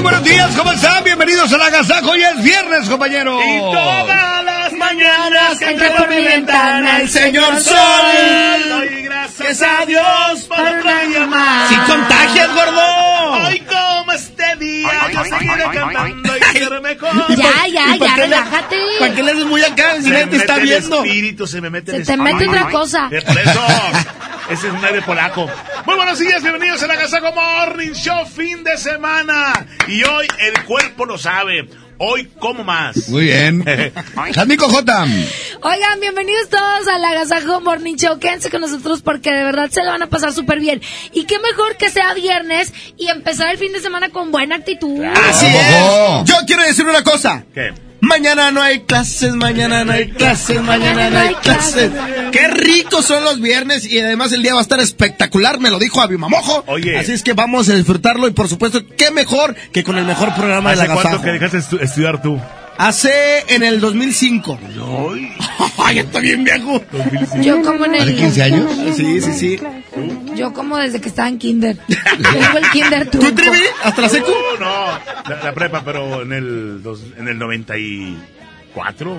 [0.00, 1.04] Muy buenos días, ¿cómo están?
[1.04, 2.12] Bienvenidos al Agasajo.
[2.12, 3.38] Hoy es viernes, compañeros.
[3.44, 7.76] Y todas las mañanas que entra por mi ventana el señor Sol.
[8.70, 11.68] Doy gracias a Dios por otra llamada.
[11.68, 13.48] ¡Si contagias, gordo!
[13.50, 13.59] Este
[15.24, 17.36] día yo seguiré cantando y ser mejor.
[17.36, 18.76] Ya, ya, ¿Y para ya, relájate.
[18.98, 19.96] ¿Para qué le haces muy acá?
[19.96, 21.04] Si Se nadie te está viendo.
[21.04, 23.08] espíritu, se me mete Se el te mete otra cosa.
[24.50, 25.48] Ese es un aire polaco.
[25.86, 29.52] Muy buenos días, bienvenidos a la Agasajo Morning Show, fin de semana.
[29.86, 31.68] Y hoy el cuerpo lo sabe.
[32.02, 33.10] Hoy como más.
[33.10, 33.62] Muy bien.
[34.34, 35.06] Jamico J.
[35.62, 38.18] Oigan, bienvenidos todos al Agasajo Morning Show.
[38.18, 40.80] Quédense con nosotros porque de verdad se lo van a pasar súper bien.
[41.12, 45.04] Y qué mejor que sea viernes y empezar el fin de semana con buena actitud.
[45.04, 46.24] Así es.
[46.24, 47.44] Yo quiero decir una cosa.
[47.52, 47.74] ¿Qué?
[48.00, 51.90] Mañana no hay clases, mañana no hay clases, mañana no hay clases.
[52.32, 55.78] Qué ricos son los viernes y además el día va a estar espectacular, me lo
[55.78, 56.64] dijo Avi Mamojo.
[56.66, 56.98] Oye.
[56.98, 60.34] Así es que vamos a disfrutarlo y por supuesto, qué mejor que con el mejor
[60.34, 62.40] programa de la ¿Hace cuánto que dejaste estu- estudiar tú?
[62.80, 64.58] Hace en el 2005.
[65.84, 66.82] Ay, está bien viejo.
[67.42, 68.40] Yo como en el...
[68.40, 68.70] años?
[68.96, 69.58] Sí, sí, sí.
[70.34, 71.76] Yo como desde que estaba en kinder.
[71.86, 73.36] Tengo el kinder ¿Tú, trunco.
[73.42, 73.58] Trivi?
[73.84, 74.30] ¿Hasta la secu?
[74.30, 74.86] Uh, no,
[75.28, 79.16] la, la prepa, pero en el, dos- en el 94.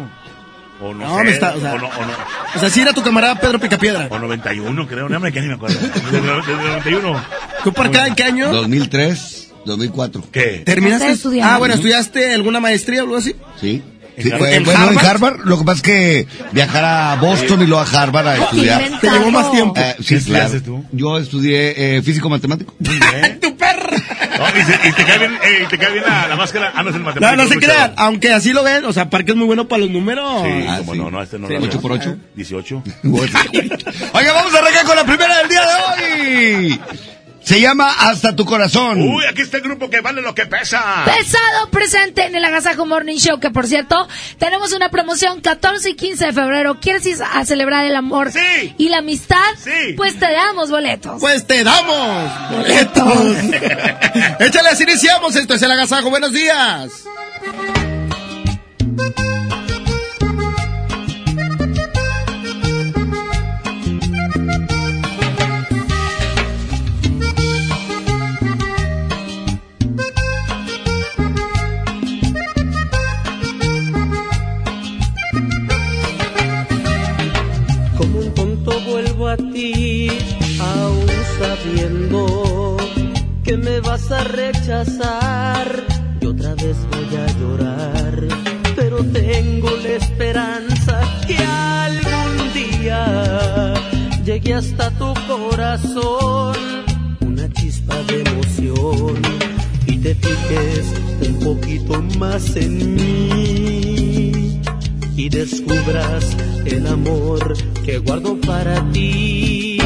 [0.81, 2.13] O no, No, sé, me está- o sea- o, no, o, no,
[2.55, 4.07] O sea, sí era tu camarada Pedro Picapiedra.
[4.09, 5.07] o 91, creo.
[5.07, 5.77] No me quedé ni me acuerdo.
[5.79, 7.23] Desde el, desde el 91.
[7.63, 8.51] ¿Tú por acá en qué año?
[8.51, 10.23] 2003, 2004.
[10.31, 10.61] ¿Qué?
[10.65, 11.11] ¿Terminaste?
[11.11, 11.53] Estudiando.
[11.53, 13.35] Ah, bueno, ¿estudiaste alguna maestría o algo así?
[13.59, 13.81] Sí.
[14.17, 15.05] ¿En Sí, en bueno, en Harvard?
[15.07, 18.81] Harvard, lo que pasa es que viajar a Boston y luego a Harvard a estudiar.
[18.81, 19.13] inventado.
[19.13, 19.73] Te llevó más tiempo.
[19.79, 20.61] Eh, sí, ¿Qué claro.
[20.61, 20.85] tú?
[20.91, 22.75] Yo estudié eh, físico-matemático.
[23.41, 23.97] ¡Tu perra!
[24.37, 26.73] No, y, se- y te cae bien, eh, y te cae bien la, la máscara.
[26.75, 27.41] Ah, no es el No, matemático.
[27.41, 27.75] no se luchador.
[27.77, 30.43] crean, aunque así lo ven, o sea, Parque es muy bueno para los números.
[30.43, 30.99] Sí, Ah, como sí.
[30.99, 31.81] no, no, este no Sí, lo ocho veo.
[31.81, 32.17] por ocho.
[32.35, 32.83] 18.
[33.03, 36.79] Oiga, vamos a arrancar con la primera del día de hoy.
[37.51, 39.01] Se llama Hasta tu corazón.
[39.01, 41.03] Uy, aquí está el grupo que vale lo que pesa.
[41.03, 44.07] Pesado presente en el Agasajo Morning Show, que por cierto,
[44.39, 46.79] tenemos una promoción 14 y 15 de febrero.
[46.79, 48.73] ¿Quieres ir a celebrar el amor Sí.
[48.77, 49.35] y la amistad?
[49.61, 49.95] Sí.
[49.97, 51.19] Pues te damos boletos.
[51.19, 53.35] Pues te damos boletos.
[54.39, 55.35] Échale, así iniciamos.
[55.35, 56.09] Esto es el agasajo.
[56.09, 57.03] Buenos días.
[79.31, 80.09] A ti,
[80.59, 81.07] aún
[81.39, 82.77] sabiendo
[83.43, 85.67] que me vas a rechazar.
[86.19, 88.27] Y otra vez voy a llorar,
[88.75, 93.73] pero tengo la esperanza que algún día
[94.25, 96.55] llegue hasta tu corazón
[97.21, 99.21] una chispa de emoción
[99.87, 100.85] y te fijes
[101.27, 104.40] un poquito más en mí
[105.15, 106.35] y descubras
[106.65, 107.53] el amor
[107.83, 109.77] que guardo para ti.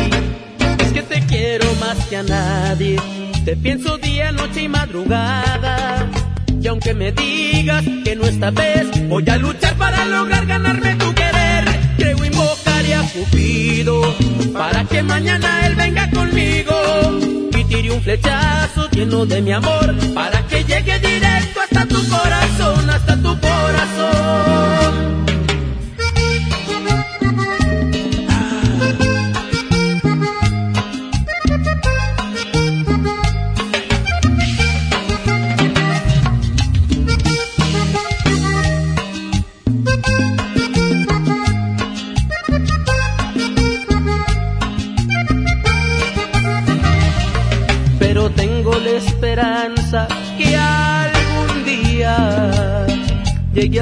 [0.80, 2.98] Es que te quiero más que a nadie,
[3.44, 6.10] te pienso día, noche y madrugada.
[6.62, 11.14] Y aunque me digas que no esta vez voy a luchar para lograr ganarme tu
[11.14, 11.66] querer,
[11.98, 14.02] creo invocaré a Cupido
[14.54, 16.74] para que mañana él venga conmigo
[17.66, 22.90] y tire un flechazo lleno de mi amor para que llegue directo hasta tu corazón,
[22.90, 25.35] hasta tu corazón.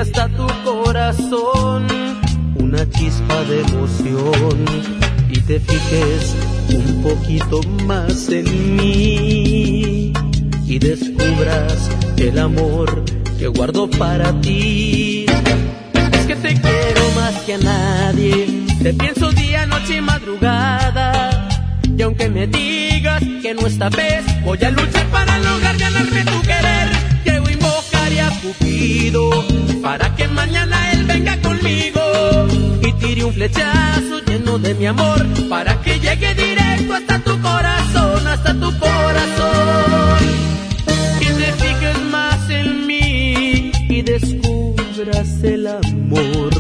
[0.04, 1.88] Hasta tu corazón
[2.56, 4.66] una chispa de emoción
[5.30, 6.36] y te fijes
[6.74, 10.12] un poquito más en mí
[10.68, 13.06] y descubras el amor
[13.40, 15.26] que guardo para ti.
[16.12, 21.48] Es que te quiero más que a nadie, te pienso día, noche y madrugada.
[21.98, 26.42] Y aunque me digas que no esta vez voy a luchar para lograr ganarme tu
[26.42, 26.90] querer,
[27.24, 29.73] quiero invocar a Cupido
[30.46, 32.02] mañana él venga conmigo
[32.82, 38.28] y tire un flechazo lleno de mi amor para que llegue directo hasta tu corazón,
[38.28, 40.20] hasta tu corazón.
[41.20, 46.54] Que te fijes más en mí y descubras el amor,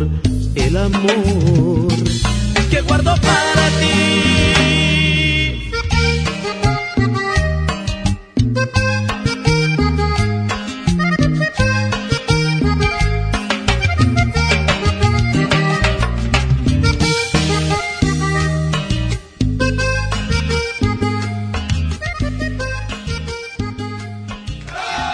[0.55, 1.87] el amor
[2.71, 4.32] que guardo para ti.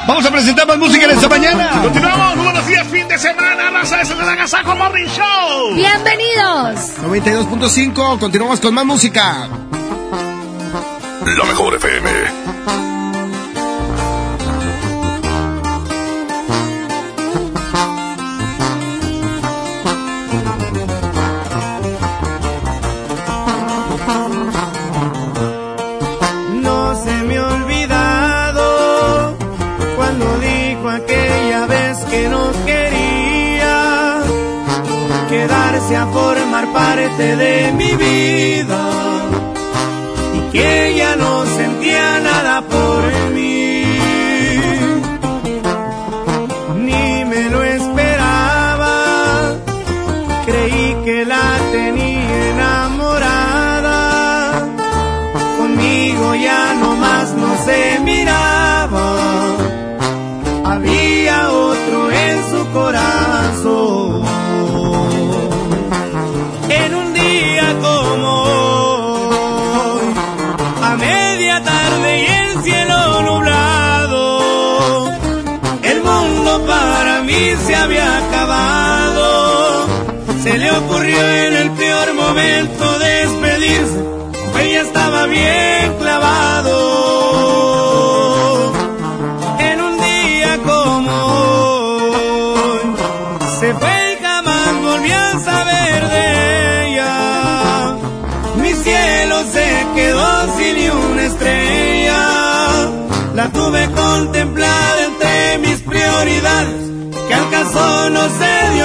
[0.09, 1.81] Vamos a presentar más música en esta mañana.
[1.83, 5.75] Continuamos, muy buenos días, fin de semana, raza, es el Agasajo Morning Show.
[5.75, 6.97] Bienvenidos.
[7.03, 9.47] 92.5, continuamos con más música.
[11.38, 12.09] La mejor FM.
[35.95, 38.89] A formar parte de mi vida.
[40.33, 40.51] Y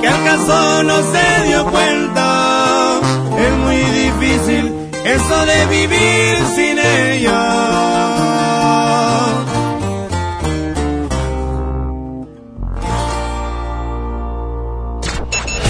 [0.00, 3.00] que acaso no se dio cuenta.
[3.38, 4.72] Es muy difícil
[5.04, 7.40] eso de vivir sin ella.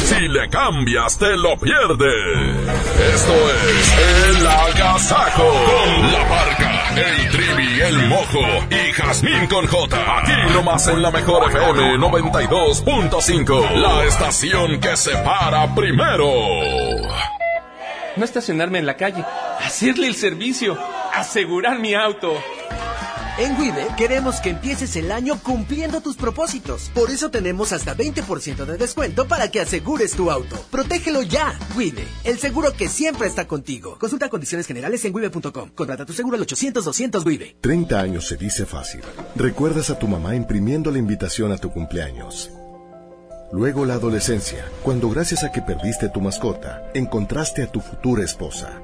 [0.05, 2.71] Si le cambias, te lo pierdes.
[3.15, 3.35] Esto
[3.69, 6.70] es El Agasajo con la parca
[7.01, 8.41] el trivi, el mojo
[8.71, 10.19] y Jazmín con J.
[10.19, 13.71] Aquí nomás en la mejor FM 92.5.
[13.77, 16.31] La estación que se para primero.
[18.17, 19.25] No estacionarme en la calle,
[19.65, 20.79] hacerle el servicio,
[21.15, 22.35] asegurar mi auto.
[23.41, 26.91] En Wibe queremos que empieces el año cumpliendo tus propósitos.
[26.93, 30.57] Por eso tenemos hasta 20% de descuento para que asegures tu auto.
[30.71, 31.59] Protégelo ya.
[31.75, 33.97] Wibe, el seguro que siempre está contigo.
[33.99, 35.71] Consulta condiciones generales en wibe.com.
[35.75, 37.57] Contrata tu seguro al 800-200 Wibe.
[37.63, 39.01] 30 años se dice fácil.
[39.35, 42.51] Recuerdas a tu mamá imprimiendo la invitación a tu cumpleaños.
[43.53, 48.83] Luego la adolescencia, cuando gracias a que perdiste tu mascota, encontraste a tu futura esposa.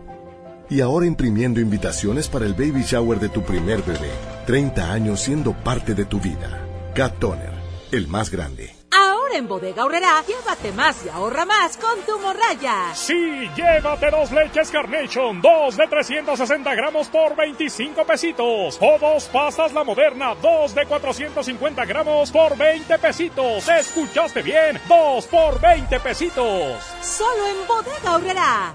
[0.69, 4.11] Y ahora imprimiendo invitaciones para el baby shower de tu primer bebé.
[4.47, 6.61] 30 años siendo parte de tu vida.
[6.95, 7.53] Cat Toner,
[7.93, 8.75] el más grande.
[8.91, 12.93] Ahora en Bodega Aurrera, llévate más y ahorra más con tu morraya.
[12.95, 18.79] Sí, llévate dos leches Carnation, dos de 360 gramos por 25 pesitos.
[18.81, 23.69] O dos pastas La Moderna, dos de 450 gramos por 20 pesitos.
[23.69, 24.81] ¿Escuchaste bien?
[24.89, 26.83] Dos por 20 pesitos.
[27.03, 28.75] Solo en Bodega Aurrera.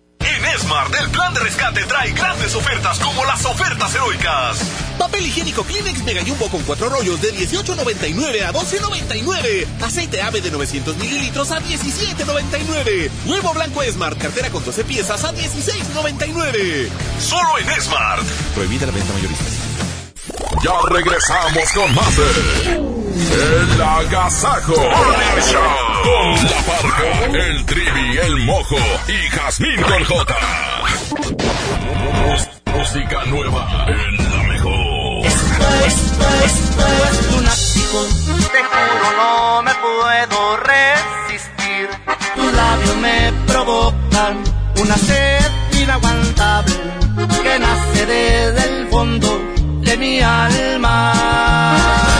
[0.59, 4.59] Smart, el plan de rescate trae grandes ofertas como las ofertas heroicas.
[4.97, 9.65] Papel higiénico Kleenex Mega Jumbo con cuatro rollos de 18.99 a 12.99.
[9.81, 13.09] Aceite ave de 900 mililitros a 17.99.
[13.25, 16.89] Huevo blanco Smart, cartera con 12 piezas a 16.99.
[17.19, 18.23] Solo en Smart.
[18.53, 19.45] Prohibida la venta mayorista.
[20.63, 25.61] Ya regresamos con más de El Agasajo Morning Show.
[26.03, 30.35] Con la parca, el trivi, el mojo y Jazmín con J.
[32.65, 35.25] Música nueva en la mejor.
[35.25, 37.99] Esto, esto, esto es lunático.
[38.51, 41.89] Te juro no me puedo resistir.
[42.35, 44.43] Tus labios me provocan
[44.81, 46.75] una sed inaguantable
[47.43, 49.27] que nace desde el fondo
[49.81, 52.10] de mi alma.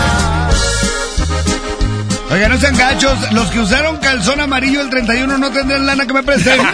[2.42, 3.32] Oiga, no sean gachos.
[3.34, 6.60] Los que usaron calzón amarillo el 31 no tendrán lana que me presten.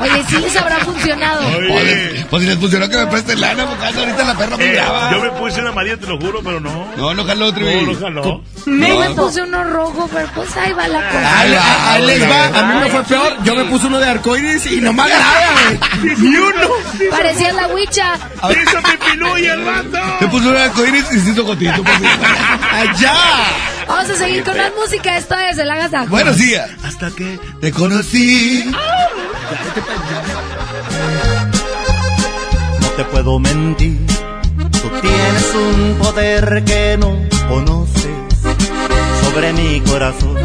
[0.00, 1.42] Oye, sí les habrá funcionado.
[1.66, 4.80] Pues, pues si les funcionó que me presten lana, porque ahorita la perra muy Eh,
[5.10, 6.86] yo me puse una amarilla, te lo juro, pero no.
[6.96, 7.74] No, no jaló, Trivi.
[7.74, 8.42] No, no jaló.
[8.66, 11.40] Yo me puse uno rojo, pero pues ahí va la cosa.
[11.40, 13.36] Ahí, ahí les va, a mí me fue peor.
[13.42, 16.16] Yo me puse uno de arcoiris y nomás nada, güey.
[16.18, 16.68] Ni uno.
[17.10, 18.14] Parecía la huicha.
[18.14, 19.98] ¡Hizo pipilú y el rato!
[20.20, 21.82] Te puso un arcoíris y se hizo gotito.
[21.82, 21.98] pues,
[22.72, 23.14] ¡Allá!
[23.88, 25.16] Vamos a seguir con más música.
[25.16, 26.08] Esto es el Agasajo.
[26.08, 26.70] Buenos días.
[26.84, 28.64] Hasta que Te conocí.
[32.80, 33.98] No te puedo mentir.
[34.56, 37.18] Tú tienes un poder que no
[37.48, 38.06] conoces
[39.22, 40.36] sobre mi corazón.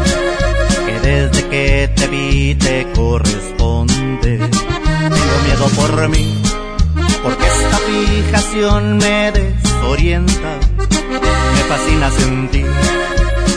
[0.86, 4.38] Que desde que te vi te corresponde.
[4.38, 6.42] Tengo miedo por mí.
[7.22, 10.58] Porque esta fijación me desorienta.
[10.78, 12.66] Me fascina sentir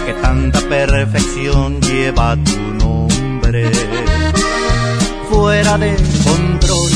[0.07, 3.69] que tanta perfección lleva tu nombre.
[5.29, 6.91] Fuera de control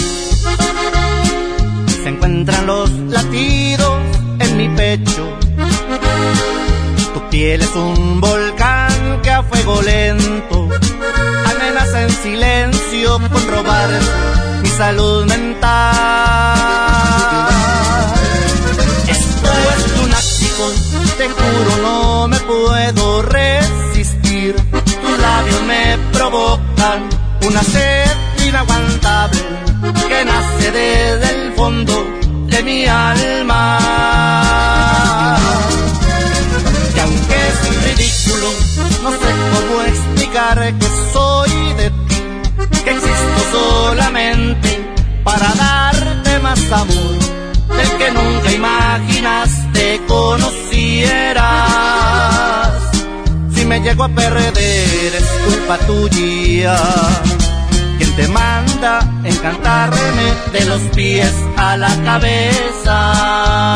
[2.01, 4.00] se encuentran los latidos
[4.39, 5.24] en mi pecho.
[7.13, 10.70] Tu piel es un volcán que a fuego lento
[11.51, 13.89] amenaza en silencio con robar
[14.63, 15.82] mi salud mental.
[19.10, 20.01] Esto es
[21.18, 24.56] te juro no me puedo resistir.
[24.56, 27.10] Tus labios me provocan
[27.48, 28.12] una sed
[28.48, 29.39] inaguantable
[30.08, 31.94] que nace desde el fondo
[32.48, 33.80] de mi alma.
[53.91, 56.77] Llego a perder es culpa tuya.
[57.98, 63.75] Quien te manda encantarme de los pies a la cabeza.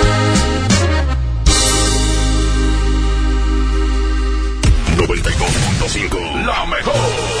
[5.91, 7.40] 92.5 La mejor.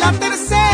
[0.00, 0.69] La tercera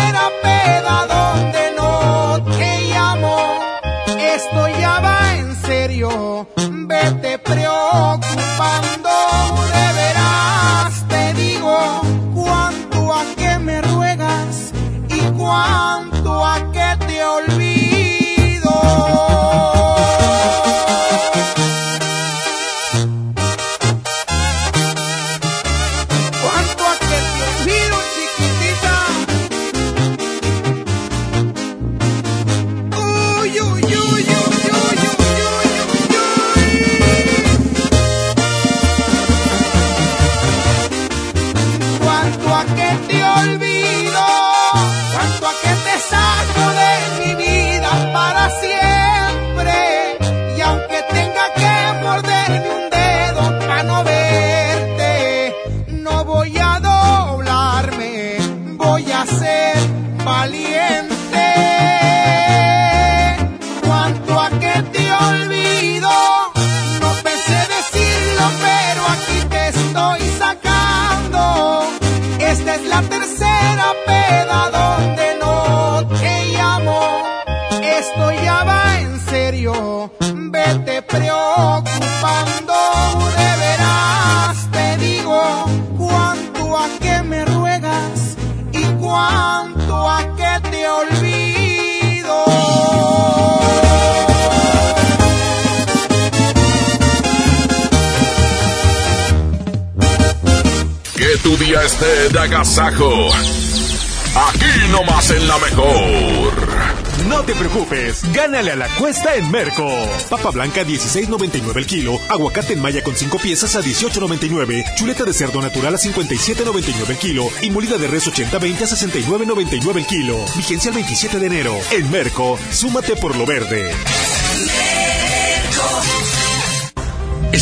[108.33, 109.89] gánale a la cuesta en Merco.
[110.29, 115.33] Papa blanca 16.99 el kilo, aguacate en malla con 5 piezas a 18.99, chuleta de
[115.33, 120.39] cerdo natural a 57.99 el kilo y molida de res 80-20 a 69.99 el kilo.
[120.57, 121.75] Vigencia el 27 de enero.
[121.91, 123.93] En Merco, súmate por lo verde.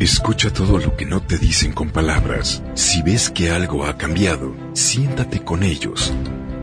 [0.00, 2.62] Escucha todo lo que no te dicen con palabras.
[2.74, 6.12] Si ves que algo ha cambiado, siéntate con ellos.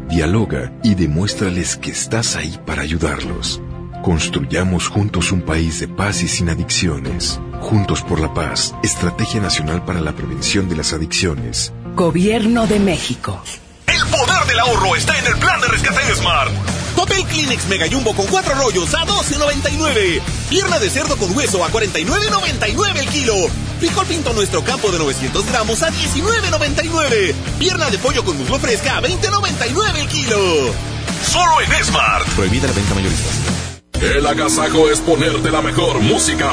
[0.10, 3.62] Dialoga y demuéstrales que estás ahí para ayudarlos.
[4.04, 7.40] Construyamos juntos un país de paz y sin adicciones.
[7.62, 11.72] Juntos por la paz, Estrategia Nacional para la Prevención de las Adicciones.
[11.96, 13.42] Gobierno de México.
[13.88, 16.52] El poder del ahorro está en el plan de rescate Smart.
[17.02, 20.22] Papel Kleenex Mega Jumbo con cuatro rollos a 12.99.
[20.52, 23.34] Pierna de cerdo con hueso a 49.99 el kilo.
[23.80, 27.34] Frijol pinto nuestro campo de 900 gramos a 19.99.
[27.58, 30.38] Pierna de pollo con muslo fresca a 20.99 el kilo.
[31.28, 32.28] Solo en Smart.
[32.36, 33.34] Prohibida la venta mayoristas.
[34.00, 36.52] El agasajo es ponerte la mejor música.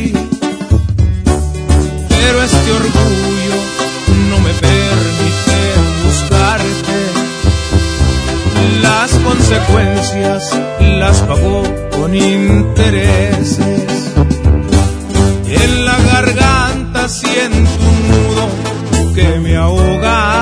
[9.45, 13.59] Consecuencias las pagó con intereses.
[15.47, 20.34] En la garganta siento un nudo que me ahoga.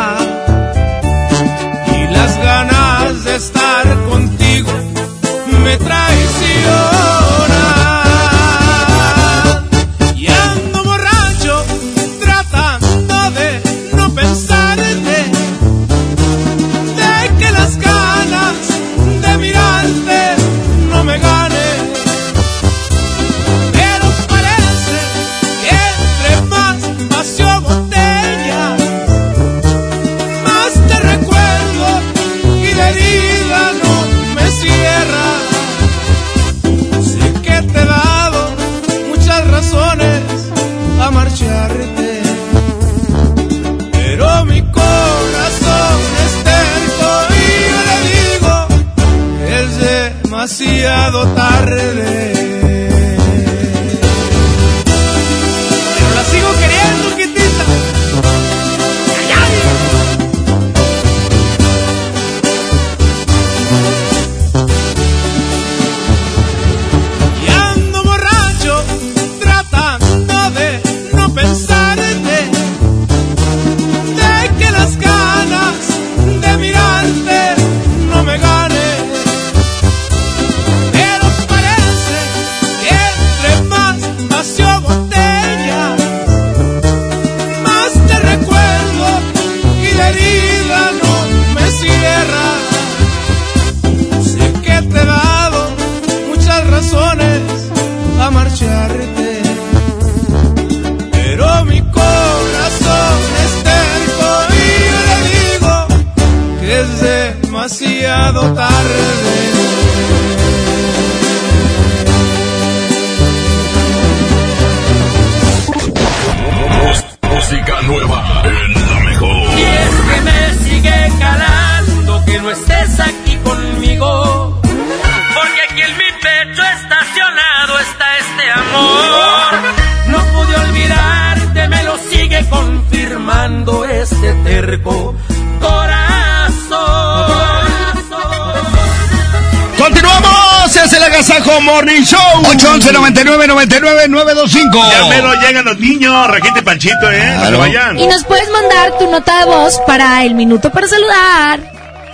[141.93, 142.43] Morning Show.
[142.49, 144.91] 811 99 99 925.
[144.91, 147.37] Ya menos llegan los niños, Raquita y Panchito, ¿eh?
[147.37, 147.99] No se vayan.
[147.99, 151.61] Y nos puedes mandar tu nota de voz para el minuto para saludar.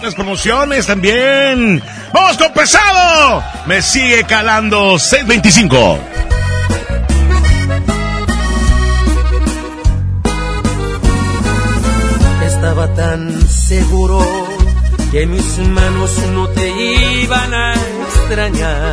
[0.03, 1.81] Las promociones también.
[2.13, 3.45] ¡Vamos con pesado!
[3.67, 5.99] Me sigue calando 625.
[12.45, 14.49] Estaba tan seguro
[15.13, 16.69] que mis manos no te
[17.23, 18.93] iban a extrañar,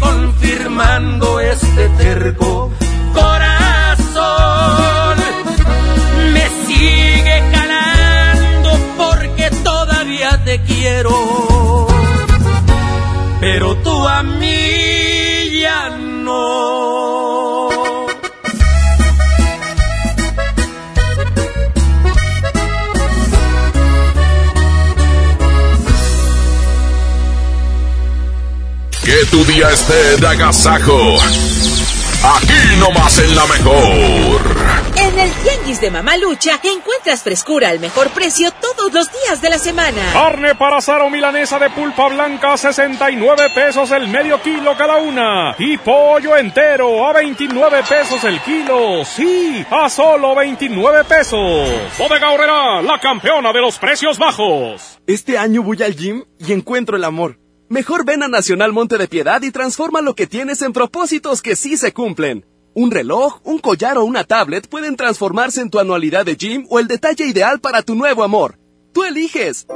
[0.00, 2.70] confirmando este terco
[3.14, 5.18] corazón.
[6.32, 11.51] Me sigue calando porque todavía te quiero.
[29.22, 31.16] Que tu día esté de agasajo.
[32.24, 34.40] Aquí nomás en la mejor.
[34.96, 39.60] En el Tianguis de Mamalucha encuentras frescura al mejor precio todos los días de la
[39.60, 40.02] semana.
[40.12, 44.96] Carne para asar o milanesa de pulpa blanca a 69 pesos el medio kilo cada
[44.96, 45.54] una.
[45.56, 49.04] Y pollo entero a 29 pesos el kilo.
[49.04, 51.70] Sí, a solo 29 pesos.
[51.96, 54.98] Bodega Horrera, la campeona de los precios bajos.
[55.06, 57.41] Este año voy al gym y encuentro el amor.
[57.72, 61.56] Mejor ven a Nacional Monte de Piedad y transforma lo que tienes en propósitos que
[61.56, 62.44] sí se cumplen.
[62.74, 66.80] Un reloj, un collar o una tablet pueden transformarse en tu anualidad de gym o
[66.80, 68.58] el detalle ideal para tu nuevo amor.
[68.92, 69.66] Tú eliges.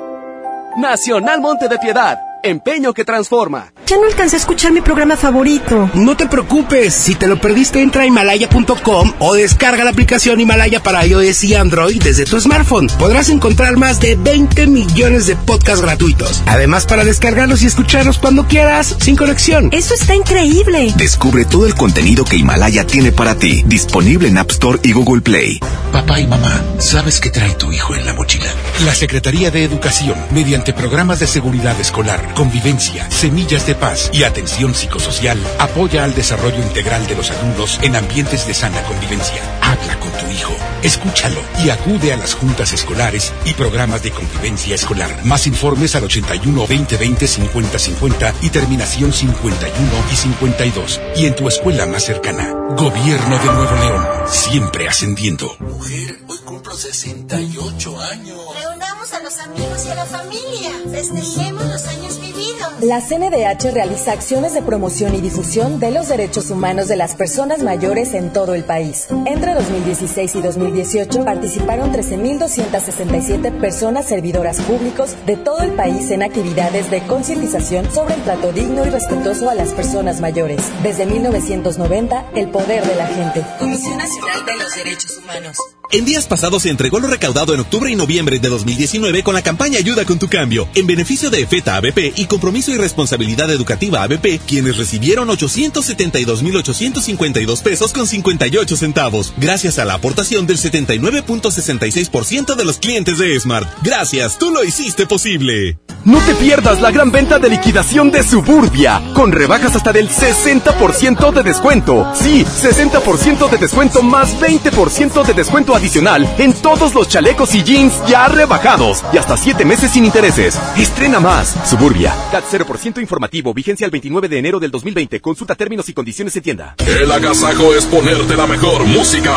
[0.76, 3.72] Nacional Monte de Piedad, empeño que transforma.
[3.86, 5.90] Ya no alcancé a escuchar mi programa favorito.
[5.94, 10.82] No te preocupes, si te lo perdiste entra a himalaya.com o descarga la aplicación Himalaya
[10.82, 12.88] para iOS y Android desde tu smartphone.
[12.98, 16.42] Podrás encontrar más de 20 millones de podcasts gratuitos.
[16.46, 19.68] Además para descargarlos y escucharlos cuando quieras, sin conexión.
[19.72, 20.92] Eso está increíble.
[20.96, 25.20] Descubre todo el contenido que Himalaya tiene para ti, disponible en App Store y Google
[25.20, 25.60] Play.
[25.92, 28.52] Papá y mamá, ¿sabes qué trae tu hijo en la mochila?
[28.84, 34.74] La Secretaría de Educación, mediante programas de seguridad escolar, convivencia, semillas de paz y atención
[34.74, 39.42] psicosocial, apoya al desarrollo integral de los alumnos en ambientes de sana convivencia.
[39.62, 40.54] Habla con tu hijo,
[40.86, 45.10] escúchalo y acude a las juntas escolares y programas de convivencia escolar.
[45.24, 51.00] Más informes al 81 2020 50 50 y terminación 51 y 52.
[51.16, 52.52] Y en tu escuela más cercana.
[52.76, 55.56] Gobierno de Nuevo León, siempre ascendiendo.
[55.60, 58.38] Mujer, hoy cumplo 68 años.
[58.60, 60.70] Reunamos a los amigos y a la familia.
[60.90, 62.36] Festejemos los años vividos.
[62.82, 67.62] La CNDH realiza acciones de promoción y difusión de los derechos humanos de las personas
[67.62, 69.06] mayores en todo el país.
[69.26, 70.42] Entre 2016 y
[70.76, 78.14] 2018 participaron 13.267 personas servidoras públicos de todo el país en actividades de concientización sobre
[78.14, 80.60] el trato digno y respetuoso a las personas mayores.
[80.82, 83.44] Desde 1990, el poder de la gente.
[83.58, 85.75] Comisión Nacional de los Derechos Humanos.
[85.92, 89.42] En días pasados se entregó lo recaudado en octubre y noviembre de 2019 con la
[89.42, 94.02] campaña Ayuda con tu cambio, en beneficio de EFETA ABP y Compromiso y Responsabilidad Educativa
[94.02, 102.64] ABP, quienes recibieron 872.852 pesos con 58 centavos, gracias a la aportación del 79.66% de
[102.64, 103.68] los clientes de Smart.
[103.82, 105.78] Gracias, tú lo hiciste posible.
[106.04, 111.32] No te pierdas la gran venta de liquidación de Suburbia, con rebajas hasta del 60%
[111.32, 112.06] de descuento.
[112.14, 117.94] Sí, 60% de descuento más 20% de descuento adicional en todos los chalecos y jeans
[118.06, 120.58] ya rebajados y hasta 7 meses sin intereses.
[120.76, 121.54] Estrena más.
[121.68, 122.14] Suburbia.
[122.30, 123.54] CAT 0% informativo.
[123.54, 125.20] Vigencia el 29 de enero del 2020.
[125.20, 126.74] Consulta términos y condiciones en tienda.
[126.78, 129.36] El agasajo es ponerte la mejor música.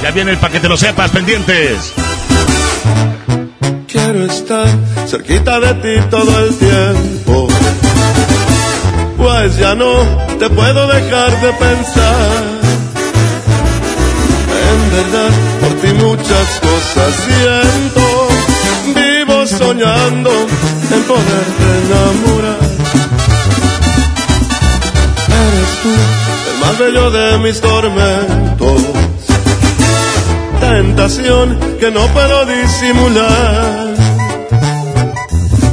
[0.02, 1.94] Ya viene el paquete, lo sepas, pendientes.
[3.88, 4.68] Quiero estar
[5.08, 7.48] cerquita de ti todo el tiempo.
[9.32, 9.94] Pues ya no
[10.40, 12.44] te puedo dejar de pensar.
[14.70, 18.06] En verdad, por ti muchas cosas siento.
[18.96, 20.32] Vivo soñando
[20.96, 22.70] en poderte enamorar.
[25.46, 25.94] Eres tú
[26.52, 28.82] el más bello de mis tormentos
[30.60, 34.09] tentación que no puedo disimular.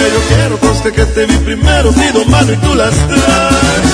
[0.00, 3.88] Que yo quiero, conste que te vi primero, pido mano y tú las traes.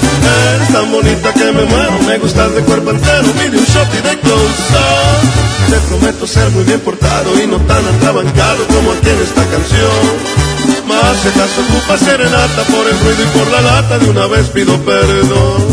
[0.55, 4.01] Eres tan bonita que me muero, me gustas de cuerpo entero, mire un shot y
[4.09, 5.71] de close up.
[5.71, 10.47] Te prometo ser muy bien portado y no tan atrabancado como aquí en esta canción.
[10.87, 14.49] Más si acaso ocupa serenata por el ruido y por la lata, de una vez
[14.51, 15.67] pido perdón.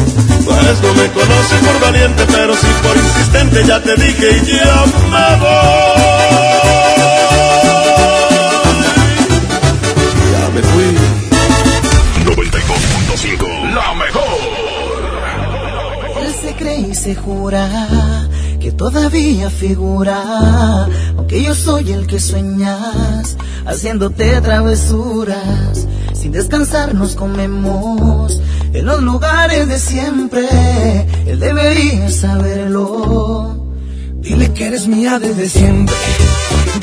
[0.46, 4.86] Pues no me conoce por valiente, pero sí por insistente ya te dije y ya
[5.12, 6.53] me voy.
[10.54, 10.84] Me fui.
[12.26, 14.24] 92.5, la mejor.
[16.22, 18.28] Él se cree y se jura
[18.60, 20.88] que todavía figura,
[21.18, 23.36] aunque yo soy el que sueñas,
[23.66, 25.88] haciéndote travesuras.
[26.14, 28.40] Sin descansar nos comemos
[28.74, 30.48] en los lugares de siempre.
[31.26, 33.68] Él debería saberlo.
[34.22, 35.96] Dile que eres mía desde siempre.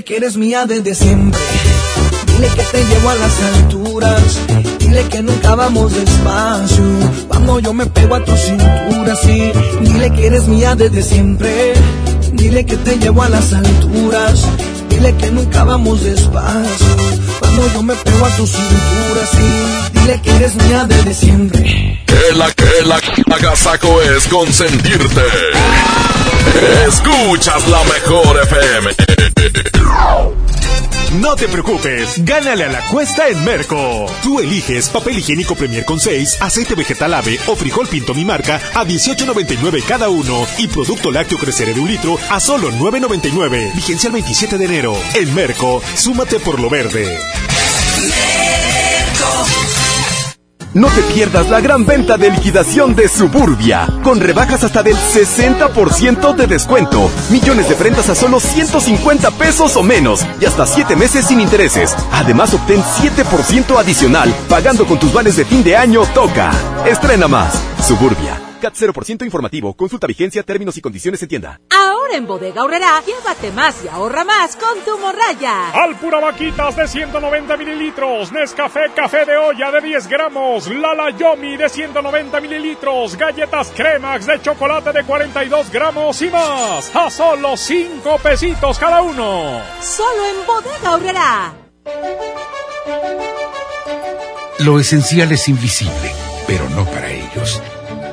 [0.00, 1.38] Dile que eres mía desde siempre.
[2.26, 4.38] Dile que te llevo a las alturas.
[4.78, 6.84] Dile que nunca vamos despacio.
[7.28, 9.52] Cuando yo me pego a tu cintura, sí.
[9.82, 11.74] Dile que eres mía desde siempre.
[12.32, 14.46] Dile que te llevo a las alturas.
[14.88, 16.96] Dile que nunca vamos despacio.
[17.38, 19.98] Cuando yo me pego a tu cintura, sí.
[20.00, 22.02] Dile que eres mía desde siempre.
[22.06, 25.26] Que la que la agasaco es consentirte.
[26.88, 29.69] Escuchas la mejor FM.
[31.18, 34.06] No te preocupes, gánale a la cuesta en Merco.
[34.22, 38.60] Tú eliges papel higiénico Premier con 6, aceite vegetal ave o frijol pinto mi marca
[38.74, 43.74] a 18.99 cada uno y producto lácteo creceré de un litro a solo 9.99.
[43.74, 44.96] Vigencia el 27 de enero.
[45.14, 47.18] En Merco, súmate por lo verde.
[50.72, 56.36] No te pierdas la gran venta de liquidación de Suburbia, con rebajas hasta del 60%
[56.36, 61.26] de descuento, millones de prendas a solo 150 pesos o menos y hasta 7 meses
[61.26, 61.96] sin intereses.
[62.12, 66.52] Además, obtén 7% adicional pagando con tus vales de fin de año Toca.
[66.86, 67.60] Estrena más.
[67.84, 68.49] Suburbia.
[68.60, 69.74] CAT 0% informativo.
[69.74, 71.60] Consulta vigencia, términos y condiciones en tienda.
[71.70, 75.70] Ahora en Bodega Horrera, llévate más y ahorra más con tu morraya.
[75.70, 81.68] Alpura Vaquitas de 190 mililitros, Nescafé Café de olla de 10 gramos, Lala Yomi de
[81.68, 88.78] 190 mililitros, galletas Cremax de chocolate de 42 gramos y más, a solo 5 pesitos
[88.78, 89.62] cada uno.
[89.80, 91.54] Solo en Bodega Horrera.
[94.58, 96.12] Lo esencial es invisible,
[96.46, 97.62] pero no para ellos.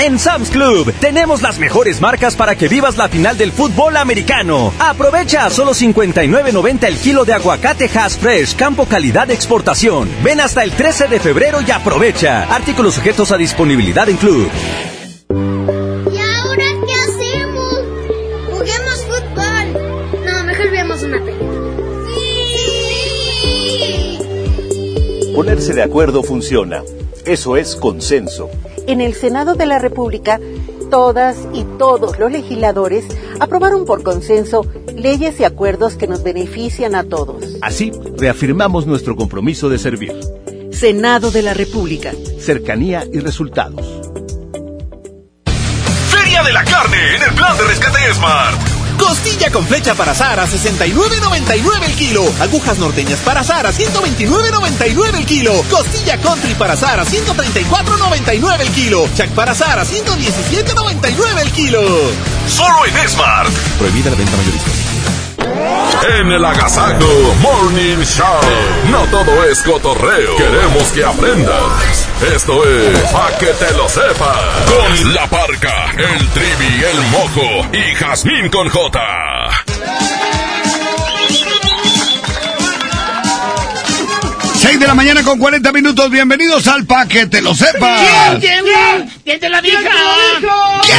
[0.00, 4.72] En Sam's Club tenemos las mejores marcas para que vivas la final del fútbol americano.
[4.78, 10.08] Aprovecha a solo 59.90 el kilo de aguacate Hass Fresh, campo calidad de exportación.
[10.22, 12.44] Ven hasta el 13 de febrero y aprovecha.
[12.44, 14.48] Artículos sujetos a disponibilidad en Club.
[15.30, 17.82] ¿Y ahora qué hacemos?
[18.52, 19.72] Juguemos fútbol.
[20.24, 21.58] No, mejor veamos una película.
[23.74, 24.18] ¡Sí!
[25.34, 26.84] Ponerse de acuerdo funciona.
[27.24, 28.48] Eso es consenso.
[28.88, 30.40] En el Senado de la República,
[30.90, 33.04] todas y todos los legisladores
[33.38, 34.64] aprobaron por consenso
[34.96, 37.58] leyes y acuerdos que nos benefician a todos.
[37.60, 40.18] Así, reafirmamos nuestro compromiso de servir.
[40.72, 42.12] Senado de la República.
[42.40, 43.84] Cercanía y resultados.
[46.10, 48.77] Feria de la carne en el plan de rescate Smart.
[48.98, 52.24] Costilla con flecha para asar a 69.99 el kilo.
[52.40, 55.52] Agujas norteñas para asar a 129.99 el kilo.
[55.70, 59.08] Costilla country para asar a 134.99 el kilo.
[59.14, 61.80] Chac para asar a 117.99 el kilo.
[62.48, 63.50] Solo en Smart.
[63.78, 64.70] Prohibida la venta mayorista.
[66.18, 68.40] En el Agasajo Morning Show.
[68.90, 70.36] No todo es cotorreo.
[70.36, 72.07] Queremos que aprendas.
[72.20, 74.36] Esto es Pa' que te lo sepas.
[74.66, 79.50] Con la parca, el trivi, el mojo y Jazmín con J.
[84.56, 86.10] 6 de la mañana con 40 minutos.
[86.10, 88.00] Bienvenidos al Pa' que te lo sepas.
[88.00, 89.10] ¿Quién, quién, quién?
[89.24, 89.78] ¿Quién te lo dijo?
[90.82, 90.98] ¿Quién?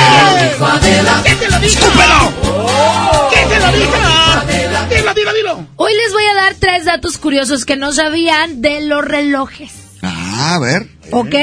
[1.23, 1.79] ¿Quién te lo dijo?
[1.79, 3.29] ¡Escúpelo!
[3.29, 3.93] ¿Quién te lo dijo?
[4.89, 5.65] Dilo, dilo, dilo.
[5.75, 9.88] Hoy les voy a dar tres datos curiosos que no sabían de los relojes.
[10.01, 10.87] Ah, a ver.
[11.11, 11.35] ¿Ok?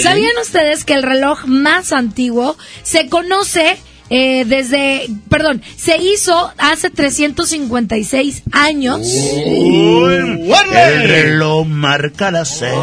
[0.00, 3.76] ¿Sabían ustedes que el reloj más antiguo se conoce
[4.10, 9.00] eh, desde, perdón, se hizo hace 356 años?
[9.02, 12.74] El reloj marca las seis.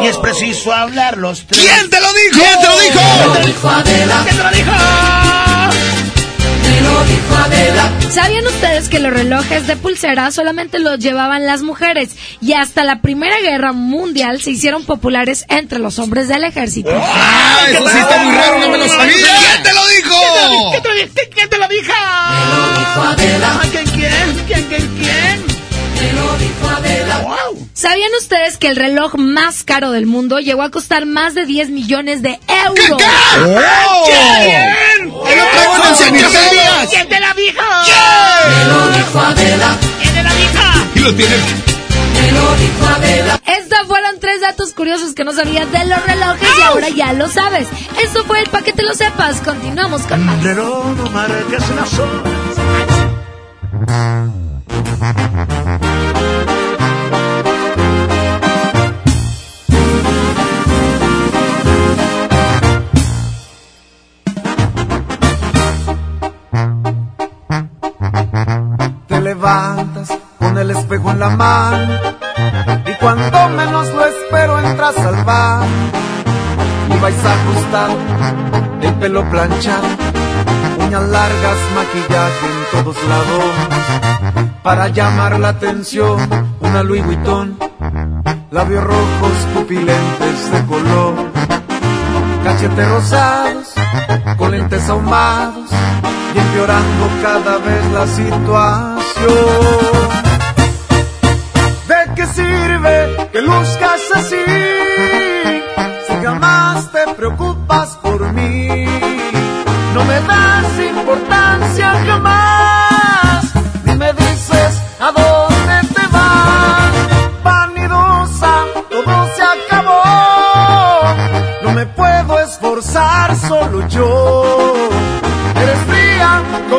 [0.00, 1.64] Y es preciso hablar los tres.
[1.64, 2.38] ¿Quién te lo dijo?
[2.40, 3.00] ¿Quién te lo dijo?
[3.00, 3.68] ¿Quién te lo dijo?
[3.84, 4.72] ¿Quién te lo dijo?
[8.10, 12.16] ¿Sabían ustedes que los relojes de pulsera solamente los llevaban las mujeres?
[12.40, 16.90] Y hasta la Primera Guerra Mundial se hicieron populares entre los hombres del ejército.
[16.92, 17.66] ¡Ah!
[17.70, 19.14] Eso sí está muy raro, no me lo sabía.
[19.14, 20.70] ¿Quién te lo dijo?
[20.70, 21.12] ¿Quién te lo dijo?
[21.34, 21.92] ¿Quién te lo dijo?
[24.46, 24.68] ¿Quién, quién?
[24.98, 25.47] ¿Quién,
[27.22, 27.68] Wow.
[27.74, 31.70] ¿Sabían ustedes que el reloj más caro del mundo llegó a costar más de 10
[31.70, 32.98] millones de euros?
[32.98, 33.04] ¿Qué?
[33.44, 34.04] ¡Oh!
[34.06, 35.00] ¿Quién?
[35.02, 36.88] ¡El otro sabías!
[36.90, 37.62] ¿Quién te la dijo?
[37.84, 37.98] ¿Quién?
[40.00, 40.58] ¿Quién te la dijo?
[40.94, 42.48] Y lo.
[43.46, 47.28] Estos fueron tres datos curiosos que no sabías de los relojes y ahora ya lo
[47.28, 47.68] sabes.
[48.02, 49.40] Esto fue el paquete lo sepas.
[49.40, 50.42] Continuamos con más.
[50.42, 52.38] reloj no marcas las horas.
[69.48, 71.94] Levantas con el espejo en la mano
[72.86, 75.66] y cuando menos lo espero entras al bar
[76.88, 77.90] y vais a ajustar
[78.82, 79.86] el pelo planchado,
[80.84, 84.52] uñas largas, maquillaje en todos lados.
[84.62, 86.18] Para llamar la atención,
[86.60, 87.58] una Louis Vuitton,
[88.50, 91.14] labios rojos, pupilentes de color,
[92.44, 93.77] cachetes rosados
[94.36, 95.70] con lentes ahumados
[96.34, 98.98] y empeorando cada vez la situación.
[101.88, 104.44] ¿De qué sirve que luzcas así
[106.06, 108.86] si jamás te preocupas por mí?
[109.94, 112.37] No me das importancia jamás,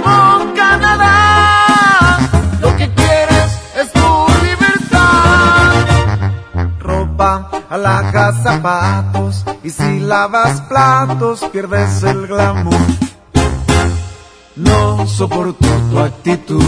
[0.02, 2.20] como Canadá.
[2.62, 5.74] Lo que quieres es tu libertad.
[6.80, 9.46] Ropa, alhajas, zapatos.
[9.64, 12.80] Y si lavas platos, pierdes el glamour.
[14.56, 16.64] No soporto tu actitud.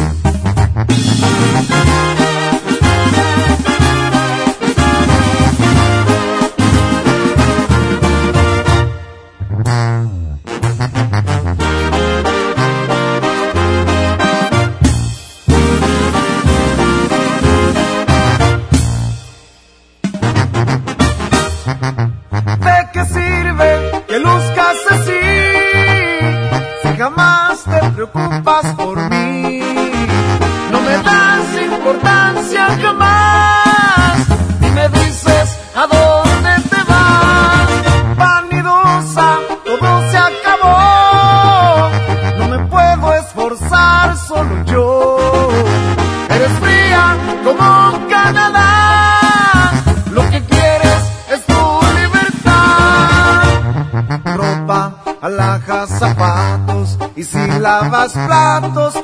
[57.72, 59.01] lavas pratos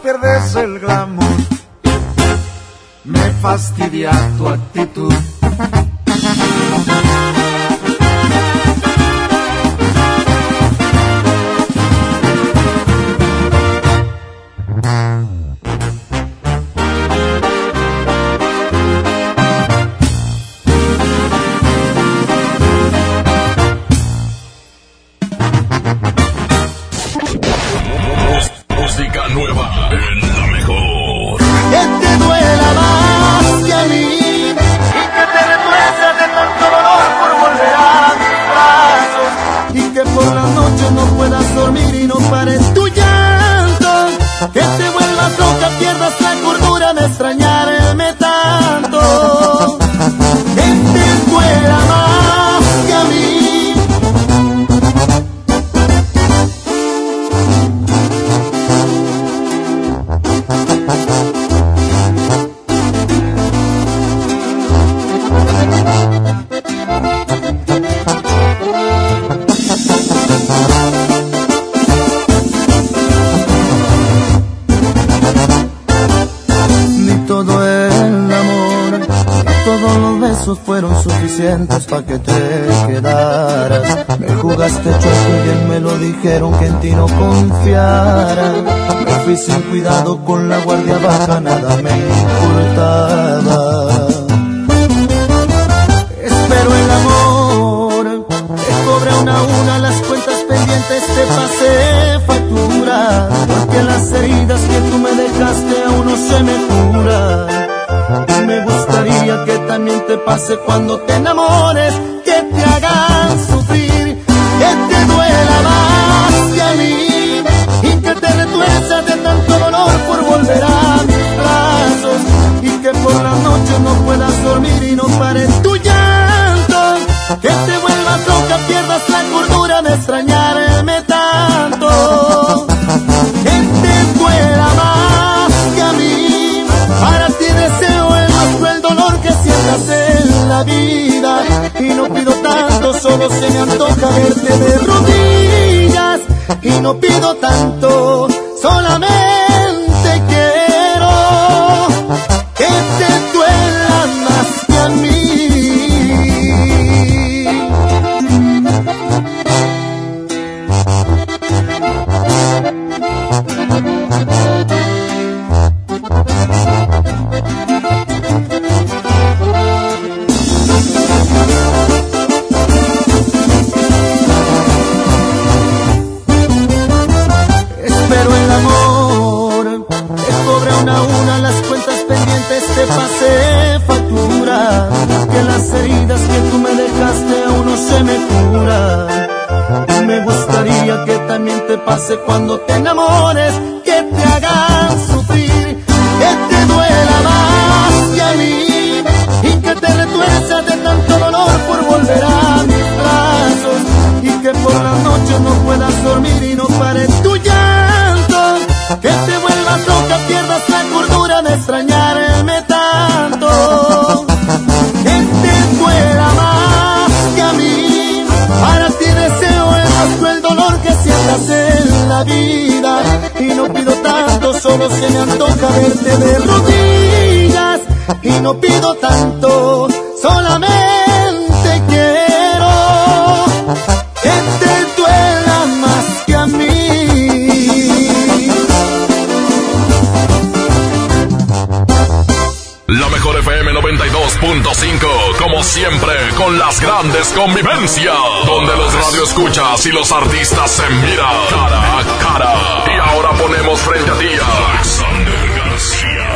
[247.87, 252.53] Donde los radioescuchas y los artistas se miran cara a cara.
[252.85, 256.27] Y ahora ponemos frente a ti a Alexander García,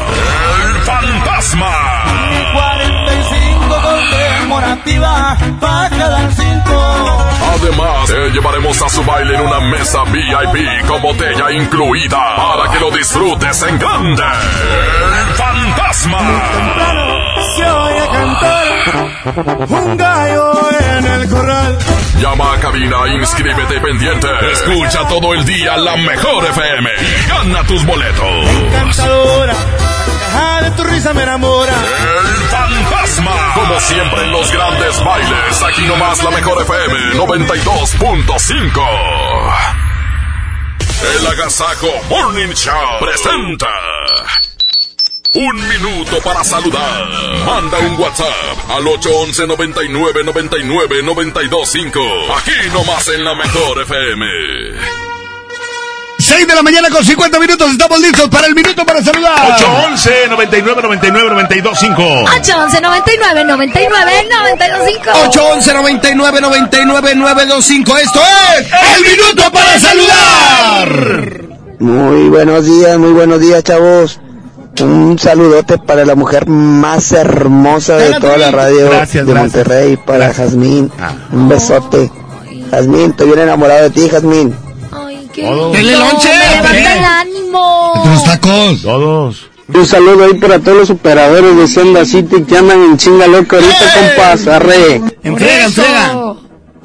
[0.63, 1.71] el fantasma.
[2.31, 7.25] Y 45 conmemorativa para cada cinco.
[7.53, 12.79] Además, te llevaremos a su baile en una mesa VIP con botella incluida para que
[12.79, 14.23] lo disfrutes en grande.
[14.23, 16.21] El fantasma.
[16.21, 17.21] Muy temprano
[17.57, 18.60] se oye cantar.
[19.69, 21.77] Un gallo en el corral.
[22.19, 24.27] Llama a cabina, inscríbete pendiente.
[24.51, 26.89] Escucha todo el día la mejor FM.
[26.99, 28.47] Y gana tus boletos.
[28.49, 29.55] Encantadora.
[30.61, 31.73] De tu risa me enamora.
[31.73, 33.53] El fantasma.
[33.55, 35.63] Como siempre en los grandes bailes.
[35.63, 38.81] Aquí nomás la mejor FM 92.5.
[41.15, 43.67] El Agasajo Morning Show presenta.
[45.33, 47.07] Un minuto para saludar.
[47.45, 51.99] Manda un WhatsApp al 811 99 99 925.
[52.37, 54.25] Aquí nomás en la mejor FM.
[56.19, 59.57] 6 de la mañana con 50 minutos, estamos listos para el minuto para saludar.
[59.59, 62.01] 811 99 99 925.
[62.35, 67.97] 811 99 99 925 811 99 99 925.
[67.97, 68.21] Esto
[68.57, 68.67] es
[68.97, 71.41] el minuto para saludar.
[71.79, 74.20] Muy buenos días, muy buenos días, chavos.
[74.79, 79.55] Un saludote para la mujer más hermosa de toda la radio Gracias, de gracias.
[79.55, 80.91] Monterrey, para Jazmín.
[81.31, 82.09] Un besote.
[82.71, 84.55] Jazmín, estoy bien enamorado de ti, Jazmín.
[85.35, 85.73] Todos.
[85.73, 86.29] ¡Denle lonche!
[86.29, 88.03] Me levanta el ánimo.
[88.05, 88.81] Los tacos.
[88.81, 89.49] Todos.
[89.73, 93.57] Un saludo ahí para todos los operadores de Senda City que andan en chinga loca
[93.57, 94.47] ahorita, compas.
[94.47, 95.01] Arre.
[95.23, 96.35] Entrega, entrega.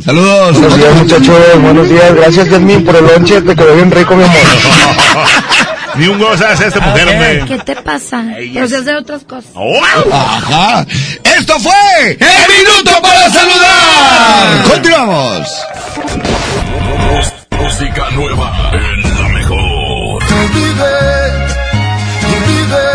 [0.04, 0.52] Saludos.
[0.52, 1.36] Buenos días, muchachos.
[1.62, 2.14] Buenos días.
[2.14, 3.40] Gracias, Jazmín, por el lonche.
[3.40, 4.36] Te quedó bien rico, mi amor.
[5.98, 7.44] Ni un gozo hace esta mujer, hombre.
[7.46, 8.24] ¿Qué te pasa?
[8.36, 9.50] Pero se hace otras cosas.
[9.54, 9.80] Oh.
[10.12, 10.86] Ajá.
[11.38, 14.62] Esto fue el minuto para saludar.
[14.70, 15.48] Continuamos.
[17.50, 20.22] Música nueva en la mejor.
[20.52, 20.96] vive
[22.22, 22.86] y vive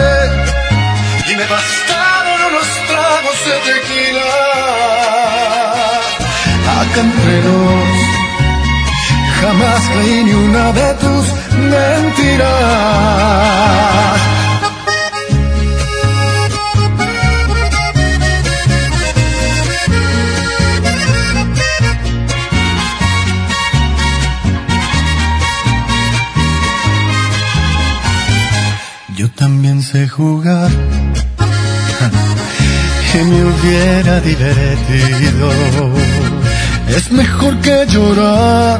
[1.28, 4.30] y me bastaron unos tragos de tequila
[6.82, 8.02] acá entre nos
[9.42, 13.22] jamás creí ni una de tus mentiras.
[29.16, 30.72] Yo también sé jugar.
[33.14, 35.52] Y me hubiera divertido.
[36.88, 38.80] Es mejor que llorar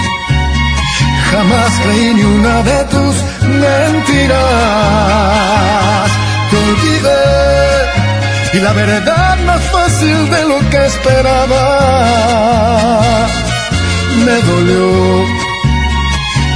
[1.31, 3.15] Jamás creí ni una de tus
[3.63, 4.39] mentiras.
[6.49, 7.51] Te olvidé
[8.53, 11.65] y la verdad más fácil de lo que esperaba.
[14.25, 15.25] Me dolió,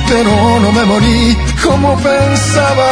[0.09, 2.85] pero no me morí como pensabas.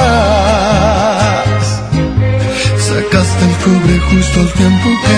[2.88, 5.18] Sacaste el cobre justo al tiempo que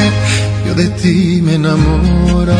[0.67, 2.59] yo de ti me enamoraba.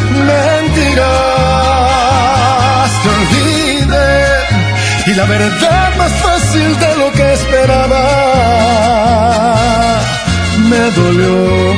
[0.11, 1.01] mentiras.
[3.03, 4.41] Te olvidé
[5.07, 8.03] y la verdad más fácil de lo que esperaba.
[10.69, 11.75] Me dolió,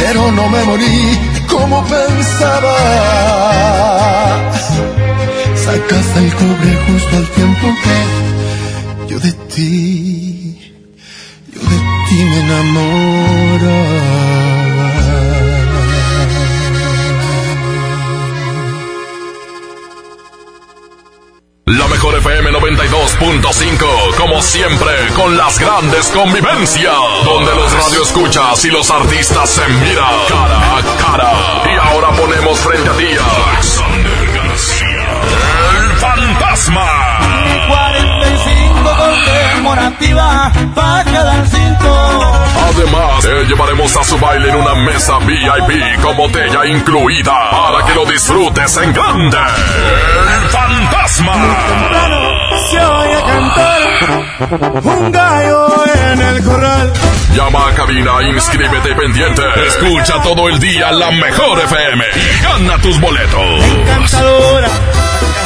[0.00, 1.18] pero no me morí
[1.48, 2.78] como pensabas.
[5.64, 7.98] Sacaste el cobre justo al tiempo que
[9.08, 10.58] yo de ti,
[11.54, 11.78] yo de
[12.08, 14.08] ti me enamoraba.
[21.98, 26.94] Mejor FM 92.5, como siempre, con las grandes convivencias,
[27.24, 31.32] donde los radioescuchas y los artistas se miran cara a cara.
[31.66, 35.08] Y ahora ponemos frente a ti a Alexander García,
[35.76, 36.86] el fantasma.
[37.66, 38.57] 45
[39.58, 40.98] conmemorativa para.
[42.68, 47.94] Además, te llevaremos a su baile en una mesa VIP con botella incluida para que
[47.94, 49.36] lo disfrutes en grande.
[49.36, 51.32] El fantasma.
[52.70, 55.68] Se oye cantar un gallo
[56.12, 56.92] en el corral.
[57.34, 59.42] Llama a cabina, inscríbete pendiente.
[59.66, 63.64] Escucha todo el día la mejor FM y gana tus boletos.
[63.64, 64.68] Encantadora,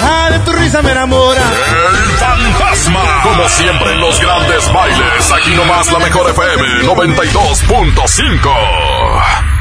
[0.03, 1.41] la de tu risa me enamora.
[1.41, 3.23] El fantasma.
[3.23, 9.52] Como siempre en los grandes bailes, aquí nomás la mejor FM 92.5.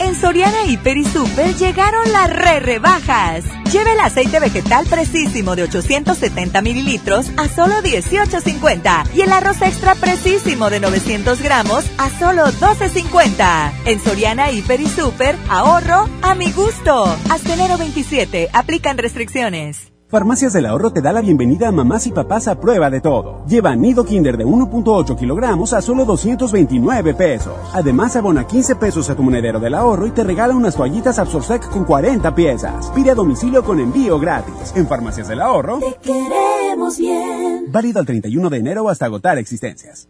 [0.00, 3.44] En Soriana Hiper y Super llegaron las re rebajas.
[3.70, 9.94] Lleve el aceite vegetal precisísimo de 870 mililitros a solo 18.50 y el arroz extra
[9.94, 13.72] precisísimo de 900 gramos a solo 12.50.
[13.84, 17.04] En Soriana Hiper y Super, ahorro a mi gusto.
[17.28, 19.92] Hasta enero 27, aplican restricciones.
[20.10, 23.44] Farmacias del Ahorro te da la bienvenida a mamás y papás a prueba de todo.
[23.46, 27.54] Lleva nido kinder de 1.8 kilogramos a solo 229 pesos.
[27.72, 31.70] Además, abona 15 pesos a tu monedero del ahorro y te regala unas toallitas Absorsec
[31.70, 32.90] con 40 piezas.
[32.90, 34.72] Pide a domicilio con envío gratis.
[34.74, 35.78] En Farmacias del Ahorro.
[35.78, 37.66] Te queremos bien.
[37.70, 40.08] Válido al 31 de enero hasta agotar existencias.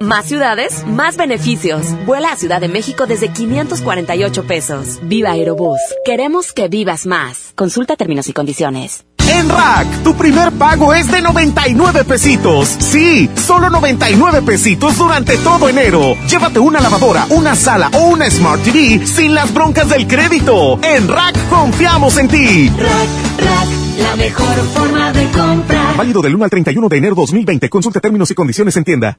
[0.00, 1.84] Más ciudades, más beneficios.
[2.06, 5.00] Vuela a Ciudad de México desde 548 pesos.
[5.02, 5.80] Viva Aerobús.
[6.04, 7.52] Queremos que vivas más.
[7.56, 9.04] Consulta términos y condiciones.
[9.28, 12.68] En Rack, tu primer pago es de 99 pesitos.
[12.68, 16.16] Sí, solo 99 pesitos durante todo enero.
[16.30, 20.78] Llévate una lavadora, una sala o una Smart TV sin las broncas del crédito.
[20.80, 22.68] En Rack confiamos en ti.
[22.70, 23.68] Rack, Rack,
[24.00, 25.96] la mejor forma de comprar.
[25.96, 27.68] Válido del 1 al 31 de enero 2020.
[27.68, 29.18] Consulta términos y condiciones en tienda.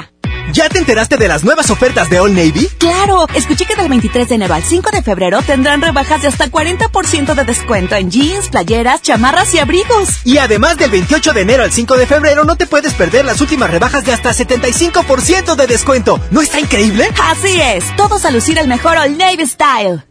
[0.53, 2.67] ¿Ya te enteraste de las nuevas ofertas de All Navy?
[2.77, 6.47] Claro, escuché que del 23 de enero al 5 de febrero tendrán rebajas de hasta
[6.47, 10.09] 40% de descuento en jeans, playeras, chamarras y abrigos.
[10.25, 13.39] Y además del 28 de enero al 5 de febrero no te puedes perder las
[13.39, 16.19] últimas rebajas de hasta 75% de descuento.
[16.31, 17.09] ¿No está increíble?
[17.23, 20.03] Así es, todos a lucir el mejor All Navy Style.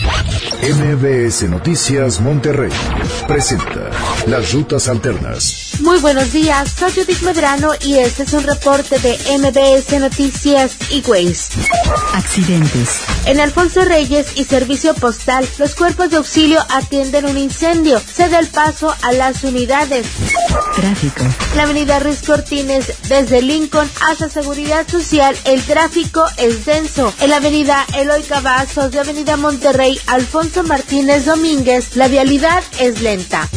[0.00, 2.72] MBS Noticias Monterrey
[3.26, 3.90] presenta
[4.26, 5.70] Las Rutas Alternas.
[5.80, 11.02] Muy buenos días, soy Judith Medrano y este es un reporte de MBS Noticias y
[11.06, 11.50] Ways.
[12.14, 13.00] Accidentes.
[13.26, 18.00] En Alfonso Reyes y Servicio Postal, los cuerpos de auxilio atienden un incendio.
[18.00, 20.06] Se da el paso a las unidades.
[20.76, 21.24] Tráfico.
[21.56, 27.12] La avenida Ruiz Cortines, desde Lincoln hasta Seguridad Social, el tráfico es denso.
[27.20, 33.48] En la avenida Eloy Cavazos de Avenida Monterrey, Alfonso Martínez Domínguez, la vialidad es lenta.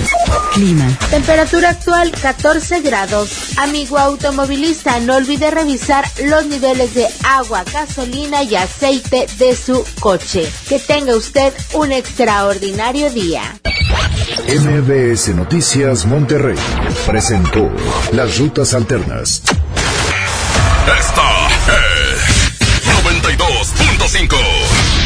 [0.54, 0.98] Clima.
[1.10, 3.58] Temperatura actual 14 grados.
[3.58, 10.48] Amigo automovilista, no olvide revisar los niveles de agua, gasolina y aceite de su coche.
[10.70, 13.60] Que tenga usted un extraordinario día.
[14.48, 16.58] MBS Noticias Monterrey
[17.06, 17.72] presentó
[18.12, 19.42] Las Rutas Alternas.
[21.00, 22.44] Esta es
[23.04, 24.73] 92.5.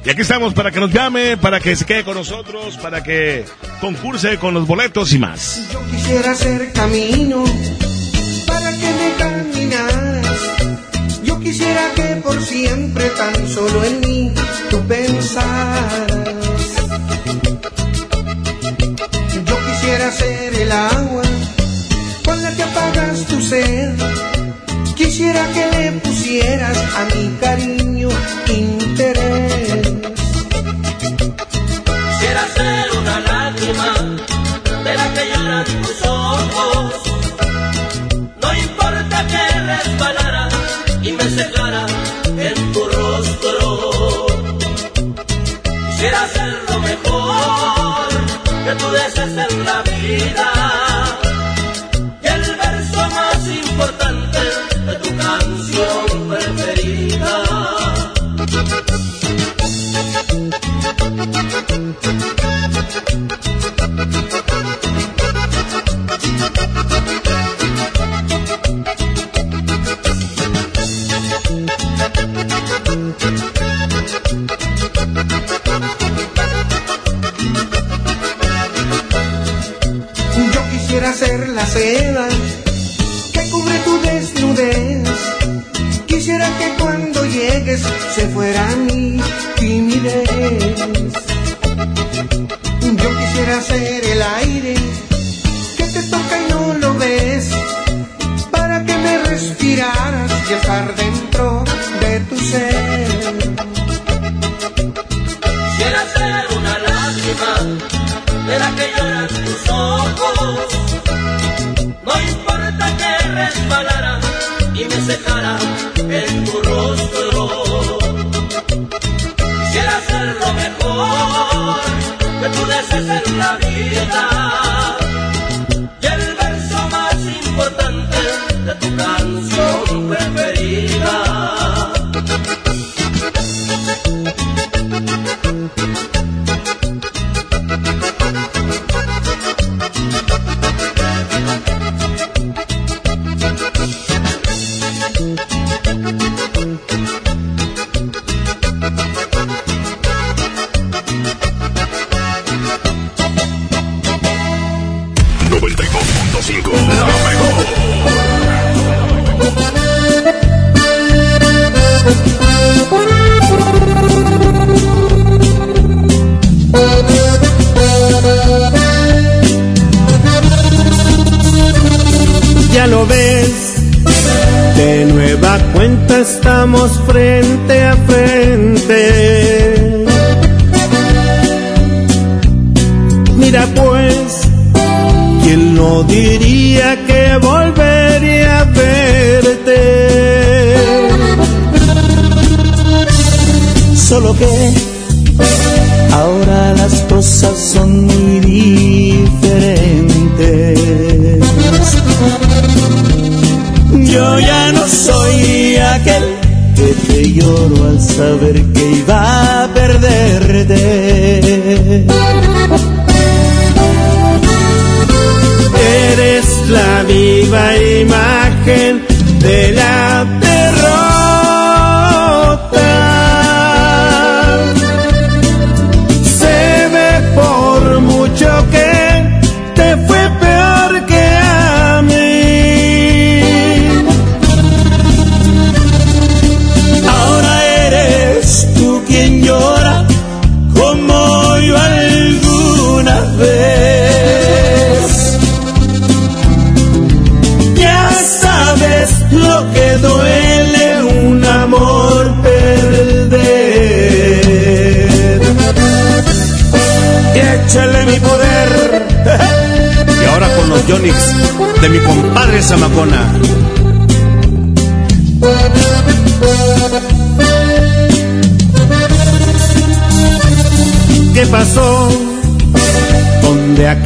[0.04, 3.44] Y aquí estamos para que nos llame, para que se quede con nosotros, para que
[3.80, 5.68] concurse con los boletos y más.
[5.72, 7.44] Yo quisiera hacer camino
[8.46, 10.26] para que me caminaras.
[11.22, 14.32] Yo quisiera que por siempre tan solo en mí
[14.70, 16.06] tú pensaras.
[19.46, 21.22] Yo quisiera ser el agua
[22.24, 23.94] con la que apagas tu sed.
[24.96, 28.08] Quisiera que le pusieras a mi cariño
[28.48, 29.71] interés
[32.62, 33.90] ser una lágrima
[34.86, 36.94] de la que lloran tus ojos.
[38.42, 39.42] No importa que
[39.72, 40.48] resbalara
[41.02, 41.91] y me cegara.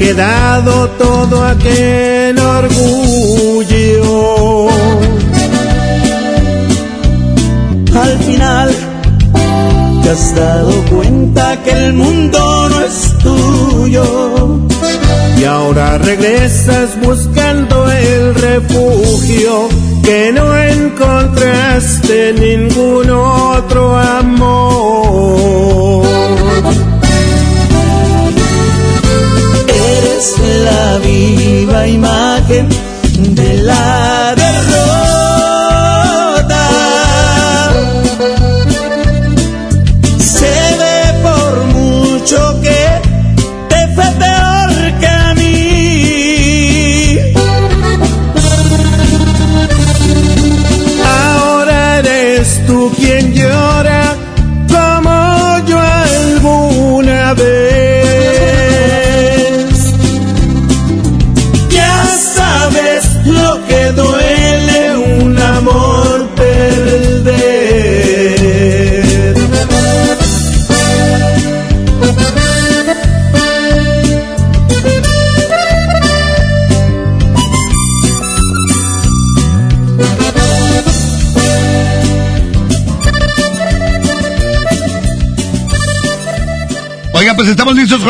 [0.07, 0.36] queda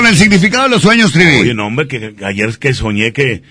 [0.06, 1.36] con el significado de los sueños, Trivi.
[1.40, 3.42] Oye, no, hombre, que, que ayer que soñé que,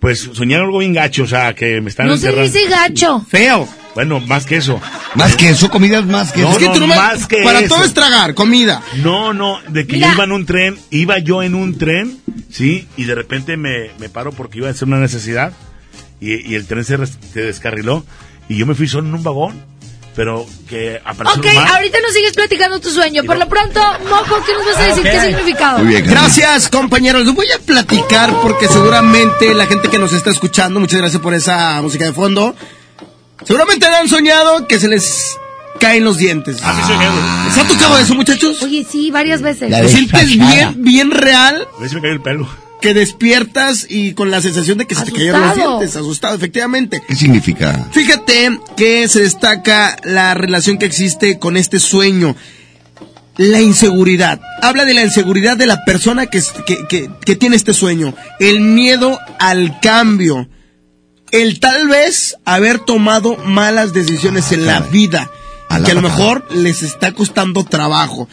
[0.00, 2.52] pues soñé algo bien gacho, o sea, que me están No se encerrando.
[2.52, 3.24] dice gacho.
[3.28, 3.68] Feo.
[3.94, 4.80] Bueno, más que eso.
[5.14, 7.60] Más que eso, comidas más que No, es que no, tú nomás- más que para
[7.60, 7.74] eso.
[7.74, 8.82] todo es tragar, comida.
[9.02, 10.08] No, no, de que Mira.
[10.08, 12.18] yo iba en un tren, iba yo en un tren,
[12.50, 12.86] ¿sí?
[12.96, 15.52] Y de repente me, me paro porque iba a hacer una necesidad
[16.20, 18.04] y, y el tren se, res- se descarriló
[18.48, 19.64] y yo me fui solo en un vagón,
[20.16, 21.68] pero que apareció Ok, un mar.
[21.76, 23.22] ahorita nos sigues platicando tu sueño.
[23.24, 25.02] Por lo pronto, Mojo, ¿qué nos vas a decir?
[25.02, 25.78] ¿Qué significado?
[25.78, 26.06] Muy bien.
[26.06, 27.24] Gracias, compañeros.
[27.24, 31.32] Les voy a platicar porque seguramente la gente que nos está escuchando, muchas gracias por
[31.34, 32.54] esa música de fondo,
[33.44, 35.36] seguramente han soñado que se les
[35.78, 36.58] caen los dientes.
[36.62, 37.50] Ah.
[37.54, 38.62] ¿Se ha tocado eso, muchachos?
[38.62, 39.70] Oye, sí, varias veces.
[39.70, 41.66] La ¿Lo de- sientes bien, bien real?
[41.76, 42.48] A ver si me cayó el pelo.
[42.80, 47.02] Que despiertas y con la sensación de que se te cayeron los dientes, asustado, efectivamente.
[47.06, 47.88] ¿Qué significa?
[47.92, 52.34] Fíjate que se destaca la relación que existe con este sueño.
[53.36, 54.40] La inseguridad.
[54.60, 58.14] Habla de la inseguridad de la persona que, que, que- que tiene este sueño.
[58.38, 60.48] El miedo al cambio.
[61.30, 65.30] El tal vez haber tomado malas decisiones en la vida.
[65.68, 68.28] A la que a lo mejor les está costando trabajo.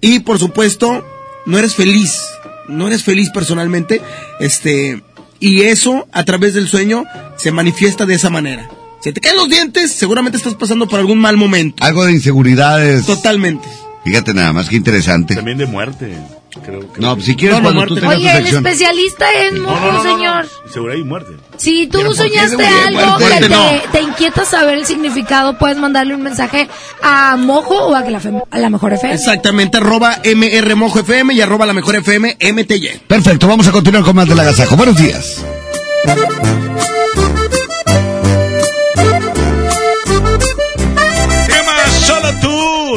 [0.00, 1.04] Y por supuesto,
[1.46, 2.20] no eres feliz.
[2.68, 4.00] No eres feliz personalmente.
[4.40, 5.02] Este.
[5.40, 7.04] Y eso, a través del sueño,
[7.36, 8.68] se manifiesta de esa manera.
[9.00, 11.82] Se te caen los dientes, seguramente estás pasando por algún mal momento.
[11.82, 13.04] Algo de inseguridades.
[13.04, 13.66] Totalmente.
[14.04, 15.36] Fíjate nada más, qué interesante.
[15.36, 16.16] También de muerte.
[16.64, 18.66] Creo, creo No, que- si quieres, No, no, cuando tú tengas tu Oye, el sección.
[18.66, 20.16] especialista es No, Mojo, no, no, no, no.
[20.16, 20.48] señor.
[20.72, 21.32] Seguridad y muerte.
[21.56, 23.34] Si tú ¿Pero por qué soñaste algo muerte?
[23.38, 23.70] que te, No.
[23.92, 26.68] te inquieta saber el significado, puedes mandarle un mensaje
[27.02, 29.14] a Mojo o a, que la, fem- a la mejor FM.
[29.14, 33.00] Exactamente, arroba MR Mojo FM y arroba la mejor FM MTY.
[33.06, 34.76] Perfecto, vamos a continuar con más del agasajo.
[34.76, 35.42] Buenos días.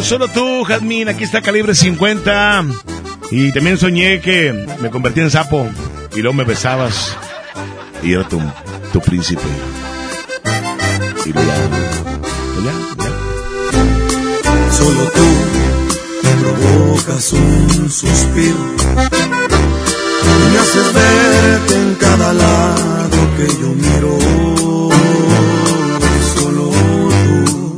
[0.02, 1.08] Solo tú, Jazmín.
[1.10, 2.66] Aquí está Calibre 50.
[3.32, 5.68] Y también soñé que me convertí en sapo
[6.16, 7.16] y luego me besabas
[8.04, 8.40] y era tu,
[8.94, 9.42] tu príncipe.
[11.26, 11.56] Y pues ya,
[12.66, 12.74] ya.
[14.72, 15.26] Solo tú
[16.42, 18.76] provocas un suspiro
[20.22, 24.18] y me haces verte en cada lado que yo miro.
[26.36, 27.78] Solo tú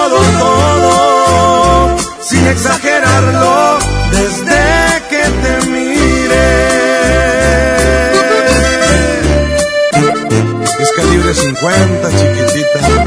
[0.00, 3.78] Todo, todo, sin exagerarlo,
[4.10, 6.50] desde que te miré.
[10.80, 12.99] Es calibre 50, chiquitita.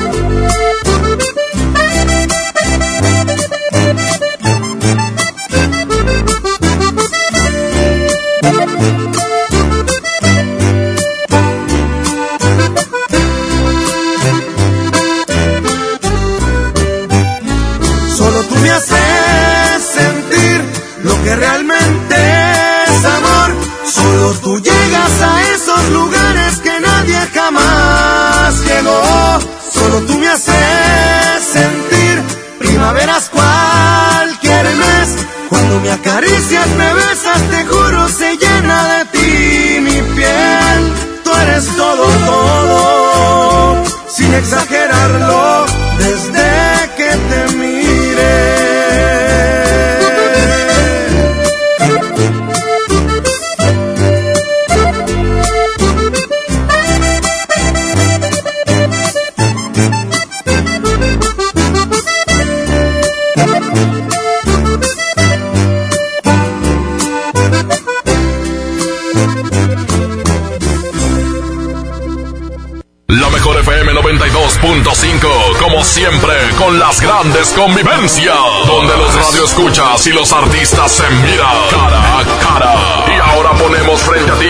[76.63, 82.75] Con las grandes convivencias, donde los radioescuchas y los artistas se miran cara a cara.
[83.07, 84.47] Y ahora ponemos frente a ti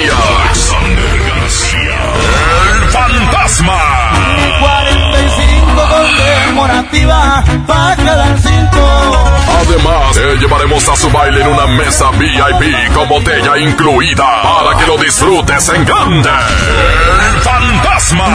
[6.94, 9.34] conmemorativa para cinco.
[9.60, 14.88] Además, te llevaremos a su baile en una mesa VIP con botella incluida para que
[14.88, 16.30] lo disfrutes en grande.
[16.30, 18.26] El fantasma.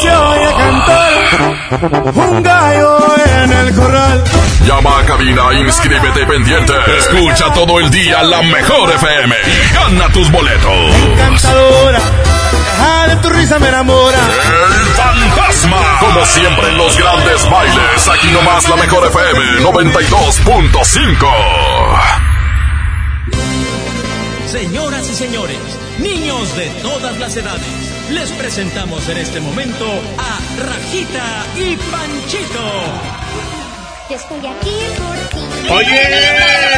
[0.00, 1.12] Se oye cantar
[2.14, 2.98] un gallo
[3.42, 4.24] en el corral.
[4.66, 6.72] Llama a cabina, inscríbete pendiente.
[6.98, 10.94] Escucha todo el día la mejor FM y gana tus boletos.
[11.12, 12.00] Encantadora,
[12.82, 14.18] ah, de tu risa me enamora.
[14.18, 15.98] El fantasma.
[16.00, 21.26] Como siempre en los grandes bailes, aquí nomás la mejor FM 92.5.
[24.46, 25.58] Señoras y señores,
[25.98, 27.66] niños de todas las edades,
[28.10, 29.86] les presentamos en este momento
[30.18, 32.82] a Rajita y Panchito.
[34.10, 35.38] Yo estoy aquí por ti.
[35.70, 36.00] Oye,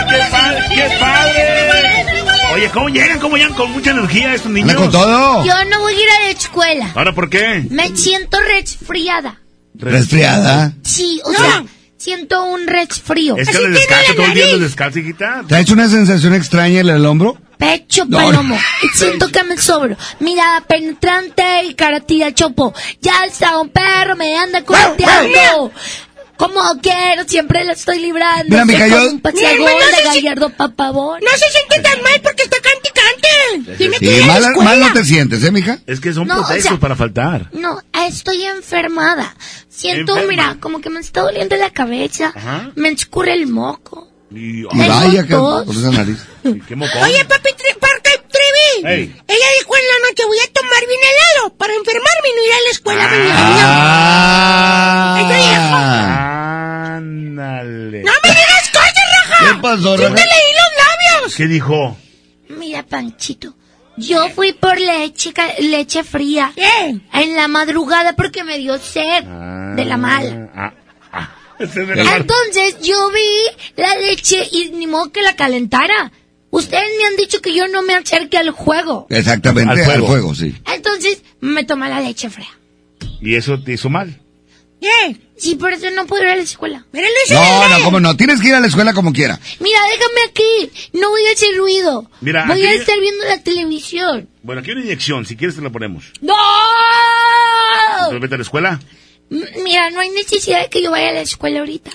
[0.08, 2.13] qué padre, qué padre.
[2.54, 3.18] Oye, ¿cómo llegan?
[3.18, 4.74] ¿Cómo llegan con mucha energía estos niños?
[4.74, 5.44] con todo.
[5.44, 6.92] Yo no voy a ir a la escuela.
[6.94, 7.66] ¿Ahora por qué?
[7.70, 9.40] Me siento resfriada.
[9.74, 10.72] Resfriada.
[10.82, 11.64] Sí, o sea,
[11.96, 13.36] siento un resfrío.
[13.36, 15.42] Es que le descansa todo el día, le descansa, hijita.
[15.48, 17.36] ¿Te ha hecho una sensación extraña en el hombro?
[17.58, 18.56] Pecho No, palomo.
[18.82, 19.96] Y siento que me sobro.
[20.20, 22.72] Mirada penetrante y cara tira chopo.
[23.00, 25.72] Ya está un perro, me anda corteando.
[26.36, 28.64] Como quiero, siempre la estoy librando.
[28.66, 31.20] Mira, como yo- un hermano, de no se- Gallardo Papabón.
[31.22, 33.76] No se siente tan mal porque está cante y cante.
[33.76, 35.78] Tiene que Sí, a la mal, mal no te sientes, ¿eh, mija?
[35.86, 37.50] Es que son No, o pretextos sea- para faltar.
[37.52, 39.34] No, estoy enfermada.
[39.68, 40.30] Siento, Enferma.
[40.30, 42.32] mira, como que me está doliendo la cabeza.
[42.34, 42.70] Ajá.
[42.74, 44.10] Me escurre el moco.
[44.30, 46.18] Y, Y vaya que con esa nariz.
[46.42, 46.74] Qué.
[46.74, 48.88] Oye, papi, tri Parque Trivi.
[48.94, 49.02] Ey.
[49.28, 52.52] Ella dijo en la noche, voy a tomar bien helado para enfermarme y no ir
[52.52, 53.04] a la escuela.
[54.06, 55.16] Ah.
[55.20, 55.74] Ella dijo,
[56.96, 58.02] Ándale.
[58.02, 59.38] no me digas cosas, Raja.
[59.54, 60.14] ¿Qué pasó, Raja?
[60.14, 60.70] te leí los
[61.20, 61.34] labios.
[61.36, 61.96] ¿Qué dijo?
[62.48, 63.54] Mira, Panchito.
[63.96, 66.52] Yo fui por leche, leche fría.
[66.54, 66.96] ¿Qué?
[67.12, 69.22] En la madrugada porque me dio sed.
[69.76, 70.50] De la mala.
[70.54, 70.72] Ah,
[71.12, 71.30] ah.
[71.60, 72.16] Ese es de la mala.
[72.16, 73.46] Entonces yo vi
[73.76, 76.10] la leche y ni modo que la calentara.
[76.54, 79.06] Ustedes me han dicho que yo no me acerque al juego.
[79.10, 80.54] Exactamente, Al fuego, sí.
[80.72, 82.48] Entonces me tomé la leche fría.
[83.20, 84.20] ¿Y eso te hizo mal?
[84.80, 85.16] ¿Qué?
[85.36, 86.84] Sí, por eso no puedo ir a la escuela.
[86.92, 88.16] Pero Luis No, no, cómo no.
[88.16, 89.40] Tienes que ir a la escuela como quiera.
[89.58, 90.90] Mira, déjame aquí.
[90.92, 92.10] No voy a hacer ruido.
[92.20, 94.28] Mira, voy a estar viendo la televisión.
[94.42, 95.24] Bueno, aquí hay una inyección.
[95.26, 96.04] Si quieres te la ponemos.
[96.20, 96.34] ¡No!
[97.96, 98.80] Entonces vete a la escuela.
[99.30, 101.90] M- Mira, no hay necesidad de que yo vaya a la escuela ahorita.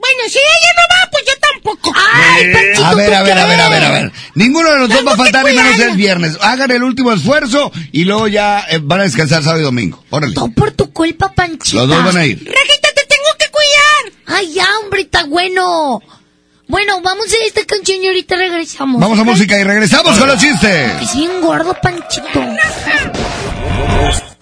[0.00, 1.92] Bueno, si ella no va, pues yo tampoco.
[1.94, 4.12] ¡Ay, Eh, Panchito, A ver, ¿tú a ver, a ver, a ver, a ver.
[4.34, 6.38] Ninguno de los dos va a que faltar y menos el viernes.
[6.40, 10.02] Hagan el último esfuerzo y luego ya eh, van a descansar sábado y domingo.
[10.10, 10.34] Órale.
[10.34, 11.76] Todo por tu culpa, Panchita.
[11.76, 12.38] Los dos van a ir.
[12.38, 14.38] Rajita, te tengo que cuidar.
[14.38, 16.00] Ay, ya, hombre, está bueno.
[16.66, 19.00] Bueno, vamos a esta canción y ahorita regresamos.
[19.00, 21.02] Vamos a música y regresamos con los chistes.
[21.02, 22.40] Es bien gordo, Panchito.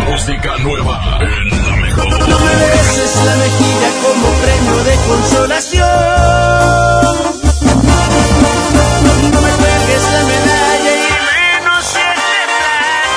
[0.06, 1.68] Música nueva en
[2.49, 2.59] la mejor.
[2.59, 5.85] No me beses la mejilla como premio de consolación.
[9.33, 13.09] No me cuelgues la medalla y menos si de.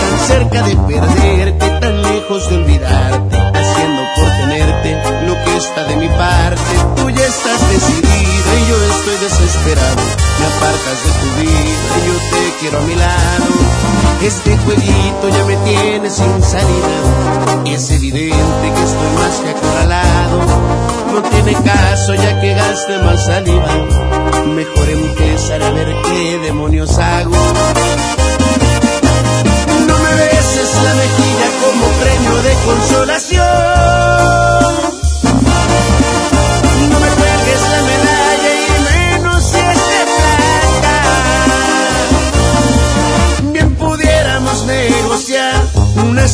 [0.00, 2.56] Tan cerca de perderte, tan lejos de
[12.68, 13.46] quiero a mi lado.
[14.22, 17.64] Este jueguito ya me tiene sin salida.
[17.66, 20.38] Es evidente que estoy más que acorralado.
[21.12, 23.68] No tiene caso ya que gaste más saliva.
[24.46, 27.36] Mejor empezar a ver qué demonios hago.
[29.86, 33.67] No me beses la mejilla como premio de consolación.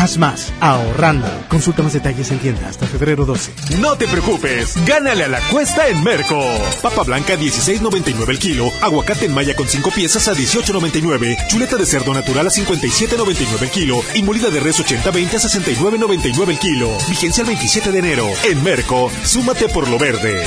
[0.00, 0.50] Haz más.
[0.60, 1.28] Ahorrando.
[1.50, 3.52] Consulta más detalles en tienda hasta febrero 12.
[3.80, 6.42] No te preocupes, gánale a la cuesta en Merco.
[6.80, 11.84] Papa blanca 16.99 el kilo, aguacate en malla con 5 piezas a 18.99, chuleta de
[11.84, 16.96] cerdo natural a 57.99 el kilo y molida de res 80-20 a 69.99 el kilo.
[17.10, 18.26] Vigencia el 27 de enero.
[18.44, 20.46] En Merco, súmate por lo verde.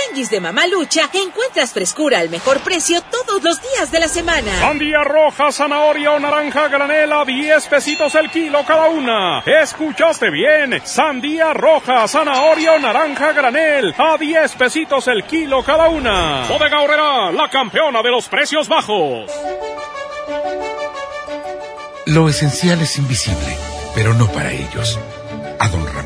[0.11, 4.59] Tianguis de Mamalucha encuentras frescura al mejor precio todos los días de la semana.
[4.59, 9.39] Sandía roja, zanahoria o naranja granela, 10 pesitos el kilo cada una.
[9.39, 10.81] ¿Escuchaste bien?
[10.83, 16.45] Sandía roja, zanahoria o naranja granel, a 10 pesitos el kilo cada una.
[16.49, 19.31] Bodega Horrera, la campeona de los precios bajos.
[22.07, 23.57] Lo esencial es invisible,
[23.95, 24.99] pero no para ellos.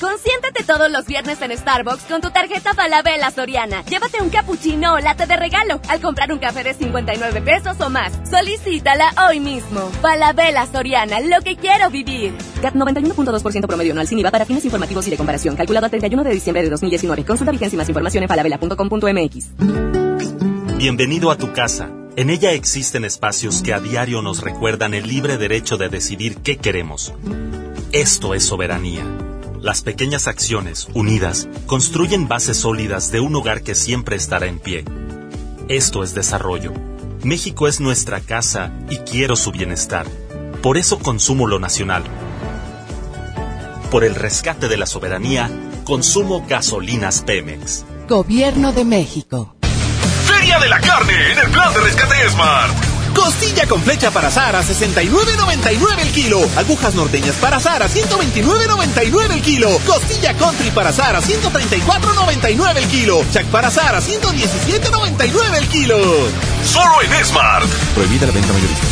[0.00, 3.84] Consiéntete todos los viernes en Starbucks con tu tarjeta Falabella Soriana.
[3.84, 7.90] Llévate un cappuccino o latte de regalo al comprar un café de 59 pesos o
[7.90, 8.12] más.
[8.30, 9.90] Solicítala hoy mismo.
[10.00, 12.32] Falabella Soriana, lo que quiero vivir.
[12.62, 15.56] CAT 91.2% promedio anual sin IVA para fines informativos y de comparación.
[15.56, 17.24] Calculado a 31 de diciembre de 2019.
[17.24, 19.48] Consulta vigencia y más información en falabella.com.mx.
[20.78, 21.90] Bienvenido a tu casa.
[22.14, 26.56] En ella existen espacios que a diario nos recuerdan el libre derecho de decidir qué
[26.56, 27.12] queremos.
[27.90, 29.04] Esto es soberanía.
[29.60, 34.84] Las pequeñas acciones, unidas, construyen bases sólidas de un hogar que siempre estará en pie.
[35.68, 36.72] Esto es desarrollo.
[37.24, 40.06] México es nuestra casa y quiero su bienestar.
[40.62, 42.04] Por eso consumo lo nacional.
[43.90, 45.50] Por el rescate de la soberanía,
[45.84, 47.84] consumo gasolinas Pemex.
[48.08, 49.56] Gobierno de México.
[50.26, 52.97] Feria de la Carne en el plan de rescate Smart.
[53.18, 56.38] Costilla con flecha para azar a 69.99 el kilo.
[56.56, 59.70] Agujas norteñas para azar a 129.99 el kilo.
[59.84, 63.20] Costilla country para azar a 134.99 el kilo.
[63.32, 65.96] Chac para azar a 117.99 el kilo.
[66.62, 67.66] Solo en Smart.
[67.94, 68.86] Prohibida la venta mayorista.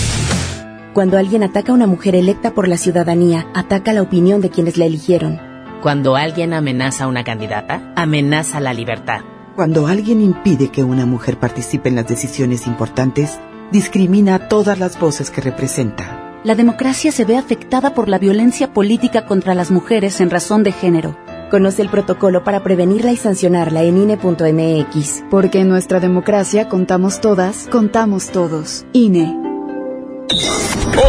[0.93, 4.77] Cuando alguien ataca a una mujer electa por la ciudadanía, ataca la opinión de quienes
[4.77, 5.41] la eligieron.
[5.83, 9.21] Cuando alguien amenaza a una candidata, amenaza la libertad.
[9.55, 13.39] Cuando alguien impide que una mujer participe en las decisiones importantes,
[13.73, 16.41] discrimina a todas las voces que representa.
[16.45, 20.73] La democracia se ve afectada por la violencia política contra las mujeres en razón de
[20.73, 21.17] género.
[21.51, 25.25] Conoce el protocolo para prevenirla y sancionarla en INE.mx.
[25.31, 28.85] Porque en nuestra democracia contamos todas, contamos todos.
[28.93, 29.37] INE.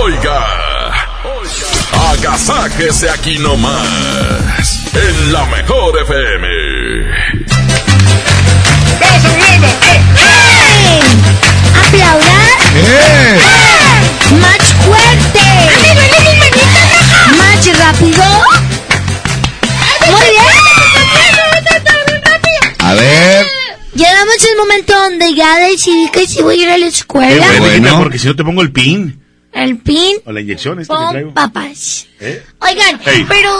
[0.04, 0.46] Oiga,
[1.40, 6.48] oiga, agasáquese aquí nomás, en la mejor FM.
[9.00, 9.68] ¡Vamos subiendo!
[12.78, 13.38] ¡Aplaudan!
[13.38, 13.40] ¡Eh!
[14.40, 15.40] ¡Más fuerte!
[15.40, 17.36] ¡A mí duele mi manita, maja!
[17.38, 18.24] ¿Más rápido?
[20.12, 20.44] Muy bien.
[22.80, 23.45] A ver.
[23.94, 27.45] Llevamos el momento donde ya decidí que sí voy a ir a la Qué escuela.
[27.60, 29.20] bueno, hijita, porque si no te pongo el pin
[29.64, 31.34] El pin, o la inyección esta que traigo.
[31.34, 32.06] papas.
[32.20, 32.44] ¿Eh?
[32.60, 33.52] Oigan, pero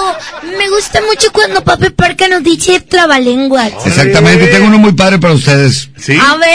[0.58, 3.72] me gusta mucho cuando Papi Parca nos dice trabalenguas.
[3.86, 5.90] Exactamente, tengo uno muy padre para ustedes.
[5.98, 6.14] ¿Sí?
[6.14, 6.50] A ver,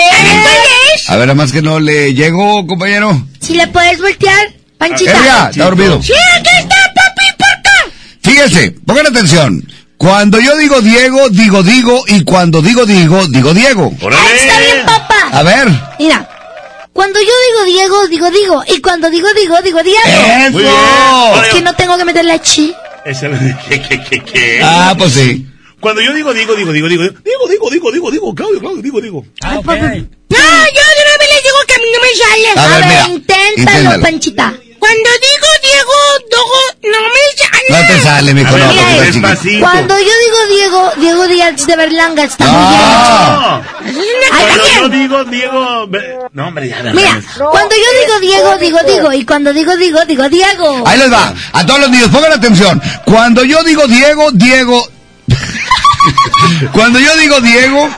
[1.09, 3.21] A ver, nada más que no le llego, compañero.
[3.41, 4.49] si le puedes voltear,
[4.79, 5.13] Panchita.
[5.13, 6.03] Eh, ya, está dormido.
[6.03, 7.91] Sí, aquí está Papi Parca.
[8.23, 9.69] Fíjese, pongan atención.
[9.97, 13.93] Cuando yo digo Diego, digo digo, y cuando digo digo, digo Diego.
[14.03, 15.29] Ahí está bien, papá.
[15.31, 15.69] A ver.
[16.01, 16.29] Mira,
[16.93, 18.65] cuando yo digo Diego, digo digo.
[18.69, 20.01] Y cuando digo digo, digo Diego.
[20.05, 20.51] ¡Eso!
[20.53, 20.75] Muy bien.
[21.47, 22.75] Es que no tengo que meter la chi.
[23.05, 23.29] Esa-
[23.69, 24.61] ¿Qué, qué, qué, qué?
[24.63, 25.47] Ah, pues sí.
[25.81, 29.01] Cuando yo digo, digo, digo, digo, digo, digo, digo, digo, digo, digo, Claudio, Claudio, digo,
[29.01, 29.25] digo.
[30.29, 32.49] No, yo de una vez les digo que a mí no me sale.
[32.61, 34.03] A ver, mira, inténtalo, inténtalo.
[34.03, 34.55] Panchita.
[34.83, 35.99] Cuando digo Diego,
[36.33, 37.69] Dogo, no me sale.
[37.71, 39.61] No te sale, mijo, no.
[39.61, 43.61] Cuando yo digo Diego, Diego Díaz de Berlanga está muy Ah.
[43.85, 44.03] bien.
[44.29, 45.89] Cuando yo digo, Diego,
[46.33, 46.95] no, hombre, ya, dale.
[46.95, 49.13] Mira, cuando yo digo Diego, digo digo.
[49.13, 50.83] Y cuando digo digo, digo Diego.
[50.85, 51.33] Ahí les va.
[51.53, 52.83] A todos los niños, pongan atención.
[53.05, 54.89] Cuando yo digo Diego, Diego.
[56.73, 57.89] Cuando yo digo Diego,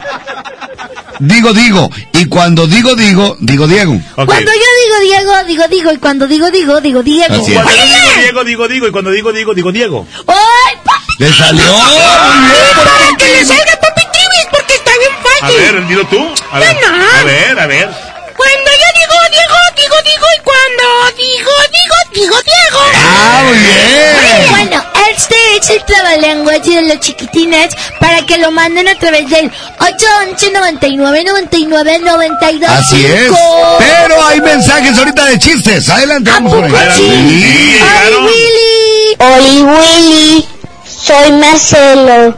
[1.20, 1.90] digo digo.
[2.12, 4.00] Y cuando digo digo, digo Diego.
[4.14, 5.92] Cuando yo digo Diego, digo digo.
[5.92, 7.34] Y cuando digo digo, digo Diego.
[7.42, 7.62] Así es.
[7.62, 10.06] Cuando yo digo Diego, digo, digo, y cuando digo, digo, digo, Diego.
[10.26, 11.12] ¡Ay, papi!
[11.18, 11.72] Le salió.
[11.72, 12.74] Muy bien.
[12.76, 15.58] Para que le salga Papi Tribis, porque está bien A fácil.
[15.60, 16.34] ver, dilo tú.
[16.50, 17.20] A ver, Yo no.
[17.20, 17.88] a ver, a ver.
[18.36, 19.54] Cuando yo digo Diego,
[19.84, 22.80] digo Diego, y cuando digo Digo, digo Diego.
[22.94, 24.50] Ah, muy bien.
[24.50, 29.50] Bueno, este es el trabalenguas de los chiquitines para que lo manden a través del
[29.80, 33.32] 811 99 99 92 Así es.
[33.78, 35.88] Pero hay mensajes ahorita de chistes.
[35.90, 36.90] Adelante, vamos por ahí.
[36.96, 37.78] Sí.
[37.82, 39.16] ¡Ay, Willy!
[39.18, 40.48] Oli Willy,
[40.84, 42.36] soy Marcelo.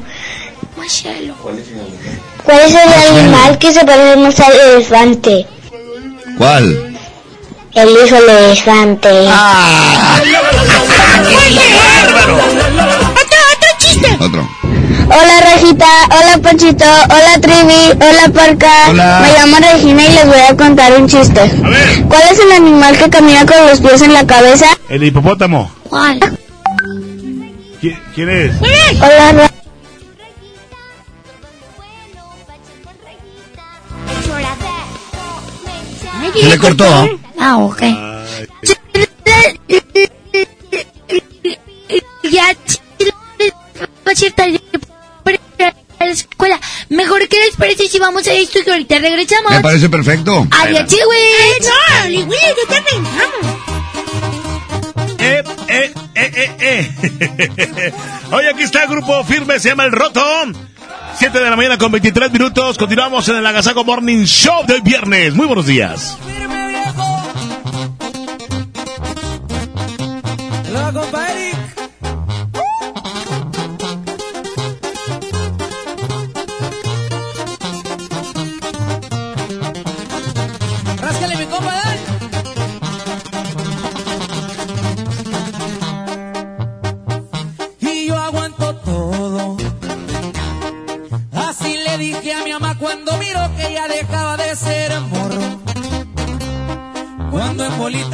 [0.76, 1.34] Marcelo.
[2.44, 5.46] ¿Cuál es el animal que se parece más al elefante?
[6.38, 6.85] ¿Cuál?
[7.76, 9.08] El hijo elefante.
[9.28, 10.18] Ah.
[13.12, 14.16] Otro, otro chiste.
[14.18, 14.48] Otro.
[15.08, 18.72] Hola Rajita, hola Panchito, hola Trivi, hola Parca.
[18.90, 19.20] Hola.
[19.22, 21.40] Me llamo Regina y les voy a contar un chiste.
[21.40, 22.02] A ver.
[22.08, 24.66] ¿Cuál es el animal que camina con los pies en la cabeza?
[24.88, 25.70] El hipopótamo.
[25.88, 26.18] ¿Cuál?
[27.80, 28.52] ¿Qui- ¿Quién es?
[29.00, 29.50] Hola Ra-
[36.34, 36.84] Se le cortó.
[37.38, 37.82] Ah, ok.
[42.22, 42.54] Ya,
[45.98, 46.60] la escuela.
[46.88, 49.52] Mejor que les parece si vamos a esto y que ahorita regresamos.
[49.52, 50.46] Me parece perfecto.
[50.50, 50.86] Adiós,
[52.68, 53.56] también vamos.
[55.18, 56.90] Eh, eh, eh, eh,
[57.76, 57.92] eh.
[58.32, 60.22] Hoy aquí está el grupo firme, se llama El Roto.
[61.18, 62.76] 7 de la mañana con 23 minutos.
[62.78, 65.34] Continuamos en el Agasago Morning Show del viernes.
[65.34, 66.18] Muy buenos días.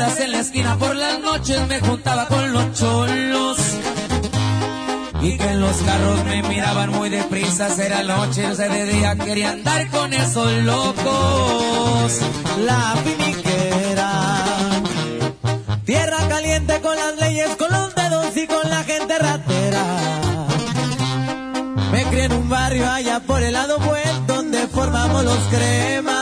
[0.02, 3.56] En la esquina por las noches me juntaba con los cholos.
[5.20, 9.16] Y que en los carros me miraban muy deprisa, era noche, o sea, de día
[9.16, 12.18] quería andar con esos locos.
[12.66, 14.44] La finiquera,
[15.84, 19.84] tierra caliente con las leyes, con los dedos y con la gente ratera.
[21.92, 26.21] Me crié en un barrio allá por el lado buen donde formamos los cremas.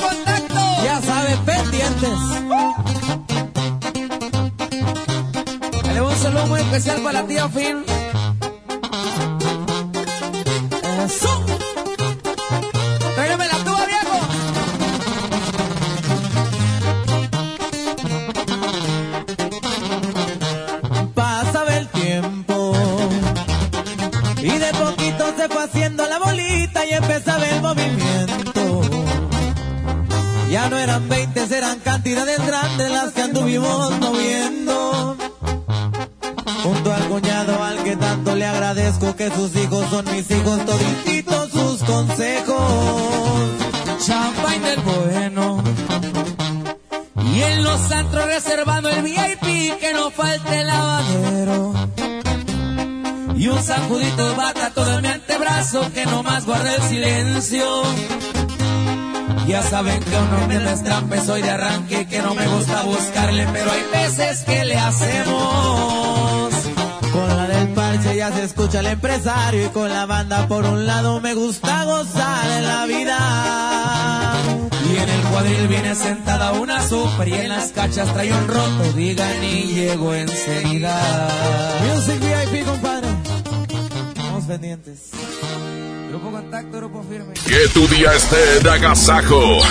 [6.31, 7.83] saludo muy especial para la tía Fin.
[11.05, 11.45] Eso.
[13.17, 14.17] La tuba, viejo.
[21.13, 22.73] Pasaba el tiempo.
[24.41, 28.81] Y de poquito se fue haciendo la bolita y empezaba el movimiento.
[30.49, 34.50] Ya no eran 20, eran cantidades grandes las que anduvimos moviendo.
[38.99, 43.51] Que sus hijos son mis hijos, todititos sus consejos.
[44.05, 45.63] Champagne del bueno.
[47.33, 51.73] Y en los antros reservando el VIP que no falte el lavadero.
[53.35, 57.83] Y un sacudito de bata todo en mi antebrazo que no más guarde el silencio.
[59.47, 63.71] Ya saben que uno me destrampe, soy de arranque, que no me gusta buscarle, pero
[63.71, 66.50] hay veces que le hacemos.
[68.21, 72.51] Ya se escucha el empresario y con la banda por un lado me gusta gozar
[72.51, 74.33] en la vida.
[74.87, 78.93] Y en el cuadril viene sentada una super y en las cachas trae un roto,
[78.95, 81.01] digan y llego enseguida.
[81.83, 83.07] Music VIP, compadre.
[84.09, 84.99] Estamos pendientes.
[86.09, 87.33] Grupo Contacto, Grupo Firme.
[87.33, 89.63] Que tu día esté de agasajo.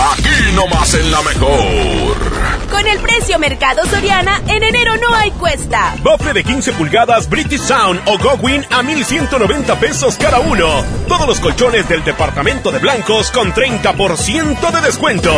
[0.00, 2.63] Aquí nomás en la mejor.
[2.74, 5.94] Con el precio Mercado Soriana, en enero no hay cuesta.
[6.02, 10.84] Bofle de 15 pulgadas British Sound o Gowin a 1190 pesos cada uno.
[11.06, 15.32] Todos los colchones del departamento de blancos con 30% de descuento.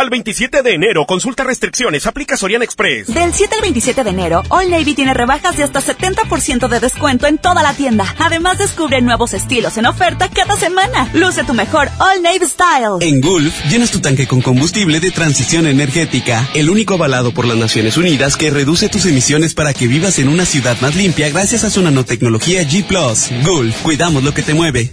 [0.00, 3.08] Al 27 de enero, consulta restricciones, aplica Soriana Express.
[3.08, 7.26] Del 7 al 27 de enero, All Navy tiene rebajas de hasta 70% de descuento
[7.26, 8.06] en toda la tienda.
[8.18, 11.10] Además, descubre nuevos estilos en oferta cada semana.
[11.12, 13.06] Luce tu mejor All Navy Style.
[13.06, 17.58] En Gulf, llenas tu tanque con combustible de transición energética, el único avalado por las
[17.58, 21.64] Naciones Unidas que reduce tus emisiones para que vivas en una ciudad más limpia gracias
[21.64, 22.86] a su nanotecnología G⁇
[23.44, 24.92] Gulf, cuidamos lo que te mueve.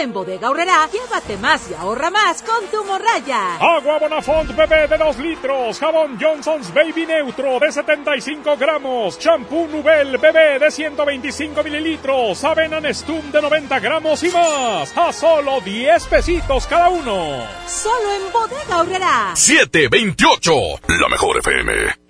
[0.00, 3.56] Ahora en Bodega Aurrera, llévate más y ahorra más con tu morraya.
[3.56, 10.16] Agua Bonafont bebé de 2 litros, jabón Johnson's Baby Neutro de 75 gramos, champú Nubel
[10.16, 16.66] bebé de 125 mililitros, avena Nestum de 90 gramos y más, a solo 10 pesitos
[16.66, 17.46] cada uno.
[17.66, 19.32] Solo en Bodega Aurrera.
[19.34, 20.52] 728,
[20.98, 22.09] la mejor FM.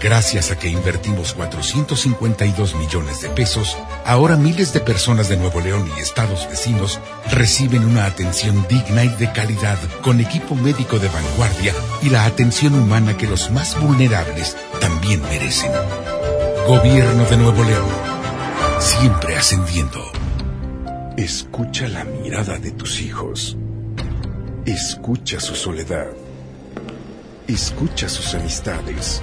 [0.00, 5.90] Gracias a que invertimos 452 millones de pesos, ahora miles de personas de Nuevo León
[5.96, 7.00] y estados vecinos
[7.32, 12.74] reciben una atención digna y de calidad con equipo médico de vanguardia y la atención
[12.74, 15.72] humana que los más vulnerables también merecen.
[16.68, 17.88] Gobierno de Nuevo León,
[18.78, 20.12] siempre ascendiendo.
[21.16, 23.56] Escucha la mirada de tus hijos.
[24.64, 26.06] Escucha su soledad.
[27.48, 29.22] Escucha sus amistades.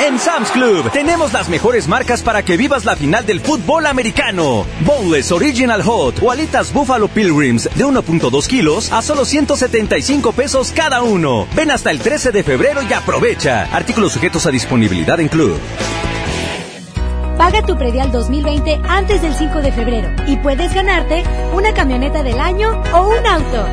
[0.00, 4.64] En Sam's Club tenemos las mejores marcas para que vivas la final del fútbol americano.
[4.80, 11.02] Bowles Original Hot o alitas Buffalo Pilgrims de 1.2 kilos a solo 175 pesos cada
[11.02, 11.46] uno.
[11.54, 13.68] Ven hasta el 13 de febrero y aprovecha.
[13.76, 15.58] Artículos sujetos a disponibilidad en Club.
[17.36, 22.40] Paga tu predial 2020 antes del 5 de febrero y puedes ganarte una camioneta del
[22.40, 23.66] año o un auto.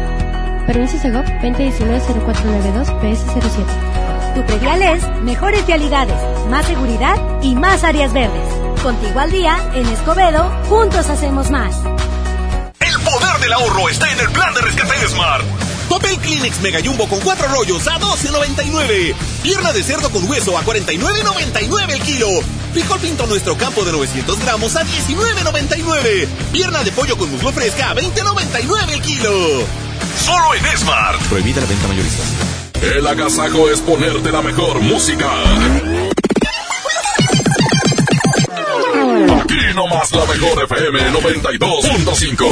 [0.65, 3.96] Permiso Segov 2019-0492 PS07.
[4.37, 6.15] Tu predial es mejores vialidades,
[6.47, 8.47] más seguridad y más áreas verdes.
[8.83, 11.75] Contigo al día, en Escobedo, juntos hacemos más.
[12.79, 15.43] El poder del ahorro está en el plan de rescate Smart.
[15.89, 19.15] Papel Kleenex Mega Jumbo con cuatro rollos a 12.99.
[19.41, 22.27] Pierna de cerdo con hueso a 49.99 el kilo.
[22.73, 26.27] Frijol pinto nuestro campo de 900 gramos a 19.99.
[26.51, 29.31] Pierna de pollo con muslo fresca a 20.99 el kilo.
[30.23, 31.19] Solo en Smart.
[31.23, 32.66] Prohibida la venta mayorista.
[32.81, 35.31] El agasajo es ponerte la mejor música.
[39.77, 42.45] nomás la mejor FM 92.5.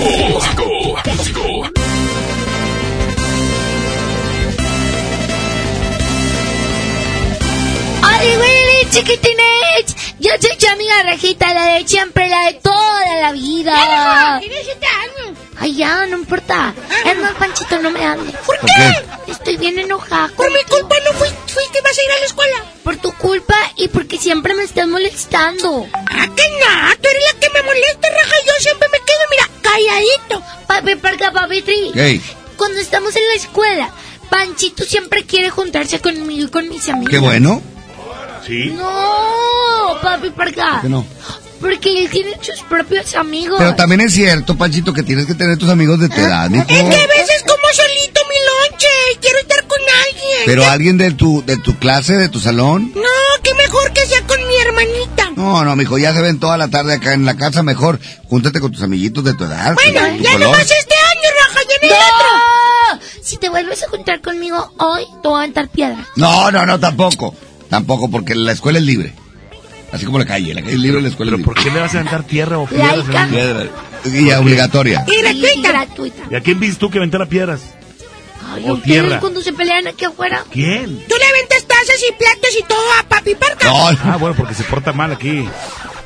[8.04, 9.96] ¡Ay, Willy, chiquitines!
[10.20, 13.74] Yo soy tu amiga Rejita, la de siempre, la de toda la vida.
[13.74, 14.40] Ya.
[15.58, 16.74] Ay, ya, no importa.
[17.06, 18.36] Es más, Panchito, no me hables.
[18.46, 19.32] ¿Por qué?
[19.32, 20.30] Estoy bien enojada.
[20.36, 22.56] Por mi culpa no fui, fuiste, vas a ir a la escuela.
[22.84, 25.86] Por tu culpa y porque siempre me estás molestando.
[25.94, 26.96] ¿A qué no?
[27.02, 28.36] Tú eres la que me molesta, Raja.
[28.46, 30.44] Yo siempre me quedo, mira, calladito.
[30.68, 31.92] Papi, parca, papi, tri.
[31.96, 32.22] Hey,
[32.58, 33.90] Cuando estamos en la escuela,
[34.30, 37.12] Panchito siempre quiere juntarse conmigo y con mis amigos.
[37.12, 37.62] qué bueno.
[38.46, 38.72] ¿Sí?
[38.72, 40.82] No, papi, parca.
[40.82, 41.06] Que no.
[41.60, 43.56] Porque él tiene sus propios amigos.
[43.58, 46.64] Pero también es cierto, Panchito, que tienes que tener tus amigos de tu edad, mijo.
[46.68, 50.42] Es que a veces como solito mi lonche y quiero estar con alguien.
[50.46, 52.92] Pero alguien de tu, de tu clase, de tu salón.
[52.94, 53.02] No,
[53.44, 55.32] que mejor que sea con mi hermanita.
[55.36, 58.00] No, no, mijo, ya se ven toda la tarde acá en la casa, mejor
[58.30, 59.76] júntate con tus amiguitos de tu edad.
[59.76, 60.48] Bueno, tu ya color.
[60.52, 62.96] nomás este año, Raja, ya en el ¡No!
[62.96, 63.06] otro.
[63.24, 66.06] Si te vuelves a juntar conmigo hoy, te voy a aventar piedra.
[66.16, 67.34] No, no, no, tampoco.
[67.70, 69.14] Tampoco, porque la escuela es libre.
[69.96, 71.94] Así como la calle, la calle libre, la escuela es ¿Pero por qué me vas
[71.96, 73.08] a aventar tierra o piedras?
[73.08, 73.28] Laica.
[73.28, 73.66] Piedra.
[74.06, 75.06] Y obligatoria.
[75.08, 75.70] Y gratuita.
[75.72, 76.24] gratuita.
[76.30, 77.62] ¿Y a quién viste tú que aventara piedras?
[78.54, 79.20] Ay, O tierra.
[79.20, 80.44] cuando se pelean aquí afuera.
[80.52, 80.86] ¿Quién?
[81.08, 83.68] Tú le ventas tazas y platos y todo a papi Parca.
[83.68, 85.48] No, Ah, bueno, porque se porta mal aquí.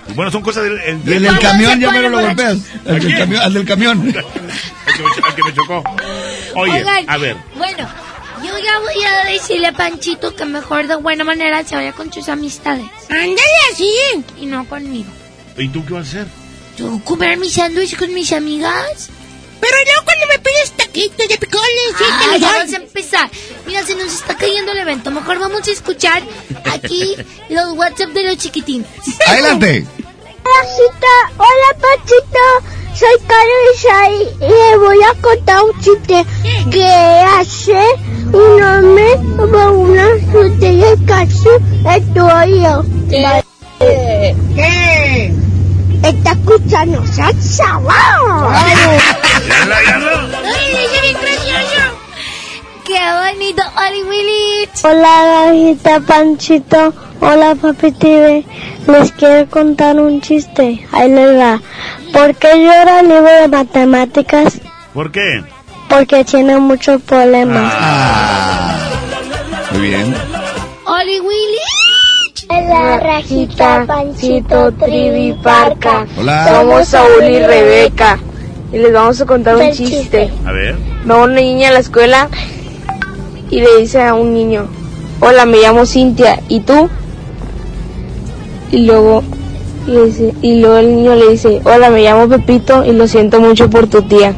[0.07, 0.80] Y bueno, son cosas del...
[0.80, 2.57] el- y el del Cuando camión ya me lo golpeas.
[2.86, 4.07] El del camión, al del camión.
[4.07, 5.84] el que me- el que me chocó.
[6.56, 7.36] Oye, Oigan, a ver.
[7.57, 7.88] Bueno,
[8.49, 12.11] yo ya voy a decirle a Panchito que mejor de buena manera se vaya con
[12.11, 12.85] sus amistades.
[13.09, 13.91] Ándale así.
[14.38, 15.09] Y no conmigo.
[15.57, 16.27] ¿Y tú qué vas a hacer?
[16.77, 19.09] ¿Tú comer mis sándwiches con mis amigas?
[19.59, 23.30] Pero luego cuando me pides taquitos de picoles, Ah, ya vamos a empezar.
[23.67, 25.11] Mira, se nos está cayendo el evento.
[25.11, 26.23] Mejor vamos a escuchar
[26.71, 27.15] aquí
[27.49, 28.88] los WhatsApp de los chiquitines.
[29.27, 29.85] Adelante.
[30.43, 33.10] Rajita, hola Pachito, soy
[33.74, 36.26] Isai y le voy a contar un chiste
[36.72, 37.82] que hace
[38.34, 41.49] un hombre como una botella de cacho
[41.86, 42.86] en tu oído.
[43.10, 43.44] ¿Qué?
[46.03, 47.80] Está escuchando salsa.
[52.86, 54.70] ¡Qué bonito, Oli Willy!
[54.84, 58.45] Hola Rajita Panchito, hola Papi TV,
[58.88, 61.61] les quiero contar un chiste, ahí les va.
[62.14, 64.60] ¿Por qué llora el libro de matemáticas?
[64.94, 65.44] ¿Por qué?
[65.90, 67.73] Porque tiene muchos problemas.
[69.72, 70.15] Muy bien.
[70.86, 72.49] ¡Oli Willy!
[72.49, 76.06] Hola, Rajita, Panchito, Trivi, Parca.
[76.18, 76.48] Hola.
[76.48, 78.18] Somos Saúl y Rebeca
[78.72, 80.31] y les vamos a contar un El chiste.
[80.45, 80.76] A ver.
[81.10, 82.30] Va una niña a la escuela
[83.49, 84.68] y le dice a un niño,
[85.19, 86.90] hola, me llamo Cintia, ¿y tú?
[88.72, 89.23] Y luego,
[89.90, 93.40] le dice, y luego el niño le dice, hola, me llamo Pepito y lo siento
[93.40, 94.34] mucho por tu tía.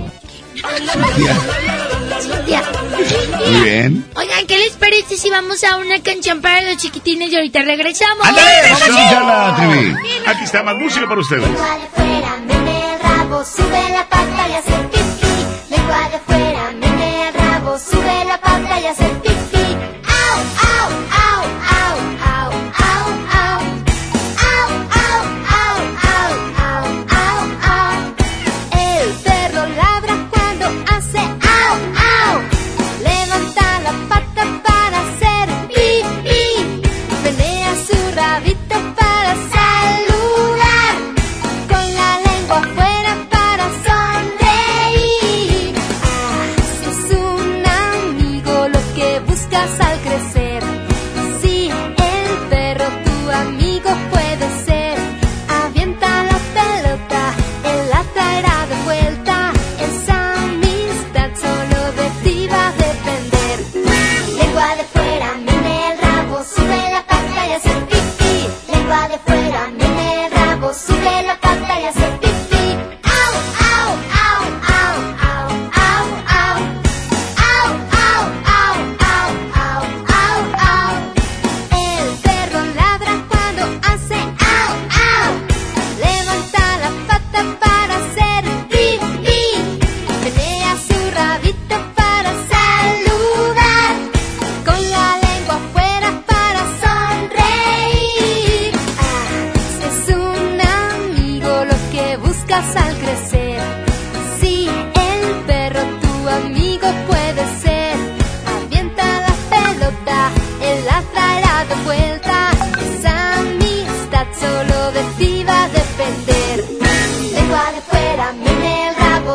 [3.48, 4.06] Muy bien.
[4.16, 8.26] Oigan, ¿qué les parece si vamos a una canción para los chiquitines y ahorita regresamos?
[8.26, 9.96] Ándale, vamos a escucharla, Trivi.
[10.26, 11.44] Aquí está más música para ustedes.
[11.44, 15.76] Lengua de fuera, mene el rabo, sube la pata y hace pipí.
[15.76, 19.21] Lengua de fuera, mene el rabo, sube la pata y hace pipí.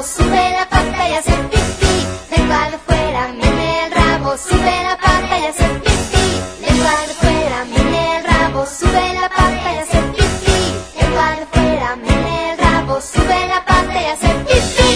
[0.07, 1.95] sube la pata y hace pipí.
[2.37, 6.27] Lengua de fuera, mene el rabo, sube la pata y hace pipí.
[6.65, 10.57] Lengua de fuera, mene el rabo, sube la pata y hace pipí.
[11.01, 14.91] Lengua de fuera, mene el rabo, sube la pata y hace pipí.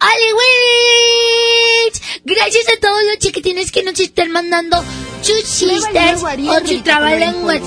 [0.00, 1.94] ¡Hollywood!
[2.24, 4.82] Gracias a todos los chiquitines que nos están mandando
[5.22, 7.60] sus chistes o sus trabalenguas.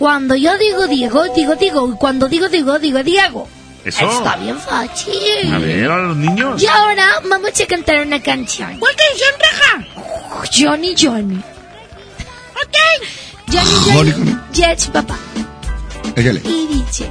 [0.00, 1.92] Cuando yo digo Diego, digo Diego.
[1.92, 3.46] Y cuando digo Diego, digo Diego.
[3.84, 4.10] Eso.
[4.10, 5.52] Está bien fácil.
[5.52, 6.62] A ver, a los niños.
[6.62, 8.78] Y ahora vamos a cantar una canción.
[8.78, 9.86] ¿Cuál canción, Raja?
[10.58, 11.36] Johnny Johnny.
[11.36, 12.78] Ok.
[13.52, 14.36] Johnny Johnny, Johnny.
[14.54, 15.18] Yes, papá.
[16.16, 16.40] Échale.
[16.46, 17.10] Y dice...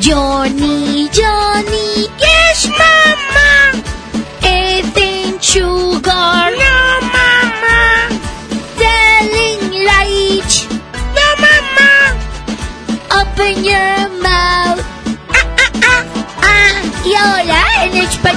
[0.00, 3.82] Johnny, Johnny, yes, mama.
[4.42, 6.41] Eating sugar,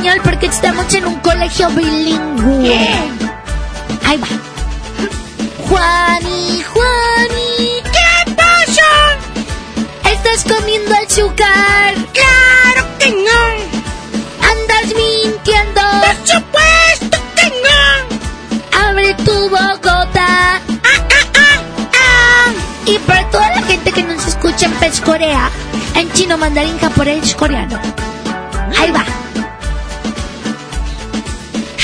[0.05, 2.77] español porque estamos en un colegio bilingüe.
[4.05, 4.27] Ahí va.
[5.67, 10.11] Juani, Juani, ¿qué pasa?
[10.11, 11.95] ¿Estás comiendo azúcar?
[12.13, 13.41] ¡Claro que no!
[14.47, 15.81] ¿Andas mintiendo?
[16.01, 18.87] ¡Por supuesto que no!
[18.87, 20.57] ¡Abre tu bocota!
[20.57, 21.61] ¡Ah, ah, ah,
[21.93, 22.51] ah!
[22.85, 25.49] Y para toda la gente que nos escucha en Pez Corea,
[25.95, 27.79] en chino, mandarín, japonés, coreano.
[28.77, 29.14] Ahí va.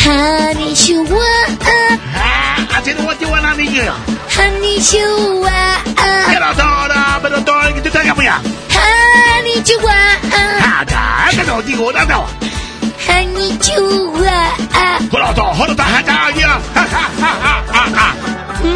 [0.03, 1.25] Honey, shua,
[2.75, 3.93] Así no te van a niña.
[4.37, 5.77] honey, shua,
[6.27, 8.41] Pero toda, pero toda, que te traiga para allá.
[9.39, 9.95] honey, shua,
[10.81, 12.25] Acá, que no digo nada.
[13.07, 14.55] honey, shua.
[15.11, 16.59] Pero todo, todo, todo, ya.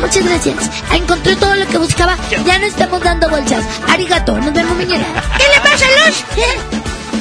[0.02, 0.56] Muchas gracias.
[0.91, 2.15] Encontré todo lo que buscaba.
[2.45, 3.64] Ya no estamos dando bolsas.
[3.89, 4.38] Arigato.
[4.38, 5.06] Nos vemos mañana.
[5.38, 6.23] ¿Qué le pasa a Luz?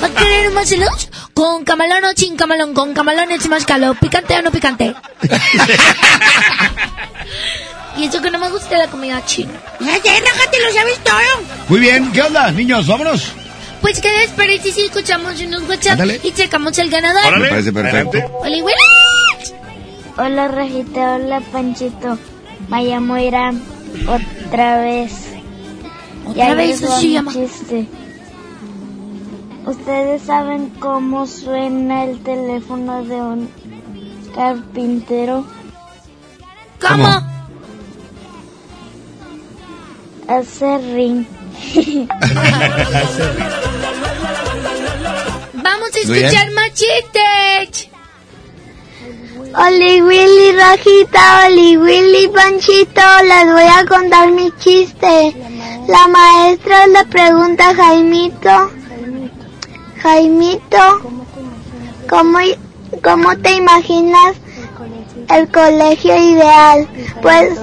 [0.03, 1.09] ¿Va a querer más luz?
[1.35, 2.75] ¿Con camalón o sin camalón?
[2.75, 3.95] ¿Con camalón es más calo?
[3.95, 4.95] ¿Picante o no picante?
[7.97, 9.53] y eso que no me gusta la comida china.
[9.81, 11.17] Ya, ya, Raja, lo sabes todo.
[11.69, 12.87] Muy bien, ¿qué onda, niños?
[12.87, 13.33] Vámonos.
[13.81, 16.21] Pues, ¿qué les parece si escuchamos unos WhatsApp Ándale.
[16.23, 17.39] y checamos el ganador?
[17.39, 18.19] Me parece perfecto.
[18.41, 18.63] Oli.
[20.17, 22.17] Hola Rajita, hola Panchito.
[22.69, 23.63] Me llamo Irán
[24.47, 25.13] otra vez.
[26.27, 27.33] ¿Otra Ya vez llegó se llama?
[27.33, 27.87] chiste.
[29.67, 33.51] ¿Ustedes saben cómo suena el teléfono de un
[34.35, 35.47] carpintero?
[36.81, 37.09] ¿Cómo?
[40.29, 41.27] Hace ring.
[45.55, 47.89] Vamos a escuchar más chistes.
[49.57, 55.33] Oli Willy Rajita, Oli Willy Panchito, les voy a contar mi chiste.
[55.87, 58.73] La maestra le pregunta a Jaimito,
[60.05, 61.01] Jaimito,
[62.11, 62.39] ¿cómo,
[63.03, 64.37] cómo te imaginas
[65.35, 66.87] el colegio ideal?
[67.23, 67.59] Pues,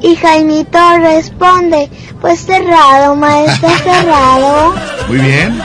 [0.00, 1.90] y Jaimito responde,
[2.20, 4.72] pues cerrado, maestra, cerrado.
[5.08, 5.60] Muy bien.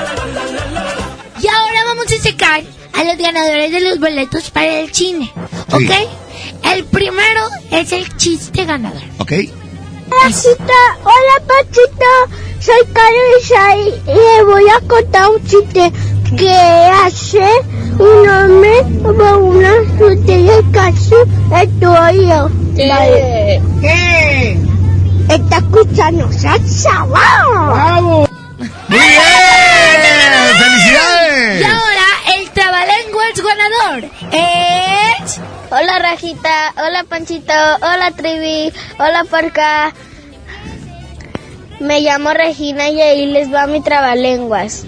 [1.39, 2.63] Y ahora vamos a sacar
[2.93, 5.31] a los ganadores de los boletos para el cine.
[5.71, 5.91] ¿Ok?
[6.73, 9.03] El primero es el chiste ganador.
[9.19, 9.33] ¿Ok?
[10.09, 12.77] Rajita, hola Pachito, soy
[13.39, 15.91] Isai y le voy a contar un chiste
[16.35, 17.47] que hace
[17.99, 21.15] un hombre con una botella de casu
[21.51, 22.51] en tu oído.
[22.75, 23.61] ¿Qué?
[23.81, 24.59] ¿Qué?
[25.29, 28.29] Está escuchando salsa, ¡vamos!
[28.87, 29.19] ¡Muy bien!
[30.59, 31.61] ¡Felicidades!
[31.61, 35.39] Y ahora el trabalenguas ganador es...
[35.69, 39.93] Hola Rajita, hola Panchito, hola Trivi, hola Porca.
[41.79, 44.85] Me llamo Regina y ahí les va mi trabalenguas.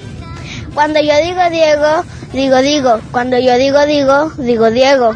[0.80, 3.02] Cuando yo digo Diego, digo digo.
[3.12, 5.14] Cuando yo digo digo, digo Diego.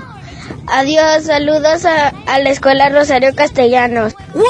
[0.67, 4.13] Adiós, saludos a, a la escuela Rosario Castellanos.
[4.33, 4.43] ¡Wow!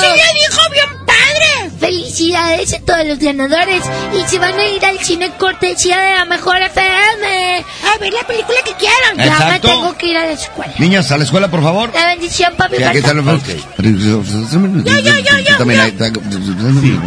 [0.00, 1.70] ¡Sí, le dijo bien padre!
[1.78, 3.82] Felicidades a todos los ganadores
[4.14, 7.64] y se van a ir al cine cortesía de la mejor FM.
[7.94, 9.18] A ver la película que quieran.
[9.18, 9.68] Ya me Exacto.
[9.68, 10.72] tengo que ir a la escuela.
[10.78, 11.90] Niños, a la escuela, por favor.
[11.92, 12.76] La bendición, papi.
[12.78, 13.20] Sí, aquí Marta.
[13.20, 13.42] están los...
[13.46, 14.22] Yo,
[15.02, 15.56] yo, yo, yo.
[15.58, 15.94] También ahí.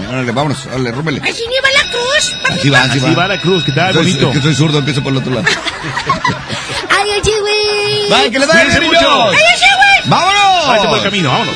[0.10, 1.22] Órale, vámonos, órale, rómpele.
[1.28, 1.87] Así ni va la.
[2.18, 3.14] Así va, así Así va.
[3.16, 4.30] va la cruz, que está Soy- bonito.
[4.30, 5.46] Es que soy zurdo, empiezo por el otro lado.
[5.48, 8.10] Adiós, güey.
[8.10, 9.00] Bye, que le vaya mucho.
[9.32, 10.10] ¡Cállese, güey!
[10.10, 10.70] ¡Vámonos!
[10.70, 11.56] Ahí se fue el camino, vámonos.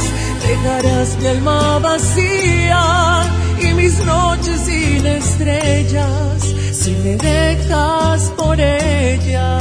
[0.51, 3.23] Dejarás mi alma vacía
[3.57, 9.59] y mis noches sin estrellas si me dejas por ella.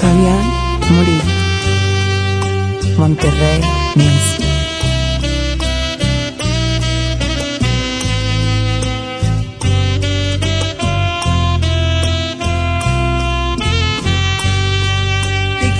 [0.00, 0.46] Fabián
[0.90, 1.32] Murillo.
[2.98, 3.60] Monterrey,
[3.96, 4.41] México.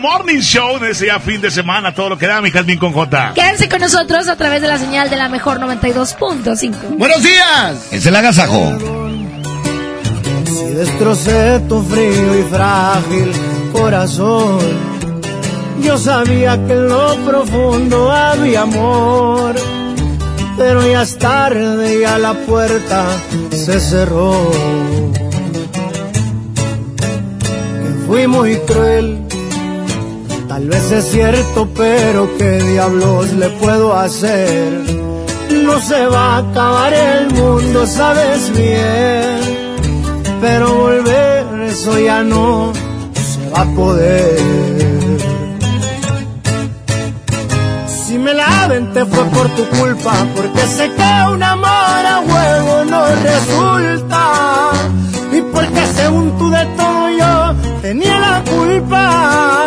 [0.00, 0.78] Morning Show.
[0.78, 3.32] En ese ya fin de semana, todo lo que da, mi Jazmín con J.
[3.34, 6.96] Quédense con nosotros a través de la señal de la mejor 92.5.
[6.96, 7.92] Buenos días.
[7.92, 8.78] Es el agasajo.
[10.46, 13.32] Si destrocé tu frío y frágil
[13.72, 14.58] corazón,
[15.82, 19.54] yo sabía que en lo profundo había amor,
[20.56, 23.06] pero ya es tarde, ya la puerta
[23.50, 24.50] se cerró.
[27.82, 29.19] Que fui muy cruel,
[30.50, 34.82] tal vez es cierto, pero qué diablos le puedo hacer.
[35.64, 39.60] No se va a acabar el mundo, sabes bien
[40.40, 42.72] pero volver eso ya no
[43.14, 44.38] se va a poder.
[47.86, 51.68] Si me la aventé fue por tu culpa, porque sé que un amor
[52.14, 54.70] a huevo no resulta.
[55.32, 59.66] Y porque según tú de todo yo tenía la culpa.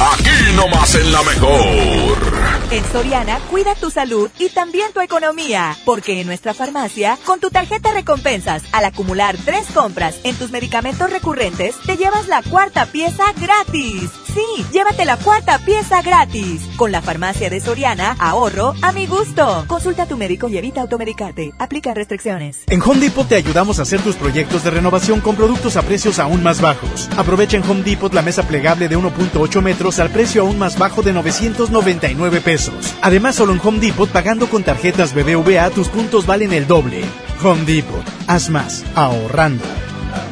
[0.00, 2.32] Aquí nomás en la mejor.
[2.70, 7.50] En Soriana, cuida tu salud y también tu economía, porque en nuestra farmacia, con tu
[7.50, 13.24] tarjeta recompensas, al acumular tres compras en tus medicamentos recurrentes, te llevas la cuarta pieza
[13.38, 14.10] gratis.
[14.34, 16.62] Sí, llévate la cuarta pieza gratis.
[16.76, 19.64] Con la farmacia de Soriana, ahorro a mi gusto.
[19.66, 21.52] Consulta a tu médico y evita automedicarte.
[21.58, 22.62] Aplica restricciones.
[22.68, 26.18] En Home Depot te ayudamos a hacer tus proyectos de renovación con productos a precios
[26.18, 27.10] aún más bajos.
[27.16, 31.02] Aprovecha en Home Depot la mesa plegable de 1.8 metros al precio aún más bajo
[31.02, 32.94] de 999 pesos.
[33.02, 37.04] Además, solo en Home Depot, pagando con tarjetas BBVA, tus puntos valen el doble.
[37.42, 39.64] Home Depot, haz más, ahorrando.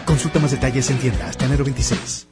[0.05, 2.27] Consulta más detalles en tienda hasta enero 26.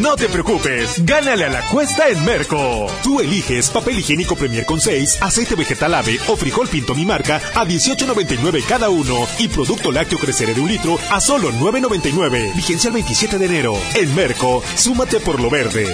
[0.00, 2.86] No te preocupes, gánale a la cuesta en Merco.
[3.02, 7.40] Tú eliges papel higiénico Premier con 6, aceite vegetal ave o frijol pinto mi marca
[7.54, 12.54] a 18.99 cada uno y producto lácteo crecer de un litro a solo 9.99.
[12.54, 13.74] Vigencia el 27 de enero.
[13.94, 15.86] En Merco, súmate por lo verde.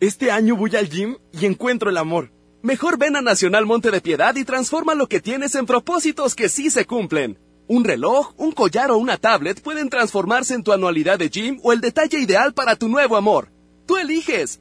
[0.00, 2.30] Este año voy al gym y encuentro el amor.
[2.62, 6.48] Mejor ven a Nacional Monte de Piedad y transforma lo que tienes en propósitos que
[6.48, 7.38] sí se cumplen.
[7.68, 11.72] Un reloj, un collar o una tablet pueden transformarse en tu anualidad de gym o
[11.72, 13.52] el detalle ideal para tu nuevo amor.
[13.86, 14.58] Tú eliges.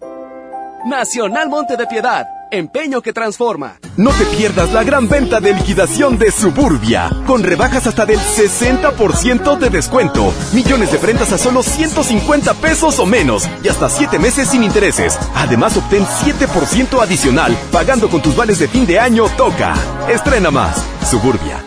[0.85, 2.27] Nacional Monte de Piedad.
[2.51, 3.77] Empeño que transforma.
[3.97, 9.57] No te pierdas la gran venta de liquidación de Suburbia, con rebajas hasta del 60%
[9.57, 14.49] de descuento, millones de prendas a solo 150 pesos o menos y hasta 7 meses
[14.49, 15.17] sin intereses.
[15.35, 19.73] Además obtén 7% adicional pagando con tus vales de fin de año Toca.
[20.07, 20.85] Estrena más.
[21.09, 21.66] Suburbia.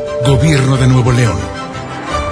[0.25, 1.70] Gobierno de Nuevo León.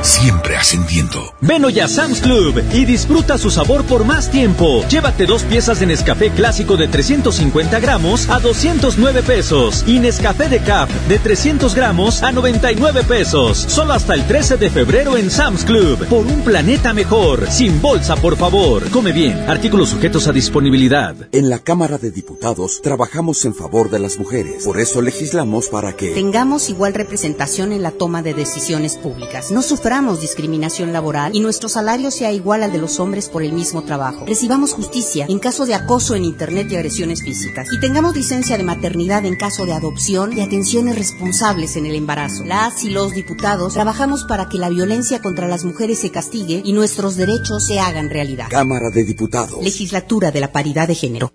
[0.02, 1.34] Siempre ascendiendo.
[1.42, 4.86] Ven hoy a Sam's Club y disfruta su sabor por más tiempo.
[4.88, 10.60] Llévate dos piezas de Nescafé clásico de 350 gramos a 209 pesos y Nescafé de
[10.60, 13.58] Cap de 300 gramos a 99 pesos.
[13.58, 16.06] Solo hasta el 13 de febrero en Sam's Club.
[16.08, 17.50] Por un planeta mejor.
[17.52, 18.90] Sin bolsa, por favor.
[18.92, 19.38] Come bien.
[19.50, 21.16] Artículos sujetos a disponibilidad.
[21.34, 24.64] En la Cámara de Diputados trabajamos en favor de las mujeres.
[24.64, 29.52] Por eso legislamos para que tengamos igual representación en la toma de decisiones públicas.
[29.52, 33.54] No suframos discriminación laboral y nuestro salario sea igual al de los hombres por el
[33.54, 34.24] mismo trabajo.
[34.28, 37.68] Recibamos justicia en caso de acoso en Internet y agresiones físicas.
[37.74, 42.46] Y tengamos licencia de maternidad en caso de adopción y atenciones responsables en el embarazo.
[42.46, 46.72] Las y los diputados trabajamos para que la violencia contra las mujeres se castigue y
[46.74, 48.46] nuestros derechos se hagan realidad.
[48.52, 49.64] Cámara de Diputados.
[49.64, 51.32] Legislatura de la Paridad de Género.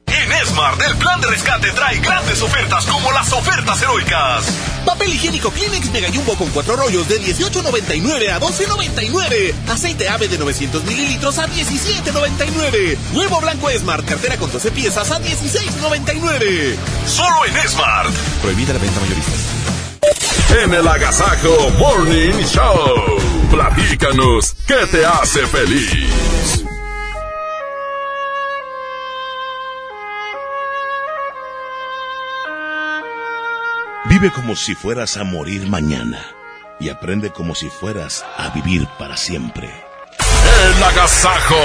[0.54, 4.44] Smart, el plan de rescate trae grandes ofertas como las ofertas heroicas.
[4.86, 9.52] Papel higiénico Kleenex Mega Jumbo con cuatro rollos de 18.99 a 12.99.
[9.68, 12.96] Aceite ave de 900 mililitros a 17.99.
[13.14, 16.76] Huevo blanco Smart, cartera con 12 piezas a 16.99.
[17.04, 18.14] Solo en Smart.
[18.40, 19.32] Prohibida la venta mayorista.
[20.62, 23.18] En el Agasajo Morning Show.
[23.50, 26.63] Platícanos, ¿qué te hace feliz?
[34.14, 36.24] Vive como si fueras a morir mañana
[36.78, 39.68] y aprende como si fueras a vivir para siempre.
[40.76, 41.56] El agasajo.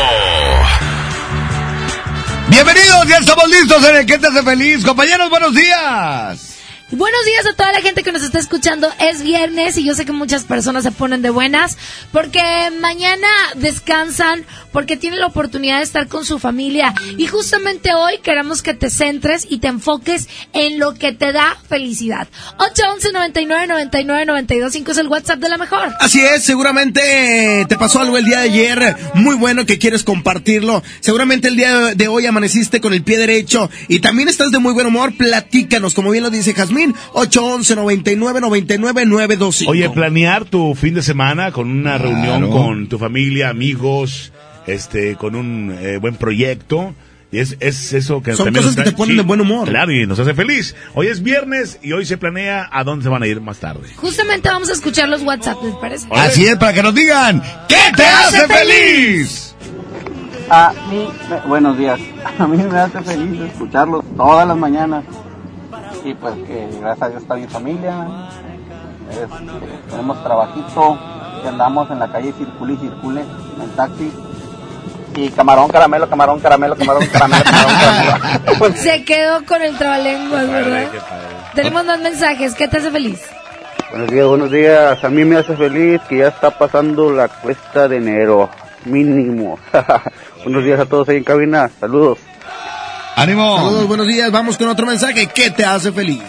[2.47, 4.83] Bienvenidos, ya estamos listos en el que te hace feliz.
[4.83, 6.58] Compañeros, buenos días.
[6.91, 8.89] Buenos días a toda la gente que nos está escuchando.
[8.99, 11.77] Es viernes y yo sé que muchas personas se ponen de buenas
[12.11, 12.41] porque
[12.81, 16.95] mañana descansan, porque tienen la oportunidad de estar con su familia.
[17.15, 21.55] Y justamente hoy queremos que te centres y te enfoques en lo que te da
[21.69, 22.27] felicidad.
[22.57, 25.93] 811 99 99 92 5 es el WhatsApp de la mejor.
[25.99, 30.81] Así es, seguramente te pasó algo el día de ayer muy bueno que quieres compartirlo.
[31.01, 34.73] Seguramente el día de hoy amaneciste con el pie derecho y también estás de muy
[34.73, 35.15] buen humor.
[35.15, 36.78] Platícanos, como bien lo dice Jazmín,
[37.13, 39.71] 811 99 99 925.
[39.71, 44.31] Oye, planear tu fin de semana con una reunión con tu familia, amigos,
[44.67, 46.93] este, con un eh, buen proyecto.
[47.31, 49.69] Y es, es eso que Son también cosas nos que te ponen de buen humor.
[49.69, 50.75] Claro, y nos hace feliz.
[50.95, 53.87] Hoy es viernes y hoy se planea a dónde se van a ir más tarde.
[53.97, 56.07] Justamente vamos a escuchar los WhatsApp, ¿les parece?
[56.11, 59.55] Así es, para que nos digan, ¿qué te hace feliz?
[60.49, 61.07] A mí,
[61.47, 61.99] buenos días.
[62.39, 65.03] A mí me hace feliz escucharlos todas las mañanas.
[66.09, 68.07] Y pues que gracias a Dios está mi familia.
[69.91, 70.97] Tenemos trabajito.
[71.43, 74.11] Y andamos en la calle circule y circule en taxi.
[75.15, 78.75] Y camarón, caramelo, camarón, caramelo, camarón, caramelo, camarón, caramelo.
[78.75, 80.87] Se quedó con el trabalenguas, ¿verdad?
[81.53, 82.55] Tenemos más mensajes.
[82.55, 83.21] ¿Qué te hace feliz?
[83.91, 85.03] Buenos días, buenos días.
[85.03, 88.49] A mí me hace feliz que ya está pasando la cuesta de enero.
[88.85, 89.59] Mínimo.
[90.43, 91.69] buenos días a todos ahí en cabina.
[91.79, 92.17] Saludos.
[93.19, 93.57] ¡Ánimo!
[93.57, 94.31] Saludos, buenos días.
[94.31, 95.27] Vamos con otro mensaje.
[95.27, 96.21] ¿Qué te hace feliz?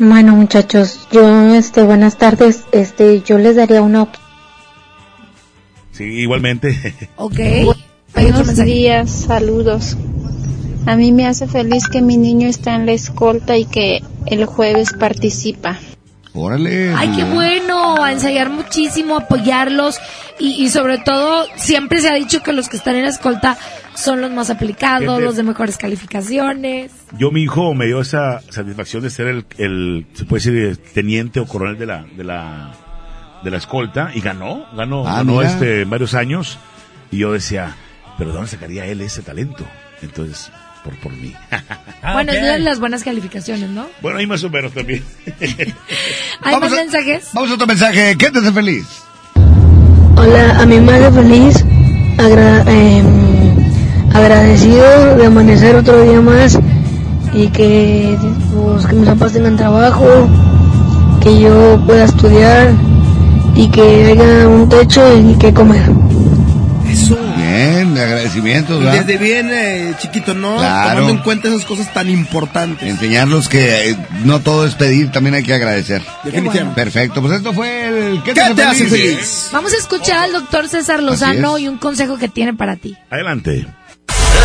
[0.00, 4.08] Bueno, muchachos, yo, este, buenas tardes, este, yo les daría una
[5.92, 6.96] Sí, igualmente.
[7.14, 7.38] Ok.
[8.12, 9.96] Buenos días, saludos.
[10.84, 14.46] A mí me hace feliz que mi niño está en la escolta y que el
[14.46, 15.78] jueves participa.
[16.34, 16.92] Órale.
[16.92, 20.00] Ay, qué bueno, a ensayar muchísimo, apoyarlos
[20.40, 23.56] y, y sobre todo siempre se ha dicho que los que están en la escolta
[24.00, 26.90] son los más aplicados, los de mejores calificaciones.
[27.18, 31.40] Yo, mi hijo, me dio esa satisfacción de ser el, el se puede decir, teniente
[31.40, 32.72] o coronel de la, de la,
[33.44, 35.48] de la escolta y ganó, ganó, Ah, ganó mira.
[35.50, 36.58] este varios años
[37.10, 37.74] y yo decía,
[38.18, 39.64] pero ¿de dónde sacaría él ese talento?
[40.02, 40.50] Entonces,
[40.84, 41.34] por, por mí.
[42.12, 43.86] bueno, es de las buenas calificaciones, ¿no?
[44.00, 45.04] bueno, ahí más o menos también.
[46.42, 47.28] ¿Hay más mensajes?
[47.34, 48.16] Vamos a otro mensaje.
[48.16, 48.86] ¿Qué te hace feliz?
[50.16, 51.64] Hola, a mí me hace feliz,
[52.18, 53.19] agra- em,
[54.20, 56.58] agradecido de amanecer otro día más
[57.32, 58.16] y que,
[58.54, 60.28] pues, que mis papás tengan trabajo,
[61.22, 62.72] que yo pueda estudiar
[63.54, 65.90] y que haya un techo y que comer.
[66.88, 67.16] Eso.
[67.36, 69.04] Bien, agradecimientos, ¿verdad?
[69.04, 70.56] Desde bien eh, chiquito, ¿no?
[70.56, 71.00] Claro.
[71.00, 72.88] Tomando en cuenta esas cosas tan importantes.
[72.88, 76.02] Enseñarlos que eh, no todo es pedir, también hay que agradecer.
[76.24, 76.74] Definitivamente.
[76.74, 79.50] Perfecto, pues esto fue el ¿Qué, ¿Qué te hace feliz?
[79.52, 82.96] Vamos a escuchar al doctor César Lozano y un consejo que tiene para ti.
[83.10, 83.66] Adelante.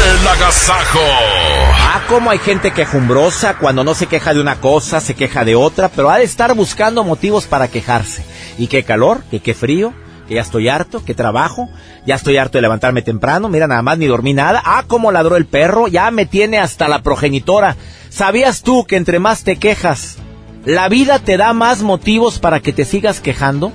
[0.05, 0.99] El agasajo.
[0.99, 5.55] Ah, cómo hay gente quejumbrosa cuando no se queja de una cosa, se queja de
[5.55, 8.23] otra, pero ha de estar buscando motivos para quejarse.
[8.59, 9.93] Y qué calor, que qué frío,
[10.27, 11.69] que ya estoy harto, que trabajo,
[12.05, 14.61] ya estoy harto de levantarme temprano, mira nada más ni dormí nada.
[14.63, 17.75] Ah, cómo ladró el perro, ya me tiene hasta la progenitora.
[18.09, 20.17] ¿Sabías tú que entre más te quejas,
[20.65, 23.71] la vida te da más motivos para que te sigas quejando?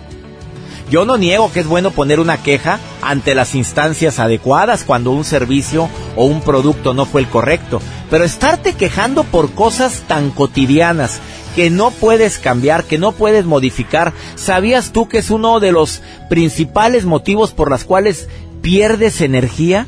[0.91, 5.25] Yo no niego que es bueno poner una queja ante las instancias adecuadas cuando un
[5.25, 7.81] servicio o un producto no fue el correcto,
[8.11, 11.21] pero estarte quejando por cosas tan cotidianas
[11.55, 16.03] que no puedes cambiar, que no puedes modificar, ¿sabías tú que es uno de los
[16.29, 18.29] principales motivos por las cuales
[18.61, 19.87] pierdes energía?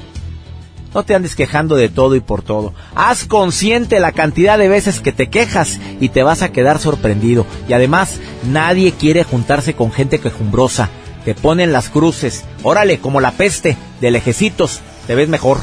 [0.95, 2.75] No te andes quejando de todo y por todo.
[2.95, 7.47] Haz consciente la cantidad de veces que te quejas y te vas a quedar sorprendido.
[7.69, 10.91] Y además, nadie quiere juntarse con gente quejumbrosa.
[11.25, 12.45] Te ponen las cruces.
[12.63, 14.81] Órale, como la peste de lejecitos.
[15.07, 15.59] Te ves mejor.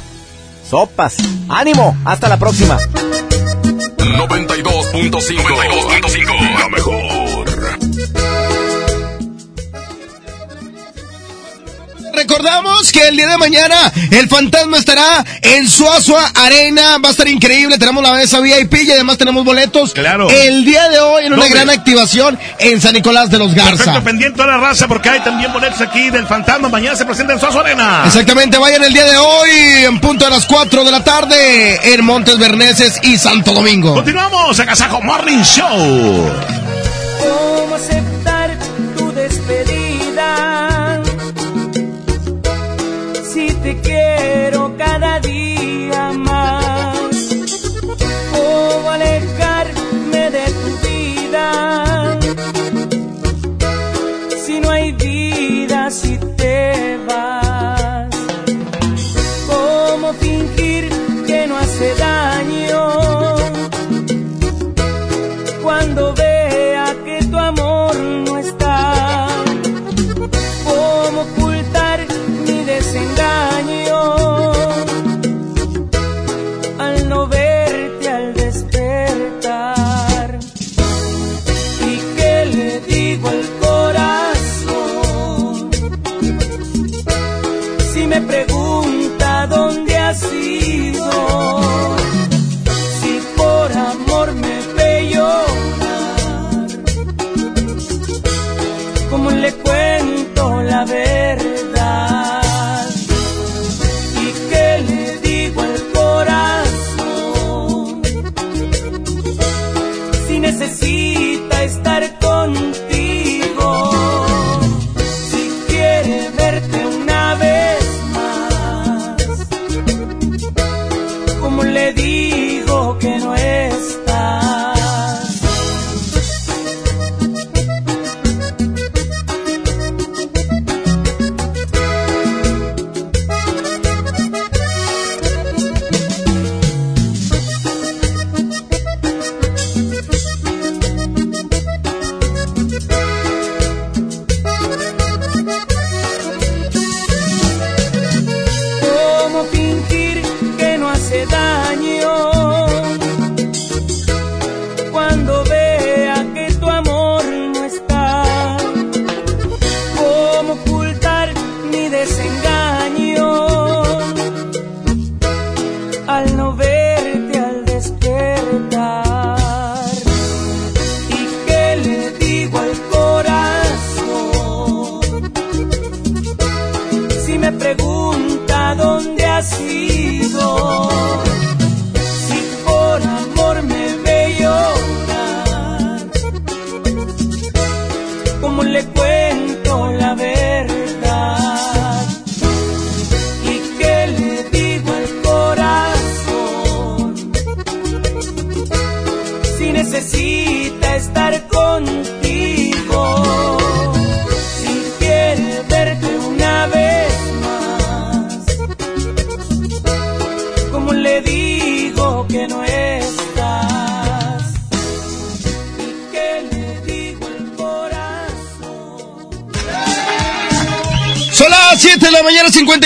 [0.68, 1.18] Sopas.
[1.48, 1.96] ¡Ánimo!
[2.06, 2.80] Hasta la próxima.
[3.98, 6.60] 92.5.
[6.60, 7.19] La mejor.
[12.20, 16.98] Recordamos que el día de mañana el fantasma estará en Suazua Arena.
[16.98, 17.78] Va a estar increíble.
[17.78, 19.94] Tenemos la mesa VIP y además tenemos boletos.
[19.94, 20.30] Claro.
[20.30, 23.78] El día de hoy en una gran activación en San Nicolás de los Garza.
[23.78, 26.68] Perfecto, pendiente a la raza porque hay también boletos aquí del fantasma.
[26.68, 28.04] Mañana se presenta en Suazo Arena.
[28.06, 29.50] Exactamente, vayan el día de hoy
[29.86, 33.94] en punto de las 4 de la tarde en Montes Berneses y Santo Domingo.
[33.94, 36.34] Continuamos, Agasajo Morning Show.
[37.22, 38.19] ¿Cómo aceptar
[45.00, 45.39] cada día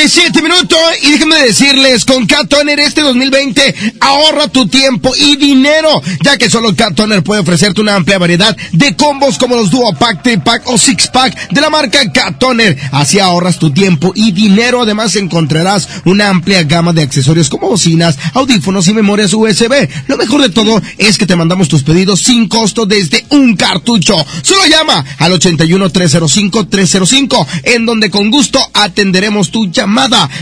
[0.04, 6.38] 37 minutos y déjenme decirles, con Catoner este 2020 ahorra tu tiempo y dinero, ya
[6.38, 10.40] que solo Catoner puede ofrecerte una amplia variedad de combos como los Duo Pack, 3
[10.44, 14.82] Pack o Six Pack de la marca Catoner Así ahorras tu tiempo y dinero.
[14.82, 19.88] Además encontrarás una amplia gama de accesorios como bocinas, audífonos y memorias USB.
[20.08, 24.18] Lo mejor de todo es que te mandamos tus pedidos sin costo desde un cartucho.
[24.42, 29.93] Solo llama al 81 305 305 en donde con gusto atenderemos tu llamada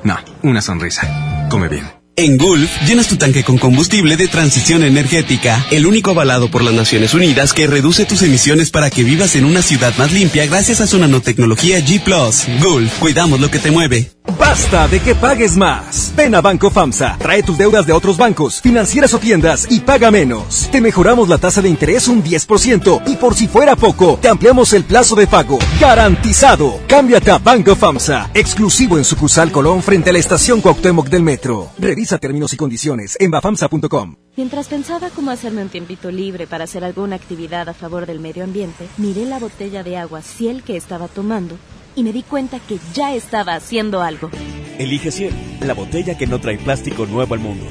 [0.03, 1.49] No, una sonrisa.
[1.49, 2.02] Come bien.
[2.23, 6.73] En Gulf, llenas tu tanque con combustible de transición energética, el único avalado por las
[6.73, 10.81] Naciones Unidas que reduce tus emisiones para que vivas en una ciudad más limpia gracias
[10.81, 12.01] a su nanotecnología G⁇
[12.63, 14.13] Gulf, cuidamos lo que te mueve.
[14.39, 16.13] Basta de que pagues más.
[16.15, 20.13] Ven a Banco FAMSA, trae tus deudas de otros bancos, financieras o tiendas y paga
[20.13, 20.69] menos.
[20.71, 24.73] Te mejoramos la tasa de interés un 10% y por si fuera poco, te ampliamos
[24.75, 25.59] el plazo de pago.
[25.81, 26.81] Garantizado.
[26.87, 31.71] Cámbiate a Banco FAMSA, exclusivo en sucursal Colón frente a la estación Cuauhtémoc del Metro.
[31.79, 34.17] Revisa términos y condiciones en bafamsa.com.
[34.37, 38.45] Mientras pensaba cómo hacerme un tiempito libre para hacer alguna actividad a favor del medio
[38.45, 41.57] ambiente, miré la botella de agua Ciel que estaba tomando
[41.95, 44.31] y me di cuenta que ya estaba haciendo algo.
[44.79, 47.67] Elige Ciel, la botella que no trae plástico nuevo al mundo.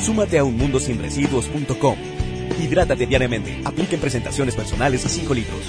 [0.00, 1.96] Súmate a unmundosinresiduos.com.
[2.60, 3.60] Hidrátate diariamente.
[3.64, 5.60] Apliquen presentaciones personales a 5 litros.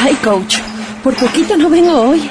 [0.00, 0.58] Ay, coach,
[1.02, 2.30] por poquito no vengo hoy.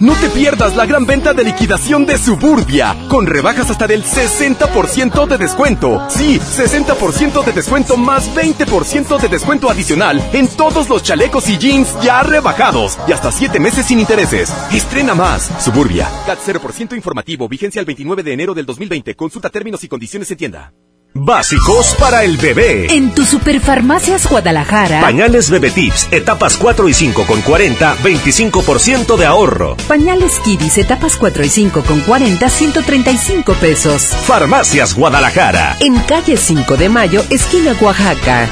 [0.00, 5.26] No te pierdas la gran venta de liquidación de Suburbia, con rebajas hasta del 60%
[5.26, 6.08] de descuento.
[6.08, 12.00] Sí, 60% de descuento más 20% de descuento adicional en todos los chalecos y jeans
[12.00, 14.50] ya rebajados y hasta 7 meses sin intereses.
[14.72, 15.50] Estrena más.
[15.62, 16.08] Suburbia.
[16.24, 19.14] CAT 0% informativo, vigencia el 29 de enero del 2020.
[19.14, 20.72] Consulta términos y condiciones en tienda.
[21.12, 22.86] Básicos para el bebé.
[22.94, 25.00] En tu Superfarmacias Guadalajara.
[25.00, 29.76] Pañales Bebé Tips, etapas 4 y 5 con 40, 25% de ahorro.
[29.88, 34.02] Pañales Kidis, etapas 4 y 5 con 40, 135 pesos.
[34.24, 35.76] Farmacias Guadalajara.
[35.80, 38.48] En calle 5 de Mayo, esquina Oaxaca.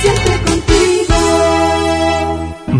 [0.00, 0.81] Siempre contigo.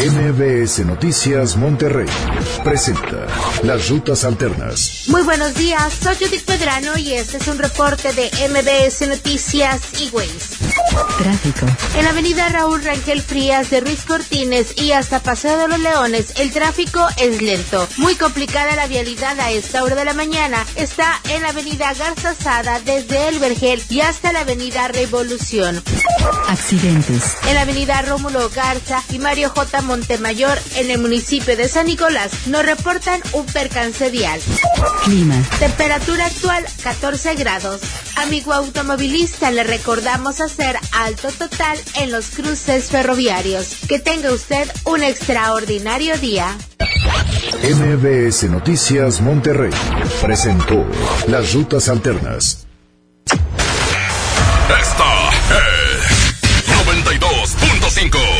[0.00, 2.06] MBS Noticias Monterrey
[2.64, 3.26] presenta
[3.62, 5.04] Las Rutas Alternas.
[5.08, 10.08] Muy buenos días, soy Judith Pedrano y este es un reporte de MBS Noticias y
[10.08, 10.56] Ways.
[11.18, 11.66] Tráfico.
[11.98, 16.32] En la avenida Raúl Rangel Frías de Ruiz Cortines y hasta Paseo de los Leones,
[16.36, 17.86] el tráfico es lento.
[17.98, 20.64] Muy complicada la vialidad a esta hora de la mañana.
[20.76, 25.82] Está en la avenida Garza Sada desde El Vergel y hasta la avenida Revolución.
[26.48, 27.36] Accidentes.
[27.46, 29.82] En la avenida Rómulo Garza y Mario J.
[29.90, 34.40] Montemayor en el municipio de San Nicolás nos reportan un percance vial.
[35.02, 35.34] Clima.
[35.58, 37.80] Temperatura actual 14 grados.
[38.14, 43.78] Amigo automovilista, le recordamos hacer alto total en los cruces ferroviarios.
[43.88, 46.56] Que tenga usted un extraordinario día.
[47.60, 49.72] MBS Noticias Monterrey
[50.22, 50.86] presentó
[51.26, 52.64] Las Rutas Alternas.
[54.68, 56.30] Esta es
[56.86, 58.39] 92.5.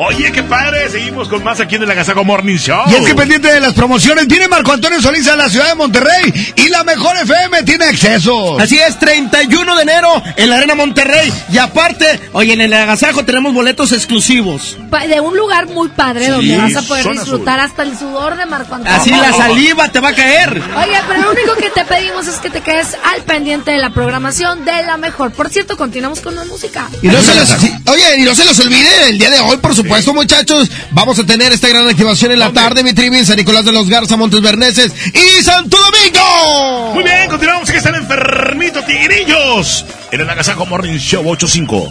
[0.00, 2.84] Oye, qué padre, seguimos con más aquí en el Agasago Morning Show.
[2.88, 5.74] Y es que pendiente de las promociones, viene Marco Antonio Solís a la ciudad de
[5.74, 8.60] Monterrey y la mejor FM tiene acceso.
[8.60, 11.32] Así es, 31 de enero en la Arena Monterrey.
[11.52, 14.78] Y aparte, oye, en el Agasajo tenemos boletos exclusivos.
[15.08, 18.46] De un lugar muy padre Sí, donde vas a poder disfrutar hasta el sudor de
[18.46, 19.00] Marco Antonio.
[19.00, 20.50] Así la saliva te va a caer.
[20.50, 23.90] Oye, pero lo único que te pedimos es que te quedes al pendiente de la
[23.90, 25.32] programación de la mejor.
[25.32, 26.88] Por cierto, continuamos con la música.
[27.02, 29.56] Y no se los, sí, oye, y no se los olvide, el día de hoy,
[29.58, 33.26] por supuesto, muchachos, vamos a tener esta gran activación en la tarde, mi trivi, en
[33.26, 36.94] San Nicolás de los Garza, Montes Berneses y Santo Domingo.
[36.94, 37.68] Muy bien, continuamos.
[37.68, 41.88] Aquí están enfermitos tigrillos en el Agasago Morning Show 85.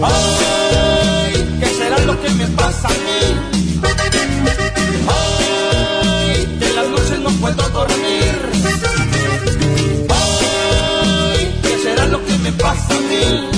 [0.00, 0.49] ¿Qué
[2.50, 3.20] pasa a mí?
[6.58, 8.34] Que en las noches no puedo dormir.
[10.08, 13.48] Ay, ¿qué será lo que me pasa a mí?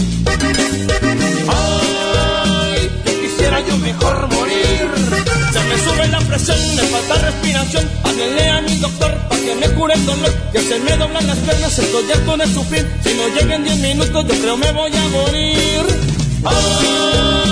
[1.48, 4.88] Ay, que quisiera yo mejor morir.
[5.52, 7.88] Se me sube la presión, me falta respiración.
[8.04, 10.32] Háblele a mi doctor para que me cure el dolor.
[10.52, 12.86] Que se me doblan las piernas, estoy harto de sufrir.
[13.02, 15.82] Si no llegan 10 minutos, yo creo me voy a morir.
[16.44, 17.51] Ay,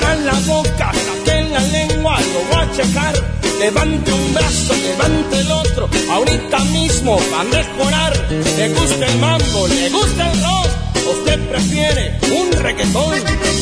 [0.00, 3.14] abran la boca, saquen la lengua, lo voy a checar.
[3.58, 8.12] Levante un brazo, levante el otro, ahorita mismo va a mejorar.
[8.30, 10.68] Le gusta el mambo, le gusta el rock,
[11.14, 13.14] usted prefiere un reggaetón.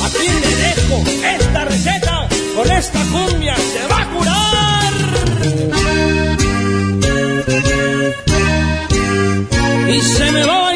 [0.06, 1.02] Aquí le dejo
[1.36, 4.93] esta receta, con esta cumbia se va a curar.
[9.90, 10.67] Y se me va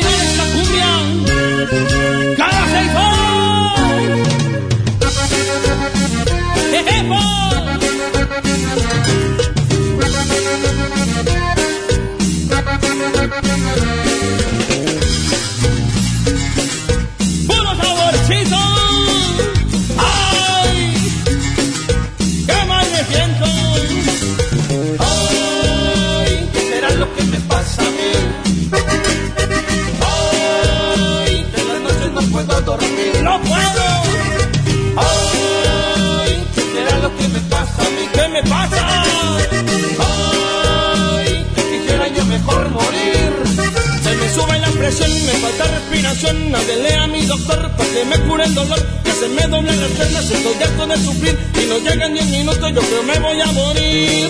[45.00, 46.54] me falta respiración.
[46.54, 48.78] Háblele a mi doctor para que me cure el dolor.
[49.04, 51.38] Que se me doblan las piernas, estoy harto de sufrir.
[51.62, 54.28] Y no llegan 10 minutos, yo creo me voy a morir.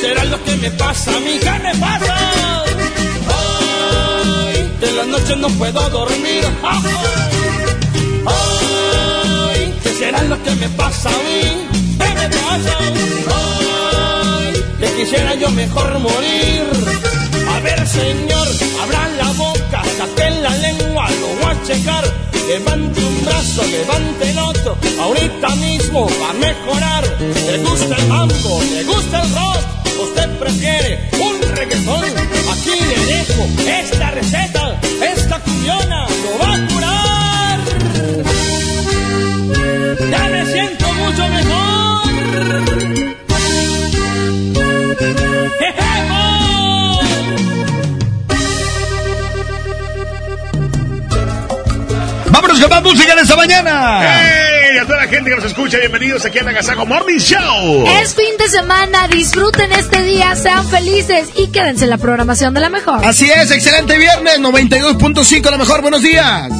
[0.00, 1.38] será lo que me pasa mí?
[1.38, 2.16] ¿Qué me pasa?
[4.48, 6.44] Ay, de las noches no puedo dormir.
[8.26, 11.42] Ay, ¿qué será lo que me pasa a mí?
[11.98, 12.76] ¿Qué me pasa?
[13.34, 17.19] Ay, que quisiera yo mejor morir.
[17.62, 18.48] Ver, señor,
[18.82, 22.04] abran la boca, saquen la lengua, lo voy a checar.
[22.48, 27.04] Levante un brazo, levante el otro, ahorita mismo va a mejorar.
[27.20, 29.62] Le gusta el mambo, le gusta el rock,
[30.02, 32.04] usted prefiere un reggaetón.
[32.50, 34.80] Aquí le dejo esta receta,
[35.14, 37.58] esta cuyona lo va a curar.
[40.10, 43.09] Ya me siento mucho mejor.
[52.60, 54.00] Con más música en esta mañana.
[54.02, 54.78] ¡Hey!
[54.82, 57.86] A toda la gente que nos escucha, bienvenidos aquí a Nagasago Morning Show.
[58.02, 62.60] Es fin de semana, disfruten este día, sean felices y quédense en la programación de
[62.60, 63.02] la mejor.
[63.04, 66.50] Así es, excelente viernes, 92.5 la mejor, buenos días.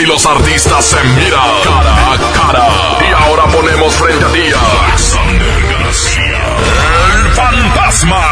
[0.00, 2.68] Y los artistas se miran cara a cara.
[3.00, 6.38] Y ahora ponemos frente a ti a Alexander García,
[7.14, 8.22] el fantasma.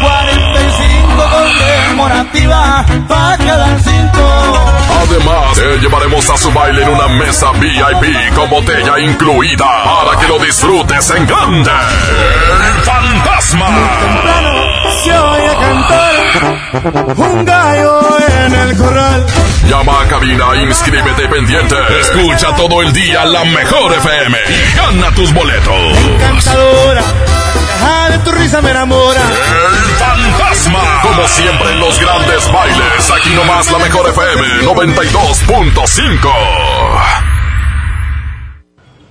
[0.00, 3.85] 45 conmemorativa pa' quedar cinco.
[5.16, 10.28] Además, te llevaremos a su baile en una mesa VIP con botella incluida para que
[10.28, 11.70] lo disfrutes en grande.
[11.70, 13.66] El fantasma.
[15.02, 18.00] Se oye cantar un gallo
[18.44, 19.26] en el corral.
[19.66, 21.76] Llama a cabina, inscríbete pendiente.
[21.98, 25.98] Escucha todo el día la mejor FM y gana tus boletos.
[26.20, 27.02] Cantadora,
[27.54, 29.22] carcajada de tu risa me enamora.
[29.22, 29.98] El
[30.30, 31.00] fantasma.
[31.02, 33.10] Como siempre en los grandes bailes.
[33.10, 36.30] Aquí nomás la mejor FM 92.5.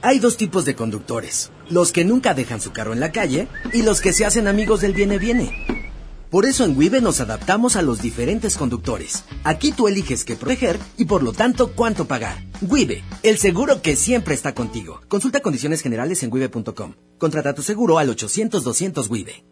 [0.01, 1.51] Hay dos tipos de conductores.
[1.69, 4.81] Los que nunca dejan su carro en la calle y los que se hacen amigos
[4.81, 5.85] del viene-viene.
[6.29, 9.23] Por eso en Wibe nos adaptamos a los diferentes conductores.
[9.43, 12.43] Aquí tú eliges qué proteger y por lo tanto cuánto pagar.
[12.61, 15.01] Wibe, el seguro que siempre está contigo.
[15.07, 16.93] Consulta condiciones generales en wibe.com.
[17.17, 19.44] Contrata tu seguro al 800-200 Wibe.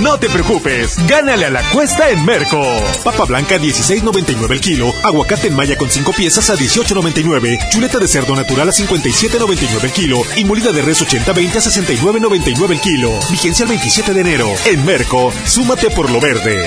[0.00, 2.62] No te preocupes, gánale a la cuesta en Merco.
[3.04, 8.08] Papa blanca 16.99 el kilo, aguacate en malla con 5 piezas a 18.99, chuleta de
[8.08, 13.12] cerdo natural a 57.99 el kilo y molida de res 80-20 a 69.99 el kilo.
[13.30, 14.48] Vigencia el 27 de enero.
[14.66, 16.66] En Merco, súmate por lo verde.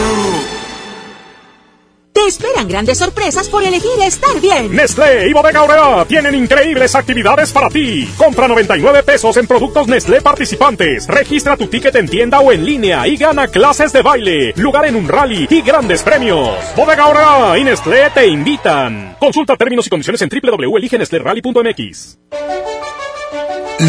[2.21, 4.75] Te esperan grandes sorpresas por elegir estar bien.
[4.75, 8.07] Nestlé y Bodega Aurrera tienen increíbles actividades para ti.
[8.15, 11.07] Compra 99 pesos en productos Nestlé participantes.
[11.07, 14.97] Registra tu ticket en tienda o en línea y gana clases de baile, lugar en
[14.97, 16.59] un rally y grandes premios.
[16.75, 19.15] Bodega y Nestlé te invitan.
[19.19, 22.19] Consulta términos y condiciones en www.eligenestlérally.mx.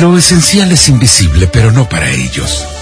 [0.00, 2.81] Lo esencial es invisible, pero no para ellos.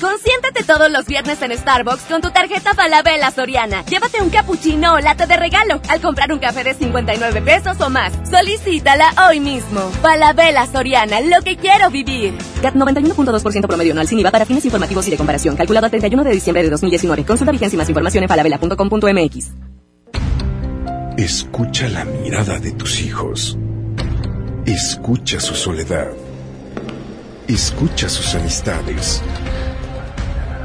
[0.00, 3.84] Consiéntate todos los viernes en Starbucks con tu tarjeta Falabella Soriana.
[3.84, 7.90] Llévate un cappuccino o latte de regalo al comprar un café de 59 pesos o
[7.90, 8.12] más.
[8.28, 9.80] Solicítala hoy mismo.
[10.02, 12.34] Falabella Soriana, lo que quiero vivir.
[12.62, 15.56] CAT 91.2% promedio anual sin IVA para fines informativos y de comparación.
[15.56, 17.24] Calculado el 31 de diciembre de 2019.
[17.24, 19.50] Consulta vigencia y más información en falabella.com.mx.
[21.16, 23.56] Escucha la mirada de tus hijos.
[24.66, 26.08] Escucha su soledad.
[27.46, 29.22] Escucha sus amistades.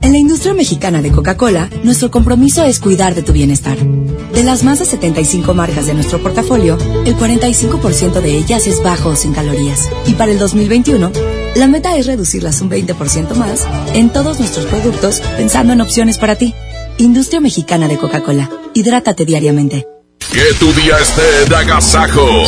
[0.00, 3.76] En la industria mexicana de Coca-Cola, nuestro compromiso es cuidar de tu bienestar.
[3.78, 9.10] De las más de 75 marcas de nuestro portafolio, el 45% de ellas es bajo
[9.10, 9.88] o sin calorías.
[10.06, 11.10] Y para el 2021,
[11.56, 16.36] la meta es reducirlas un 20% más en todos nuestros productos, pensando en opciones para
[16.36, 16.54] ti.
[16.98, 18.50] Industria mexicana de Coca-Cola.
[18.74, 19.86] Hidrátate diariamente.
[20.32, 22.44] Que tu día esté de agasajo.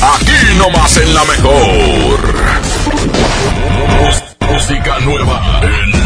[0.00, 2.34] Aquí nomás en la mejor.
[4.40, 6.05] Música nueva en.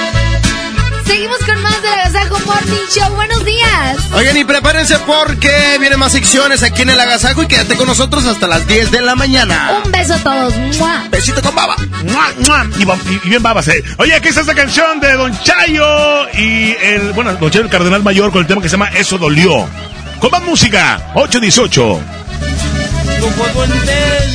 [2.31, 3.15] Agasajo Morning Show.
[3.15, 3.97] Buenos días.
[4.13, 8.25] Oigan, y prepárense porque vienen más secciones aquí en el Agasajo y quédate con nosotros
[8.25, 9.81] hasta las 10 de la mañana.
[9.83, 10.53] Un beso a todos.
[10.77, 11.07] ¡Mua!
[11.09, 11.75] Besito con baba.
[12.03, 12.97] ¡Mua, mua!
[13.09, 13.83] Y, bien babas, eh.
[13.97, 18.03] Oye, aquí está esta canción de Don Chayo y el, bueno, Don Chayo el Cardenal
[18.03, 19.67] Mayor con el tema que se llama Eso Dolió.
[20.19, 22.01] Con más música, 818.
[23.19, 24.29] Luego puedo entender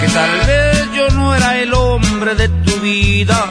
[0.00, 3.50] que tal vez yo no era el hombre de tu vida,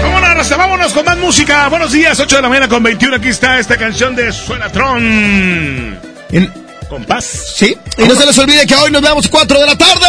[0.02, 1.68] Vámonos, vámonos con más música.
[1.70, 3.16] Buenos días, 8 de la mañana con 21.
[3.16, 6.00] Aquí está esta canción de Suenatron.
[6.32, 6.69] En...
[6.90, 7.26] Compás.
[7.56, 7.78] Sí.
[7.98, 10.08] Y no se les olvide que hoy nos vemos 4 de la tarde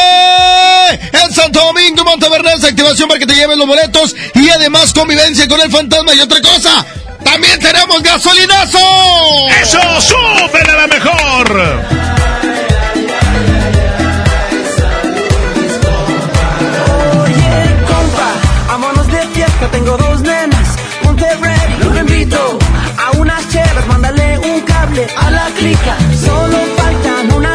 [1.12, 5.60] en Santo Domingo, Monteverde, activación para que te lleven los boletos y además convivencia con
[5.60, 6.84] el fantasma y otra cosa.
[7.22, 8.78] También tenemos gasolinazo.
[9.62, 11.60] Eso, súper a la mejor.
[17.22, 18.32] Oye, compa,
[18.68, 20.68] vámonos de fiesta, tengo dos nenas,
[21.02, 22.58] ponte ready, los invito
[22.96, 24.49] a unas chelas, mándale un
[24.82, 27.49] a la clica, solo faltan unas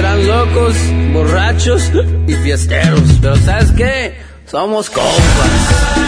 [0.00, 0.74] serán locos,
[1.12, 1.90] borrachos
[2.26, 3.02] y fiesteros.
[3.20, 4.14] Pero ¿sabes qué?
[4.46, 5.99] Somos compas.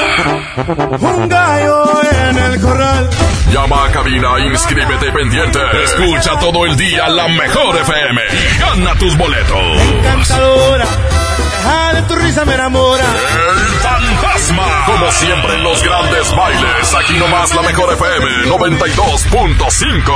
[1.01, 3.11] un gallo en el corral.
[3.53, 5.59] Llama a cabina, inscríbete pendiente.
[5.85, 9.83] Escucha todo el día la mejor FM y gana tus boletos.
[9.95, 10.87] Encantadora,
[11.95, 13.05] de tu risa me enamora.
[13.05, 14.18] El fantasma.
[14.89, 20.13] Como siempre en los grandes bailes, aquí nomás la mejor FM 92.5.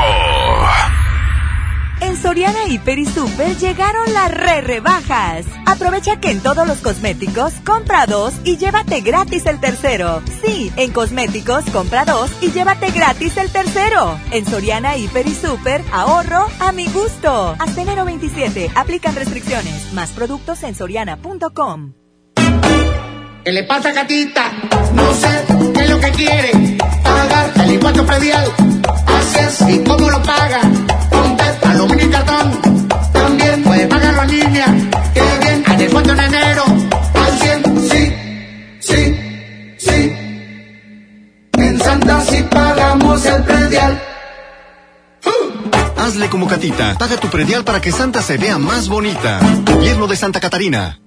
[2.01, 5.44] En Soriana Hiper y Super llegaron las re rebajas.
[5.67, 10.23] Aprovecha que en todos los cosméticos compra dos y llévate gratis el tercero.
[10.42, 14.18] Sí, en cosméticos compra dos y llévate gratis el tercero.
[14.31, 17.55] En Soriana Hiper y Super, ahorro a mi gusto.
[17.59, 19.92] Hasta enero 27, aplican restricciones.
[19.92, 21.92] Más productos en soriana.com.
[23.45, 24.53] ¿Qué le pasa, gatita?
[24.95, 26.79] No sé qué es lo que quiere.
[27.03, 28.45] Pagar el impuesto predial.
[29.07, 30.61] Así es, ¿y cómo lo paga?
[31.11, 32.83] Con a lo mini cartón.
[33.12, 34.67] También puede pagarlo a línea.
[35.12, 36.65] Qué bien, hay descuento en enero.
[37.15, 38.15] Al 100, sí,
[38.79, 39.17] sí,
[39.79, 40.12] sí.
[41.55, 44.03] En Santa sí pagamos el predial.
[45.97, 46.97] Hazle como Catita.
[46.97, 49.41] Paga tu predial para que Santa se vea más bonita.
[49.67, 51.02] Gobierno de Santa Catarina.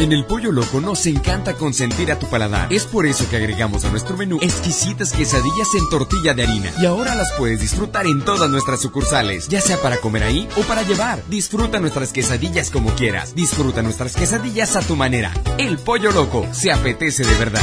[0.00, 2.72] En el Pollo Loco nos encanta consentir a tu paladar.
[2.72, 6.72] Es por eso que agregamos a nuestro menú exquisitas quesadillas en tortilla de harina.
[6.80, 10.62] Y ahora las puedes disfrutar en todas nuestras sucursales, ya sea para comer ahí o
[10.62, 11.22] para llevar.
[11.28, 13.34] Disfruta nuestras quesadillas como quieras.
[13.34, 15.34] Disfruta nuestras quesadillas a tu manera.
[15.58, 17.60] El Pollo Loco se apetece de verdad.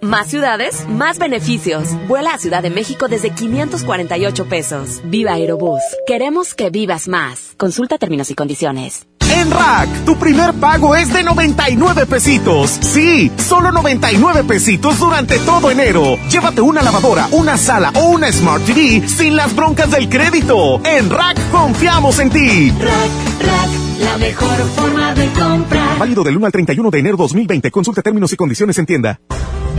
[0.00, 1.88] Más ciudades, más beneficios.
[2.08, 5.02] Vuela a Ciudad de México desde 548 pesos.
[5.04, 5.82] Viva Aerobús.
[6.06, 7.52] Queremos que vivas más.
[7.58, 9.09] Consulta términos y condiciones.
[9.40, 12.70] En Rack, tu primer pago es de 99 pesitos.
[12.82, 16.18] Sí, solo 99 pesitos durante todo enero.
[16.30, 20.82] Llévate una lavadora, una sala o una Smart TV sin las broncas del crédito.
[20.84, 22.70] En Rack confiamos en ti.
[22.70, 23.70] Rack, Rack,
[24.00, 25.98] la mejor forma de comprar.
[25.98, 27.70] Válido del 1 al 31 de enero 2020.
[27.70, 29.20] Consulta términos y condiciones en tienda.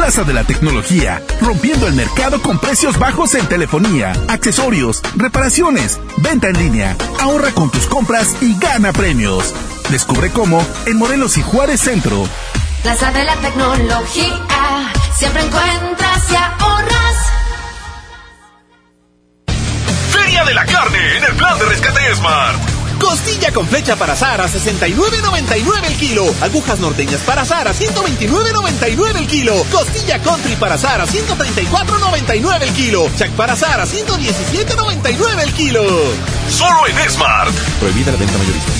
[0.00, 6.48] Plaza de la Tecnología, rompiendo el mercado con precios bajos en telefonía, accesorios, reparaciones, venta
[6.48, 6.96] en línea.
[7.20, 9.54] Ahorra con tus compras y gana premios.
[9.90, 12.26] Descubre cómo en Morelos y Juárez Centro.
[12.82, 17.16] Plaza de la tecnología, siempre encuentras y ahorras.
[20.12, 22.69] Feria de la carne en el plan de rescate Smart.
[23.00, 26.24] Costilla con flecha para asar a 69.99 el kilo.
[26.40, 29.64] Agujas norteñas para asar a 129.99 el kilo.
[29.72, 33.10] Costilla country para asar a 134.99 el kilo.
[33.16, 35.82] Chac para asar a 117.99 el kilo.
[36.50, 37.54] Solo en Smart.
[37.80, 38.79] Prohibida la venta mayorista.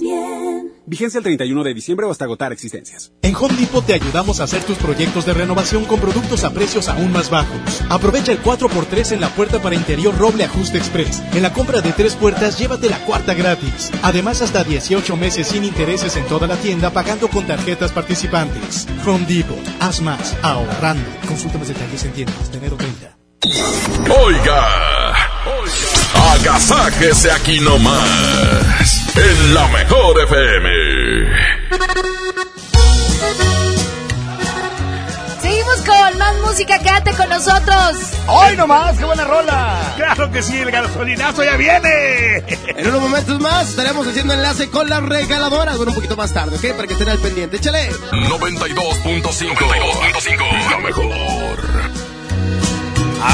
[0.00, 0.72] bien.
[0.86, 3.12] Vigencia el 31 de diciembre o hasta agotar existencias.
[3.22, 6.88] En Home Depot te ayudamos a hacer tus proyectos de renovación con productos a precios
[6.88, 7.82] aún más bajos.
[7.88, 11.22] Aprovecha el 4x3 en la puerta para interior roble ajuste express.
[11.34, 13.90] En la compra de tres puertas, llévate la cuarta gratis.
[14.02, 18.86] Además, hasta 18 meses sin intereses en toda la tienda pagando con tarjetas participantes.
[19.06, 19.58] Home Depot.
[19.80, 21.08] Haz más ahorrando.
[21.26, 23.16] Consulta más detalles en tiendas enero 30.
[24.24, 25.14] Oiga,
[26.36, 30.68] agasáquese aquí nomás, en la mejor FM.
[35.40, 38.12] Seguimos con más música, quédate con nosotros.
[38.26, 38.98] ¡Hoy nomás!
[38.98, 39.94] ¡Qué buena rola!
[39.96, 40.56] ¡Claro que sí!
[40.56, 42.44] ¡El gasolinazo ya viene!
[42.66, 45.76] En unos momentos más estaremos haciendo enlace con las regaladoras.
[45.76, 46.76] Bueno, un poquito más tarde, ¿ok?
[46.76, 47.56] Para que estén al pendiente.
[47.58, 47.90] ¡Échale!
[48.10, 52.05] 92.5 92.5 La mejor.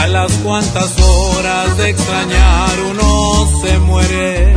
[0.02, 4.52] A las cuantas horas de extrañar uno se muere.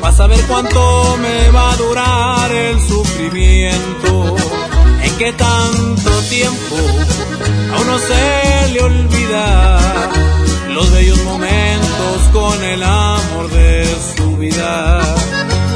[0.00, 4.34] Vas a ver cuánto me va a durar el sufrimiento.
[5.04, 6.76] En qué tanto tiempo
[7.74, 9.78] a uno se le olvida
[10.70, 15.00] los bellos momentos con el amor de su vida.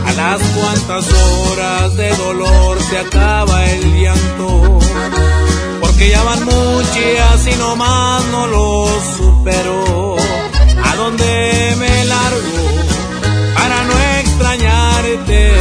[0.04, 4.78] A las cuantas horas de dolor se acaba el llanto
[5.98, 8.86] porque ya van muchas y nomás no lo
[9.16, 10.14] supero.
[10.84, 12.66] ¿A dónde me largo
[13.54, 15.56] para no extrañarte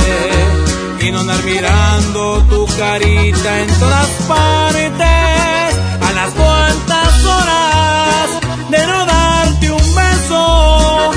[1.02, 5.76] y no andar mirando tu carita en todas partes?
[6.08, 8.30] A las cuantas horas
[8.70, 11.12] de no darte un beso,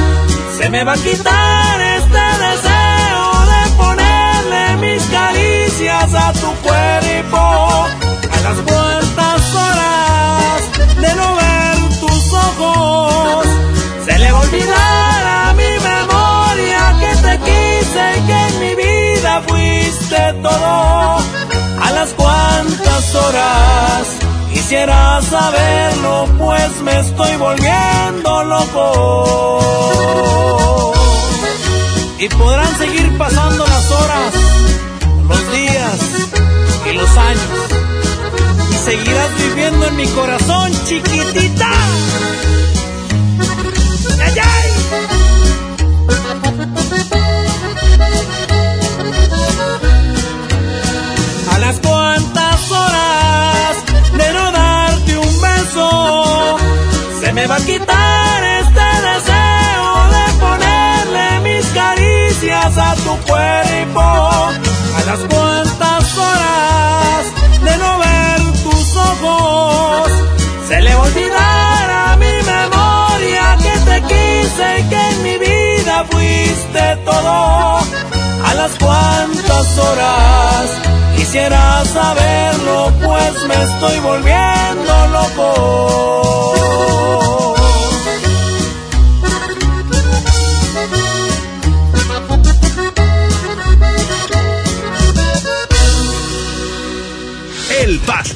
[0.59, 7.37] se me va a quitar este deseo de ponerle mis caricias a tu cuerpo.
[8.33, 8.57] A las
[9.19, 10.63] horas
[11.01, 13.47] de no ver tus ojos,
[14.05, 18.75] se le va a olvidar a mi memoria que te quise y que en mi
[18.75, 21.19] vida fuiste todo.
[21.83, 24.07] A las cuantas horas
[24.53, 29.75] quisiera saberlo, pues me estoy volviendo loco.
[32.19, 34.35] Y podrán seguir pasando las horas,
[35.29, 35.99] los días
[36.87, 37.90] y los años
[38.91, 41.71] seguirás viviendo en mi corazón, chiquitita.
[51.53, 53.77] A las cuantas horas
[54.19, 56.57] de no darte un beso,
[57.21, 64.01] se me va a quitar este deseo de ponerle mis caricias a tu cuerpo.
[64.01, 65.21] A las
[70.83, 76.05] le va a olvidar a mi memoria que te quise y que en mi vida
[76.11, 77.79] fuiste todo.
[78.49, 80.71] A las cuantas horas
[81.17, 85.91] quisiera saberlo, pues me estoy volviendo loco.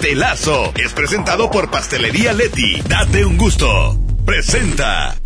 [0.05, 2.83] Pastelazo es presentado por Pastelería Leti.
[2.87, 3.99] Date un gusto.
[4.27, 5.17] Presenta.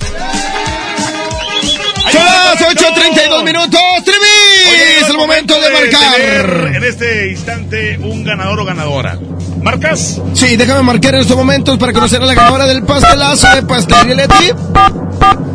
[2.15, 5.01] Las 8.32 minutos, Trivi.
[5.01, 6.77] Es el momento de marcar.
[6.77, 9.19] En este instante, un ganador o ganadora.
[9.61, 10.23] ¿Marcas?
[10.35, 14.15] Sí, déjame marcar en estos momentos para conocer a la ganadora del pastelazo de Pastelería
[14.15, 14.53] Leti.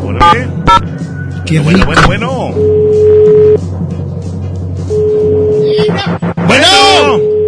[0.02, 0.48] Órale.
[1.46, 1.86] Qué bueno, rico.
[1.86, 2.54] bueno, bueno.
[6.46, 7.43] Bueno.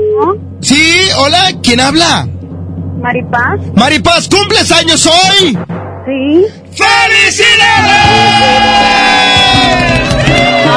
[0.60, 2.26] Sí, hola, ¿quién habla?
[3.00, 3.60] Maripaz.
[3.74, 5.56] Maripaz, ¿cumples años hoy?
[6.06, 6.46] Sí.
[6.72, 7.56] ¡Felicidades!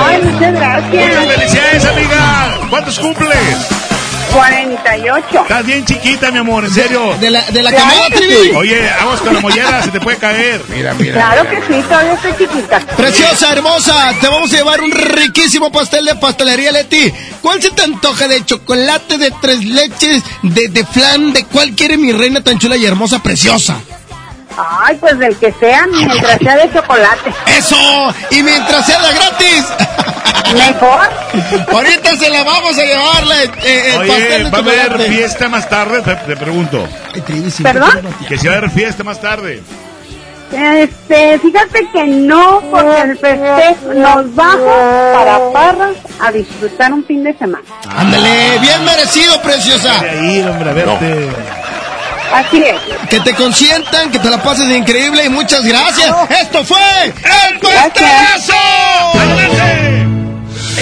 [0.05, 1.19] Ay, muchas gracias.
[1.19, 2.59] Muchas felicidades, amiga.
[2.69, 3.78] ¿Cuántos cumples?
[4.33, 5.41] 48.
[5.41, 7.15] Estás bien chiquita, mi amor, en serio.
[7.19, 8.33] De la, de la Claro camada, que Trivi.
[8.43, 8.51] sí.
[8.55, 10.61] Oye, vamos con la mollera, se te puede caer.
[10.69, 11.13] Mira, mira.
[11.15, 12.79] Claro que sí, todavía estoy chiquita.
[12.97, 17.11] Preciosa, hermosa, te vamos a llevar un riquísimo pastel de pastelería Leti.
[17.41, 21.33] ¿Cuál se te antoja de chocolate, de tres leches, de, de flan?
[21.33, 23.75] ¿De cuál quiere mi reina tan chula y hermosa, preciosa?
[24.81, 27.33] Ay, pues del que sea, mientras sea de chocolate.
[27.57, 28.13] ¡Eso!
[28.31, 29.63] Y mientras sea de gratis.
[30.53, 31.09] Mejor.
[31.71, 36.01] Ahorita se la vamos a llevarle eh, el pastel ¿va a haber fiesta más tarde?
[36.01, 36.87] Te, te pregunto.
[37.63, 38.01] ¿Perdón?
[38.27, 39.61] Que si va a haber fiesta más tarde.
[40.51, 44.73] Este, fíjate que no, porque el festejo nos vamos
[45.13, 47.63] para Parras a disfrutar un fin de semana.
[47.87, 49.99] Ándale, bien merecido, preciosa.
[49.99, 51.29] Ahí, hombre, a verte.
[52.33, 52.75] Así es.
[53.09, 56.15] Que te consientan, que te la pases de increíble y muchas gracias.
[56.29, 58.51] Esto fue el Gracias.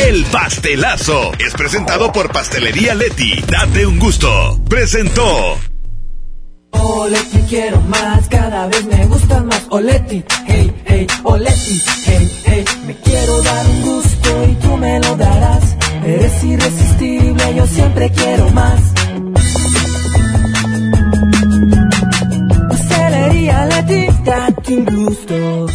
[0.05, 3.41] El pastelazo es presentado por Pastelería Leti.
[3.47, 4.59] Date un gusto.
[4.69, 5.57] Presentó.
[6.71, 12.95] Oleti quiero más, cada vez me gusta más Oleti, hey, hey, Oleti, hey, hey Me
[12.97, 18.81] quiero dar un gusto y tú me lo darás Eres irresistible, yo siempre quiero más
[22.69, 25.67] Pastelería Leti, date un gusto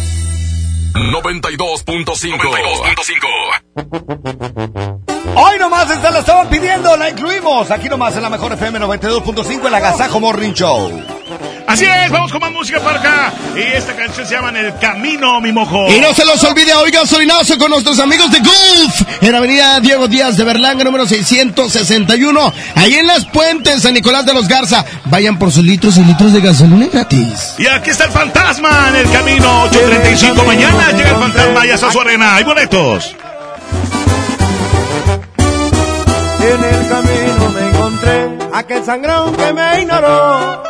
[0.93, 3.62] 92.5.
[5.35, 7.71] Hoy nomás esta la estaban pidiendo, la incluimos.
[7.71, 11.01] Aquí nomás en la mejor FM 92.5 el Agasajo Morning Show.
[11.65, 13.33] Así es, vamos con más música para acá.
[13.55, 15.87] Y esta canción se llama En el Camino, mi mojo.
[15.89, 20.07] Y no se los olvide hoy gasolinazo con nuestros amigos de Gulf en Avenida Diego
[20.07, 24.85] Díaz de Berlanga, número 661, ahí en las puentes San Nicolás de los Garza.
[25.05, 27.55] Vayan por sus litros y litros de gasolina gratis.
[27.57, 30.43] Y aquí está el fantasma en el camino 835.
[30.43, 32.35] Mañana llega el fantasma y a su arena.
[32.35, 33.15] Hay boletos.
[36.45, 40.61] En el camino me encontré aquel sangrón que me ignoró,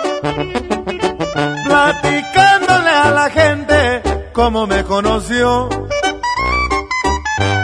[1.66, 4.04] platicándole a la gente
[4.34, 5.68] cómo me conoció.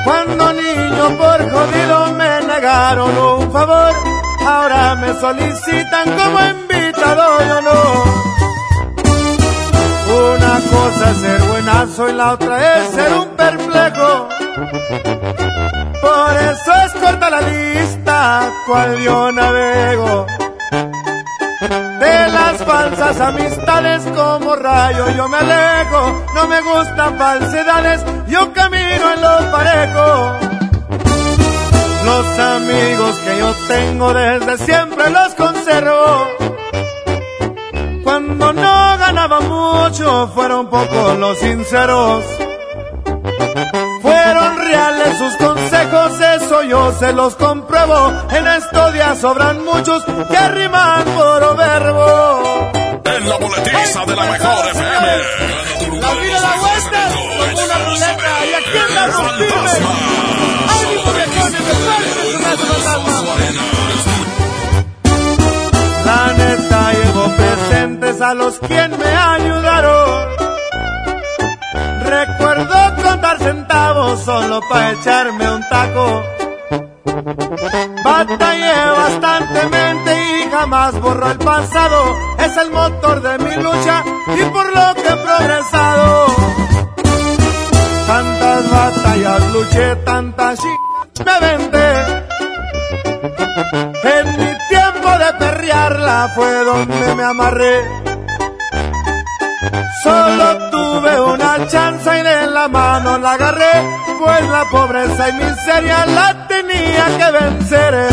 [0.03, 3.93] Cuando niño por jodido me negaron un favor,
[4.43, 8.03] ahora me solicitan como invitado yo no.
[10.33, 14.29] Una cosa es ser buenazo y la otra es ser un perplejo.
[16.01, 20.25] Por eso es corta la lista, cual yo navego.
[21.99, 26.25] De las falsas amistades como rayo yo me alejo.
[26.33, 30.49] No me gustan falsedades, yo camino en lo parejo.
[32.05, 36.27] Los amigos que yo tengo desde siempre los conservo.
[38.03, 42.23] Cuando no ganaba mucho, fueron pocos los sinceros.
[44.01, 45.35] Fueron reales sus
[46.89, 48.13] yo se los compruebo.
[48.31, 52.71] En estos días sobran muchos que riman por verbo.
[53.05, 55.07] En la boletiza de la mejor FM.
[55.99, 59.03] La vida da vueltas como una ruleta y aquí anda
[59.37, 59.47] firme.
[60.79, 61.61] ¡Ánimo, viejones!
[61.69, 63.33] ¡Esfuercen su fantasma!
[66.05, 70.29] La neta llevo presentes a los quien me ayudaron.
[72.03, 76.38] Recuerdo contar centavos solo para echarme un taco.
[78.19, 82.17] Batallé bastantemente y jamás borro el pasado.
[82.37, 86.25] Es el motor de mi lucha y por lo que he progresado.
[88.07, 90.63] Tantas batallas luché, tantas ch...
[91.25, 92.25] me vendé.
[94.03, 98.18] En mi tiempo de perrearla fue donde me amarré.
[100.03, 103.83] Solo tuve una chance y de la mano la agarré,
[104.19, 108.09] pues la pobreza y miseria la tenía que vencer.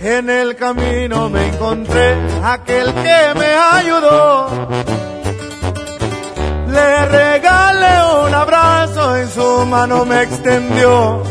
[0.00, 4.48] En el camino me encontré aquel que me ayudó.
[6.68, 11.22] Le regalé un abrazo y su mano me extendió.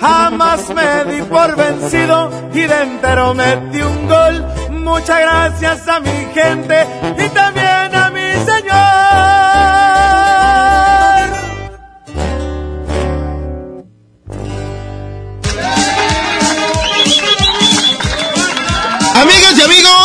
[0.00, 4.59] Jamás me di por vencido y de entero metí un gol.
[4.84, 6.86] Muchas gracias a mi gente
[7.18, 8.70] y también a mi Señor.
[19.14, 19.99] Amigas y amigos,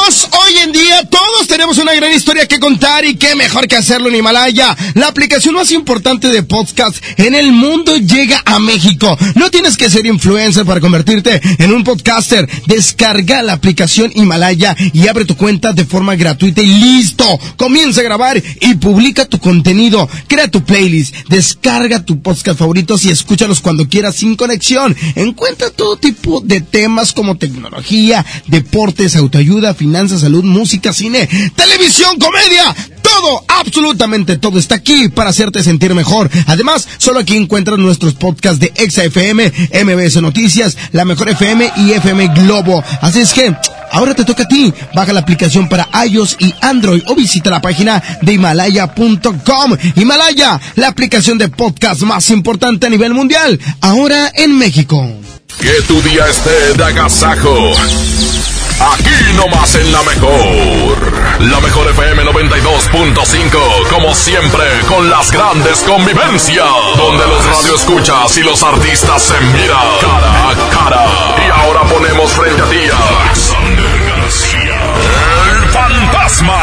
[1.09, 4.77] Todos tenemos una gran historia que contar y qué mejor que hacerlo en Himalaya.
[4.93, 9.17] La aplicación más importante de podcast en el mundo llega a México.
[9.33, 12.47] No tienes que ser influencer para convertirte en un podcaster.
[12.67, 17.25] Descarga la aplicación Himalaya y abre tu cuenta de forma gratuita y listo.
[17.57, 20.07] Comienza a grabar y publica tu contenido.
[20.27, 24.95] Crea tu playlist, descarga tu podcast favoritos y escúchalos cuando quieras sin conexión.
[25.15, 32.75] Encuentra todo tipo de temas como tecnología, deportes, autoayuda, finanzas, salud, música, cine, televisión, comedia.
[33.01, 36.29] Todo, absolutamente todo está aquí para hacerte sentir mejor.
[36.47, 39.51] Además, solo aquí encuentras nuestros podcasts de Exa FM,
[39.83, 42.83] MBS Noticias, La Mejor FM y FM Globo.
[43.01, 43.55] Así es que,
[43.91, 44.73] ahora te toca a ti.
[44.93, 49.77] Baja la aplicación para iOS y Android o visita la página de Himalaya.com.
[49.95, 53.59] Himalaya, la aplicación de podcast más importante a nivel mundial.
[53.81, 55.07] Ahora en México.
[55.59, 57.71] Que tu día esté de agasajo.
[58.79, 61.13] Aquí nomás en la mejor.
[61.39, 63.87] La mejor FM 92.5.
[63.89, 66.67] Como siempre, con las grandes convivencias.
[66.97, 71.05] Donde los radioescuchas y los artistas se miran cara a cara.
[71.47, 74.75] Y ahora ponemos frente a ti a Alexander García.
[75.51, 76.59] El fantasma.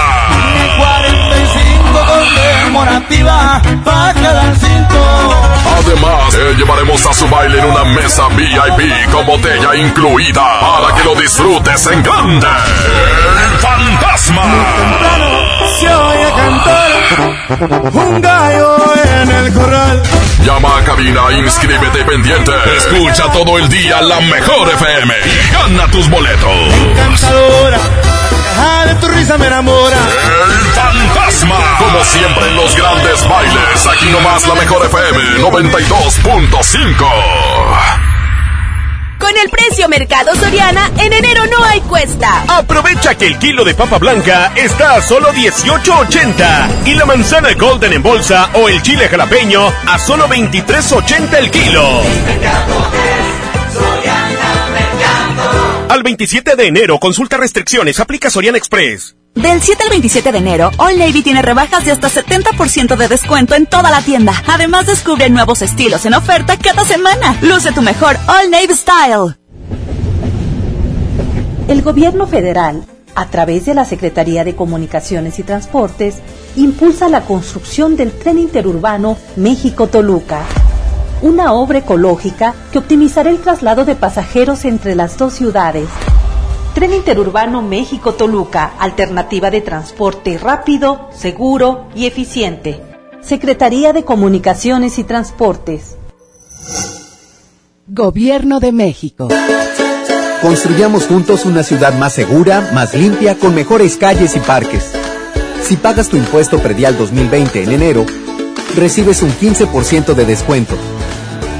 [0.76, 5.51] 45 conmemorativa para cada cinto.
[5.78, 11.04] Además, te llevaremos a su baile en una mesa VIP con botella incluida para que
[11.04, 12.46] lo disfrutes en grande.
[12.46, 14.42] El fantasma.
[15.78, 16.92] Se oye cantar
[17.92, 18.76] un gallo
[19.22, 20.02] en el corral.
[20.44, 22.52] Llama a cabina, inscríbete pendiente.
[22.76, 26.74] Escucha todo el día la mejor FM y gana tus boletos.
[26.90, 27.80] Encantadora,
[28.56, 29.96] la de tu risa me enamora.
[29.96, 31.56] El fantasma.
[31.78, 37.06] Como siempre en los grandes bailes, aquí nomás la mejor FM 92.5.
[39.18, 42.42] Con el precio Mercado Soriana, en enero no hay cuesta.
[42.48, 47.92] Aprovecha que el kilo de papa blanca está a solo 18.80 y la manzana golden
[47.92, 52.02] en bolsa o el chile jalapeño a solo 23.80 el kilo.
[55.92, 59.14] Al 27 de enero, consulta restricciones, aplica Soriana Express.
[59.34, 63.54] Del 7 al 27 de enero, All Navy tiene rebajas de hasta 70% de descuento
[63.54, 64.32] en toda la tienda.
[64.46, 67.36] Además, descubre nuevos estilos en oferta cada semana.
[67.42, 69.36] Luce tu mejor All Navy Style.
[71.68, 76.22] El gobierno federal, a través de la Secretaría de Comunicaciones y Transportes,
[76.56, 80.46] impulsa la construcción del tren interurbano México-Toluca,
[81.22, 85.88] una obra ecológica que optimizará el traslado de pasajeros entre las dos ciudades.
[86.74, 92.80] Tren Interurbano México-Toluca, alternativa de transporte rápido, seguro y eficiente.
[93.20, 95.96] Secretaría de Comunicaciones y Transportes.
[97.86, 99.28] Gobierno de México.
[100.40, 104.90] Construyamos juntos una ciudad más segura, más limpia, con mejores calles y parques.
[105.62, 108.06] Si pagas tu impuesto predial 2020 en enero,
[108.74, 110.74] recibes un 15% de descuento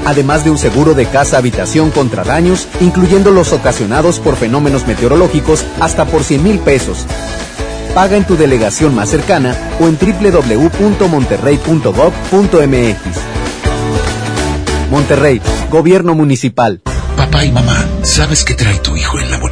[0.05, 6.05] además de un seguro de casa-habitación contra daños, incluyendo los ocasionados por fenómenos meteorológicos, hasta
[6.05, 7.05] por 100 mil pesos.
[7.93, 12.97] Paga en tu delegación más cercana o en www.monterrey.gov.mx.
[14.89, 16.81] Monterrey, Gobierno Municipal.
[17.17, 19.42] Papá y mamá, ¿sabes qué trae tu hijo en la?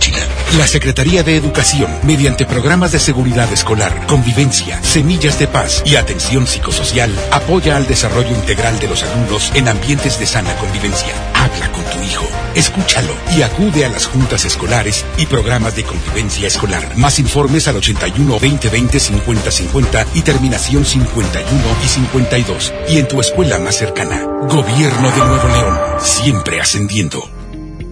[0.58, 6.46] La Secretaría de Educación, mediante programas de seguridad escolar, convivencia, semillas de paz y atención
[6.46, 11.14] psicosocial, apoya al desarrollo integral de los alumnos en ambientes de sana convivencia.
[11.34, 16.48] Habla con tu hijo, escúchalo y acude a las juntas escolares y programas de convivencia
[16.48, 16.98] escolar.
[16.98, 22.74] Más informes al 81 2020 50 50 y terminación 51 y 52.
[22.90, 24.26] Y en tu escuela más cercana.
[24.50, 27.41] Gobierno de Nuevo León, siempre ascendiendo.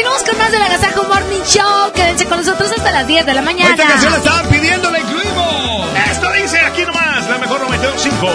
[0.00, 1.92] Continuamos con más de la Agasajo Morning Show.
[1.94, 3.72] Quédense con nosotros hasta las 10 de la mañana.
[3.72, 5.88] Esta canción la estaban pidiendo, la incluimos.
[6.10, 6.58] Esto dice.
[6.60, 8.32] Aquí nomás, la mejor 92.5.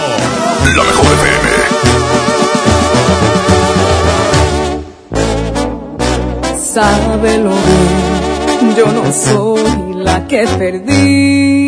[0.76, 1.50] La mejor FM.
[6.56, 11.66] Sábelo bien, yo no soy la que perdí.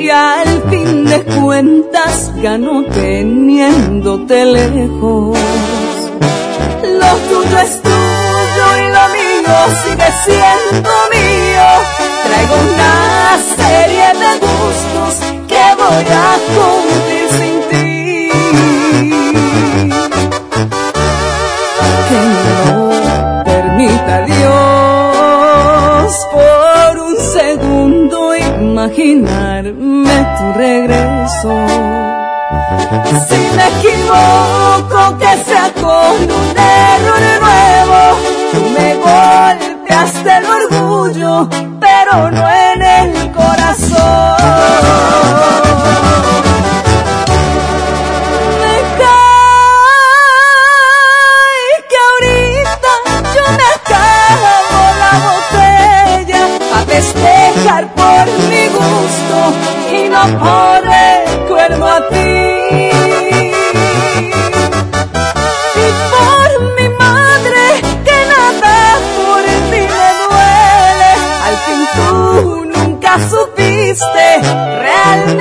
[0.00, 5.38] Y al fin de cuentas ganó teniéndote lejos.
[6.82, 7.83] Lo tuyo es
[9.44, 11.66] mío sigue siendo mío.
[12.24, 12.94] Traigo una
[13.56, 15.14] serie de gustos
[15.48, 18.30] que voy a cumplir sin ti.
[22.08, 31.73] Que no permita Dios por un segundo imaginarme tu regreso.
[33.28, 38.00] Si me equivoco, que sea con un error nuevo.
[38.52, 41.48] Tú me golpeaste el orgullo,
[41.80, 44.36] pero no en el corazón.
[48.60, 48.72] Me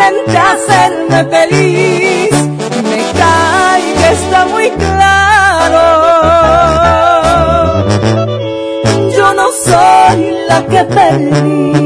[0.04, 2.32] realmente hacerme feliz.
[2.84, 5.84] Me cae que está muy claro.
[9.16, 11.83] Yo no soy la que perdí.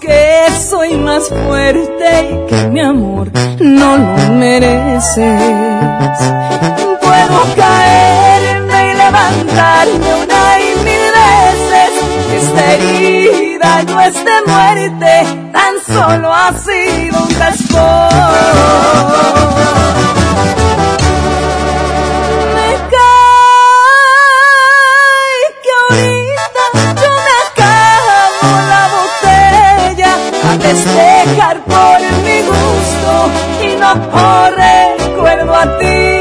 [0.00, 3.30] que soy más fuerte y que mi amor
[3.60, 5.18] no lo mereces.
[7.00, 11.90] Puedo caerme y levantarme una y mil veces.
[12.40, 14.16] Esta herida no es
[14.46, 15.12] muerte,
[15.52, 19.37] tan solo ha sido un raspón.
[30.68, 33.12] Festejar por mi gusto
[33.62, 36.20] y no por recuerdo a ti.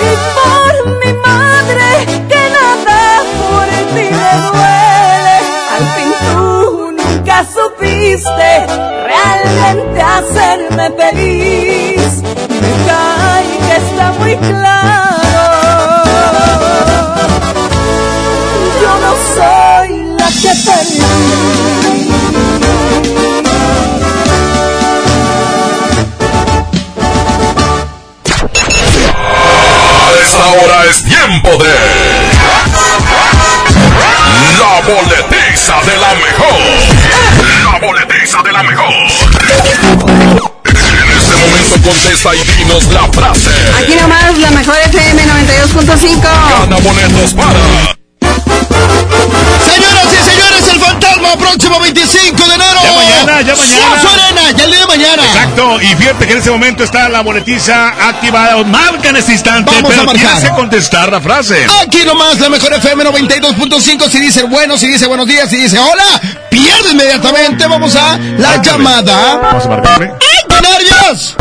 [0.00, 1.88] Y por mi madre
[2.28, 3.00] que nada
[3.38, 5.36] por ti me duele.
[5.76, 8.50] Al fin tú nunca supiste
[9.04, 12.22] realmente hacerme feliz.
[12.62, 15.19] Me cae que está muy claro.
[30.50, 31.70] A esta hora es tiempo de.
[34.58, 36.58] La boletiza de la mejor.
[37.72, 38.92] La boletiza de la mejor.
[38.92, 39.08] En
[41.16, 43.50] este momento contesta y dinos la frase.
[43.78, 46.20] Aquí nomás la mejor FM 92.5.
[46.20, 47.99] Gana boletos para.
[51.38, 52.80] Próximo 25 de enero.
[52.82, 54.00] Ya mañana, ya mañana.
[54.00, 55.22] Suazo Arena, ya el día de mañana.
[55.24, 58.62] Exacto, y fíjate que en ese momento está la boletiza activada.
[58.64, 60.26] Marca en este instante, Vamos pero a marcar.
[60.26, 61.66] tienes que contestar la frase.
[61.82, 64.08] Aquí nomás la mejor FM 92.5.
[64.10, 67.66] Si dice bueno, si dice buenos días, si dice hola, pierde inmediatamente.
[67.66, 69.36] Vamos a la llamada.
[69.42, 70.12] Vamos a marcarle.
[70.12, 71.36] ¡Ay, qué nervios!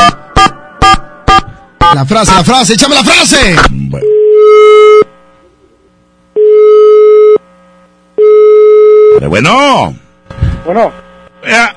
[1.93, 3.55] La frase, la frase, échame la frase.
[9.29, 9.93] Eh, Bueno.
[10.65, 10.91] Bueno.
[11.43, 11.67] Eh,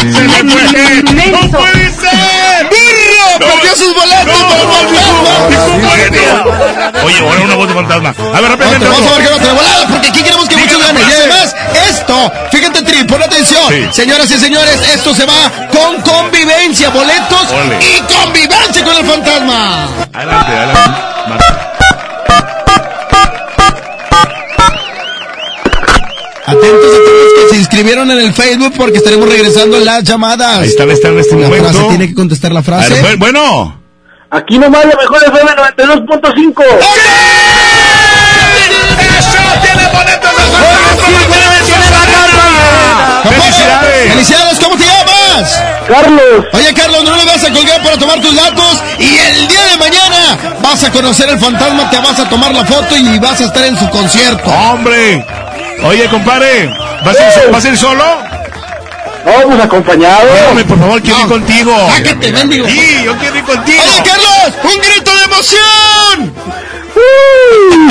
[0.00, 1.02] ¡Se me fue!
[1.02, 2.68] ¡No puede ser!
[2.70, 3.38] ¡Burro!
[3.38, 5.34] ¡Perdió sus boletos fantasma!
[7.04, 8.14] Oye, ahora una voz de fantasma.
[8.34, 8.86] A ver, rápidamente.
[8.86, 9.14] Otra, vamos a otro.
[9.18, 11.02] marcar otra volada porque aquí queremos que muchos ganen.
[11.08, 11.54] Y además,
[11.90, 13.62] esto, fíjate, Tri, pon atención.
[13.68, 13.88] Sí.
[13.92, 17.78] Señoras y señores, esto se va con convivencia, boletos Ole.
[17.80, 19.88] y convivencia con el fantasma.
[20.14, 20.90] Adelante, adelante.
[21.28, 21.67] Marca.
[26.48, 30.60] Atentos a todos que se inscribieron en el Facebook porque estaremos regresando las llamadas.
[30.60, 31.68] Ahí está, está en este La momento.
[31.70, 33.02] frase tiene que contestar la frase.
[33.02, 33.80] ver, bueno.
[34.30, 36.62] Aquí nomás la mejor FM 92.5.
[39.18, 40.42] ¡Eso tiene boletos de.
[43.28, 44.12] ¡Felicidades!
[44.12, 44.58] ¡Felicidades!
[44.62, 45.62] ¿Cómo te llamas?
[45.88, 46.44] Carlos.
[46.52, 49.76] Oye, Carlos, no le vas a colgar para tomar tus datos y el día de
[49.78, 53.44] mañana vas a conocer el fantasma, te vas a tomar la foto y vas a
[53.44, 54.48] estar en su concierto.
[54.50, 55.24] ¡Hombre!
[55.84, 56.68] Oye, compadre,
[57.04, 58.04] ¿vas a ir, ¿vas a ir solo?
[59.24, 60.26] Vamos acompañados.
[60.48, 61.90] Hombre, por favor, quiero ir contigo.
[61.96, 62.66] Sáquete, mendigo.
[62.66, 63.82] Sí, yo quiero ir contigo.
[63.82, 66.34] Oye, Carlos, un grito de emoción.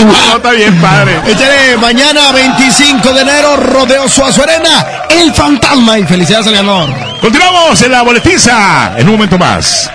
[0.05, 1.19] No, está bien, padre.
[1.27, 6.89] Échale, mañana 25 de enero, Rodeo Suazo Arena, El Fantasma y felicidades al ganador.
[7.21, 9.89] Continuamos en la boletiza en un momento más.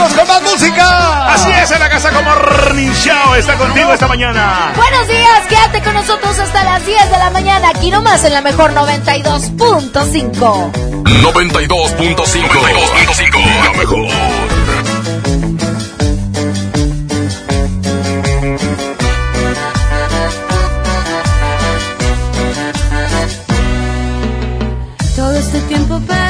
[0.00, 1.34] Seguimos con más música.
[1.34, 4.72] Así es, en la casa como Morning Show está contigo esta mañana.
[4.74, 8.40] Buenos días, quédate con nosotros hasta las 10 de la mañana, aquí nomás en la
[8.40, 10.72] mejor 92.5.
[11.04, 13.64] 92.5.
[13.64, 14.08] La mejor.
[25.14, 26.29] Todo este tiempo perdido,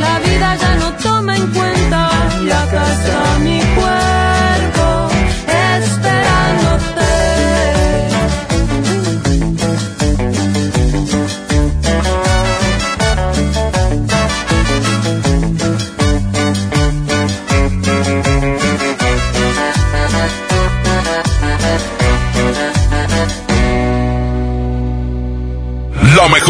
[0.00, 2.00] la vida ya no toma en cuenta.
[2.42, 2.84] Y acá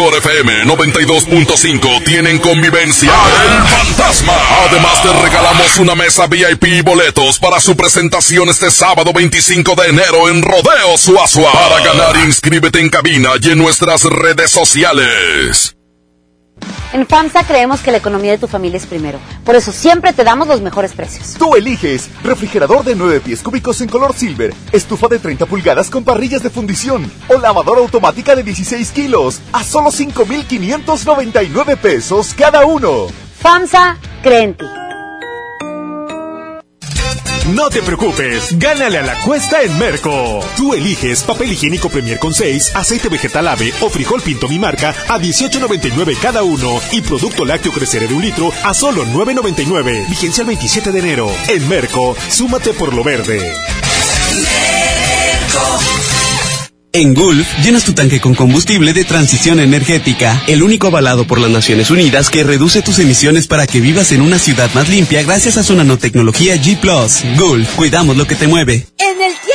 [0.01, 4.33] mejor FM 92.5 tienen convivencia El Fantasma.
[4.67, 9.89] Además te regalamos una mesa VIP y boletos para su presentación este sábado 25 de
[9.89, 11.51] enero en Rodeo Suazua.
[11.51, 15.75] Para ganar inscríbete en cabina y en nuestras redes sociales.
[16.93, 19.17] En FAMSA creemos que la economía de tu familia es primero.
[19.45, 21.35] Por eso siempre te damos los mejores precios.
[21.39, 26.03] Tú eliges refrigerador de 9 pies cúbicos en color silver, estufa de 30 pulgadas con
[26.03, 33.07] parrillas de fundición o lavadora automática de 16 kilos a solo 5,599 pesos cada uno.
[33.39, 34.65] FAMSA cree en ti.
[37.47, 40.39] No te preocupes, gánale a la cuesta en Merco.
[40.55, 44.93] Tú eliges papel higiénico Premier con 6, aceite vegetal ave o frijol pinto mi marca
[45.07, 50.07] a 18.99 cada uno y producto lácteo crecer de un litro a solo 9.99.
[50.07, 51.31] Vigencia el 27 de enero.
[51.47, 53.53] En Merco, súmate por lo verde.
[56.93, 61.49] En Gulf, llenas tu tanque con combustible de transición energética, el único avalado por las
[61.49, 65.55] Naciones Unidas que reduce tus emisiones para que vivas en una ciudad más limpia gracias
[65.55, 66.81] a su nanotecnología G⁇
[67.37, 68.87] Gulf, cuidamos lo que te mueve.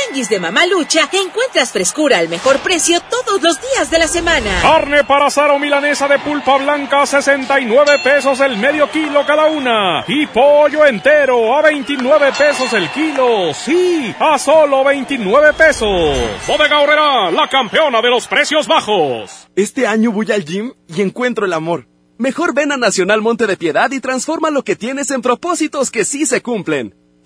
[0.07, 4.61] Tianguis de Mamalucha encuentras frescura al mejor precio todos los días de la semana.
[4.61, 9.45] Carne para asar o milanesa de pulpa blanca a 69 pesos el medio kilo cada
[9.45, 10.03] una.
[10.07, 13.53] Y pollo entero a 29 pesos el kilo.
[13.53, 16.17] Sí, a solo 29 pesos.
[16.47, 19.47] Bodega Horrera, la campeona de los precios bajos.
[19.55, 21.87] Este año voy al gym y encuentro el amor.
[22.17, 26.05] Mejor ven a Nacional Monte de Piedad y transforma lo que tienes en propósitos que
[26.05, 26.95] sí se cumplen.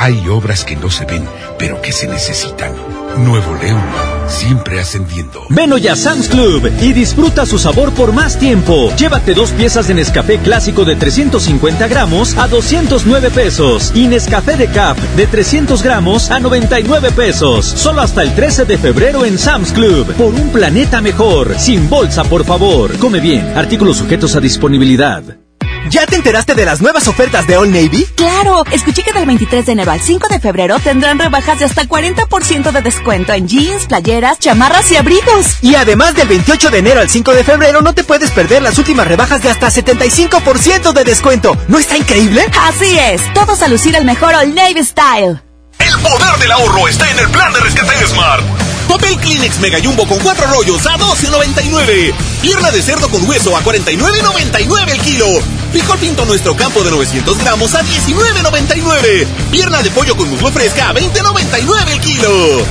[0.00, 1.24] Hay obras que no se ven,
[1.58, 2.72] pero que se necesitan.
[3.16, 3.82] Nuevo León,
[4.28, 5.44] siempre ascendiendo.
[5.48, 8.94] Ven hoy a Sam's Club y disfruta su sabor por más tiempo.
[8.96, 14.68] Llévate dos piezas de Nescafé clásico de 350 gramos a 209 pesos y Nescafé de
[14.68, 17.66] Cap de 300 gramos a 99 pesos.
[17.66, 20.14] Solo hasta el 13 de febrero en Sam's Club.
[20.14, 21.58] Por un planeta mejor.
[21.58, 22.96] Sin bolsa, por favor.
[22.98, 23.52] Come bien.
[23.56, 25.47] Artículos sujetos a disponibilidad.
[25.90, 28.06] ¿Ya te enteraste de las nuevas ofertas de Old Navy?
[28.14, 31.84] Claro, escuché que del 23 de enero al 5 de febrero tendrán rebajas de hasta
[31.84, 35.56] 40% de descuento en jeans, playeras, chamarras y abrigos.
[35.62, 38.78] Y además del 28 de enero al 5 de febrero no te puedes perder las
[38.78, 41.56] últimas rebajas de hasta 75% de descuento.
[41.68, 42.44] ¿No está increíble?
[42.60, 45.40] Así es, todos a lucir el mejor Old Navy Style.
[45.78, 48.67] El poder del ahorro está en el plan de rescate de Smart.
[48.88, 52.14] Papel Kleenex Mega Jumbo con cuatro rollos a 12.99.
[52.40, 55.26] Pierna de cerdo con hueso a 49.99 el kilo.
[55.70, 59.26] Frijol pinto nuestro campo de 900 gramos a 19.99.
[59.50, 62.64] Pierna de pollo con muslo fresca a 20.99 el kilo.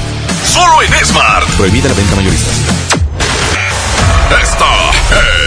[0.51, 1.47] Solo en Smart.
[1.51, 2.51] Prohibida la venta mayorista.
[4.41, 5.46] Esta es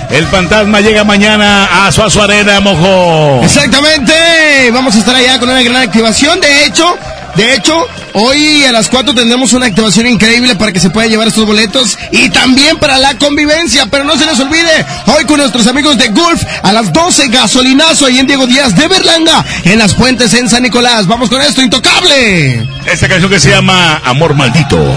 [0.10, 3.42] El fantasma llega mañana a Suazo Arena, mojo.
[3.44, 4.14] Exactamente.
[4.72, 6.40] Vamos a estar allá con una gran activación.
[6.40, 6.98] De hecho,
[7.36, 11.28] de hecho, hoy a las 4 tendremos una activación increíble para que se pueda llevar
[11.28, 13.86] estos boletos y también para la convivencia.
[13.92, 18.08] Pero no se les olvide, hoy con nuestros amigos de Gulf a las 12, gasolinazo
[18.08, 21.06] ahí en Diego Díaz de Berlanga, en las puentes en San Nicolás.
[21.06, 22.68] Vamos con esto, intocable.
[22.86, 24.96] Esta canción que se llama Amor Maldito.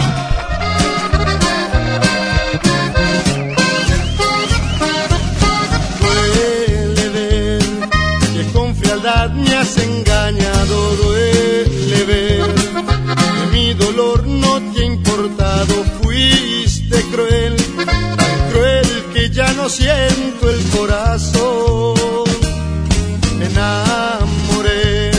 [19.71, 22.25] Siento el corazón.
[23.39, 25.13] Me enamoré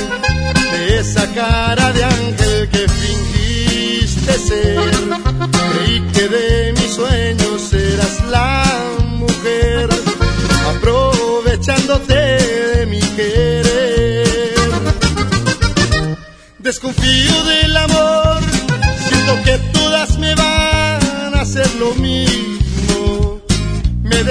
[0.73, 4.91] de esa cara de ángel que fingiste ser,
[5.73, 8.65] creí que de mis sueños eras la
[9.05, 9.89] mujer
[10.73, 14.55] aprovechándote de mi querer.
[16.59, 18.39] Desconfío del amor,
[19.07, 22.30] siento que todas me van a hacer lo mismo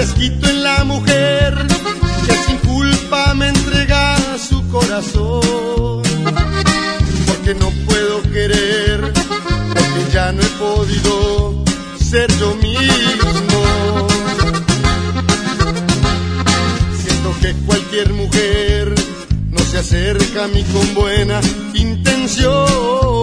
[0.01, 1.53] desquito en la mujer
[2.25, 4.17] que sin culpa me entrega
[4.49, 6.01] su corazón.
[7.27, 11.63] Porque no puedo querer, porque ya no he podido
[11.99, 13.59] ser yo mismo.
[17.03, 18.95] Siento que cualquier mujer
[19.51, 21.39] no se acerca a mí con buena
[21.75, 23.20] intención.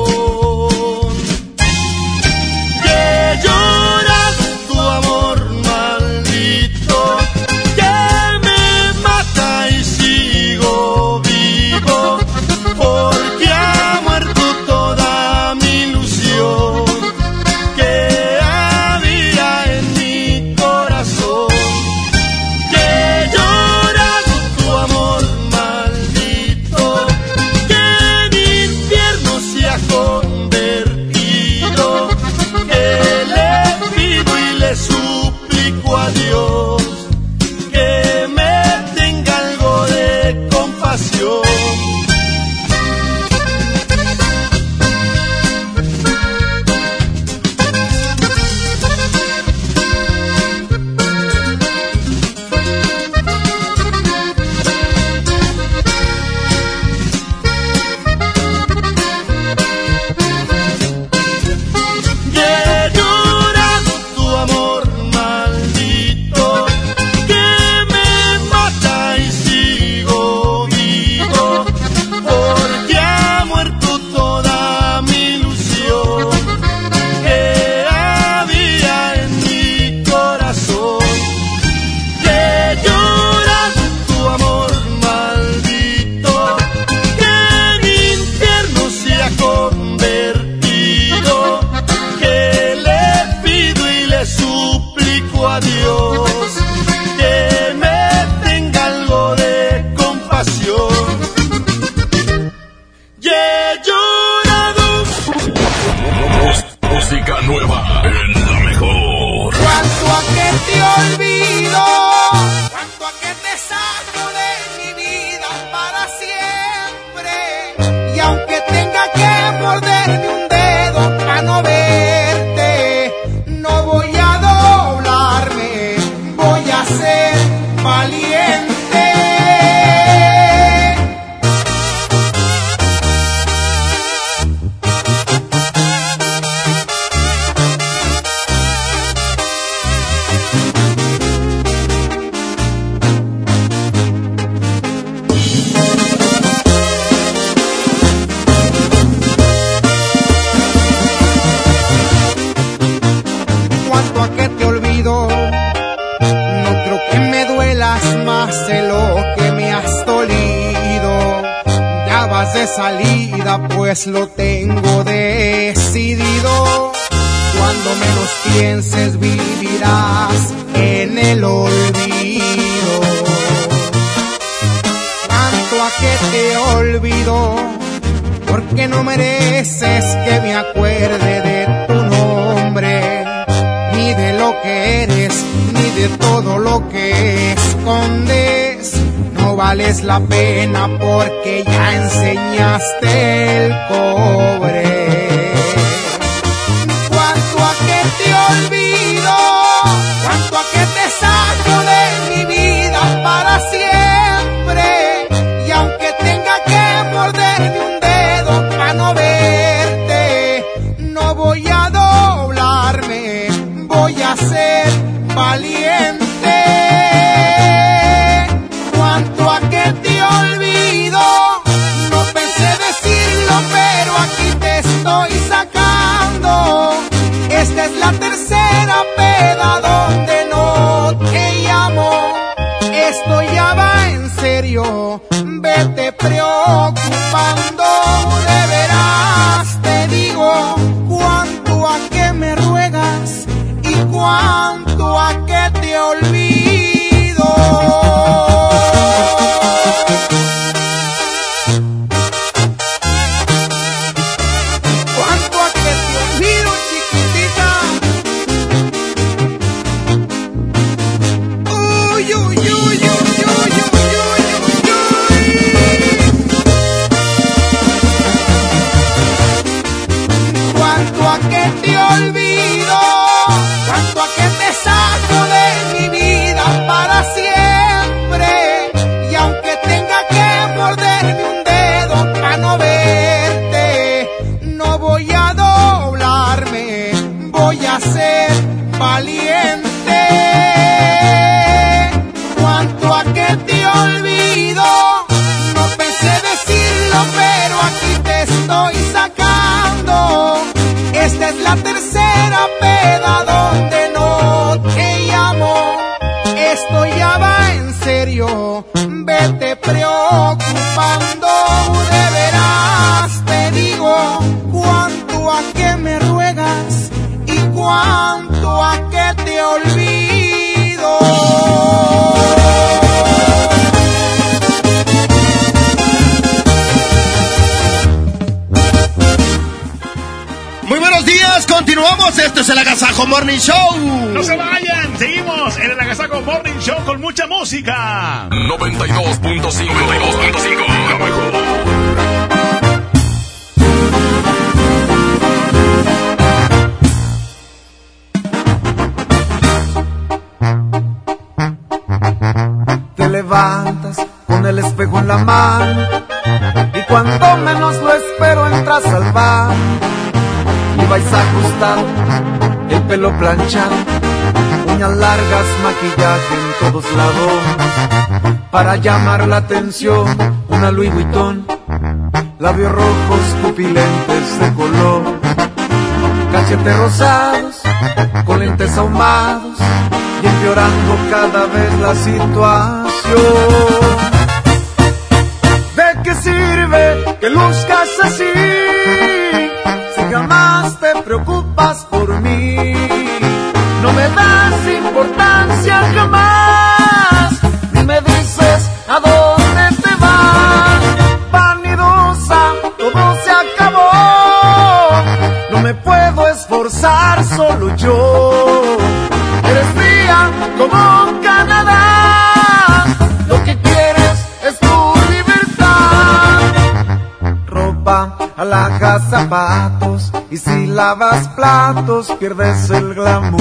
[421.19, 423.61] Lavas platos, pierdes el glamour.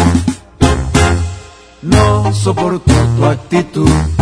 [1.82, 4.17] No soporto tu actitud.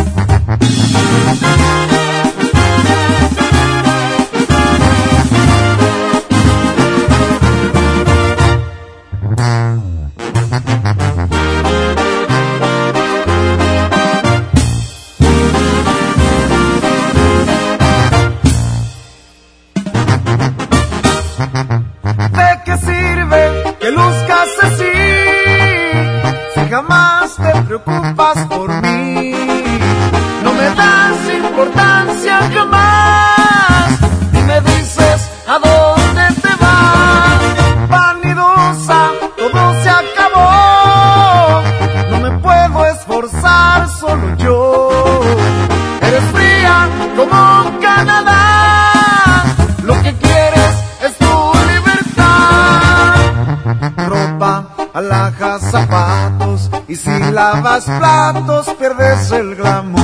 [57.55, 60.03] Lavas platos, pierdes el glamour.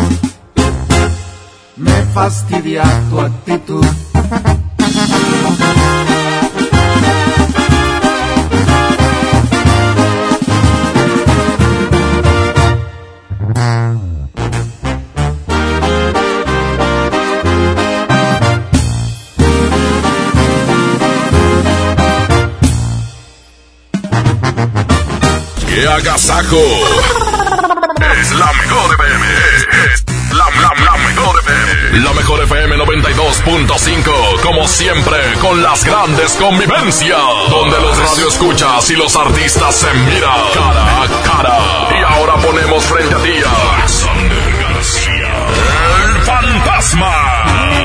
[1.77, 3.85] Me fastidia tu actitud.
[25.67, 27.00] ¡Qué agasajo!
[33.45, 34.41] 92.5.
[34.41, 37.19] Como siempre, con las grandes convivencias.
[37.49, 41.57] Donde los radioescuchas y los artistas se miran cara a cara.
[41.99, 45.29] Y ahora ponemos frente a ti a Alexander García.
[46.05, 47.11] El fantasma.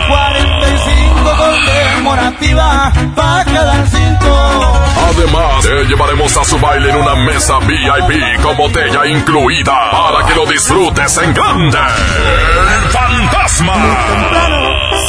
[0.09, 4.83] 45 conmemorativa para cada cinco.
[5.09, 10.35] Además, te llevaremos a su baile en una mesa VIP con botella incluida para que
[10.35, 11.79] lo disfrutes en grande.
[11.79, 14.56] El fantasma.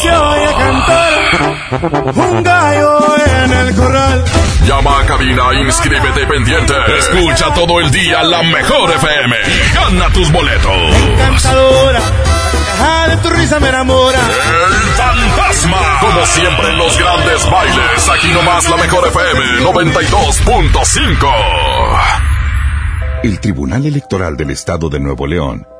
[0.01, 1.13] Se oye cantar
[2.13, 4.23] un gallo en el corral.
[4.65, 6.73] Llama a cabina, inscríbete pendiente.
[6.99, 10.95] Escucha todo el día la mejor FM y gana tus boletos.
[11.13, 12.01] Encantadora,
[12.79, 14.19] la de tu risa me enamora.
[14.19, 15.99] El fantasma.
[16.01, 21.27] Como siempre en los grandes bailes, aquí nomás la mejor FM 92.5.
[23.23, 25.76] El Tribunal Electoral del Estado de Nuevo León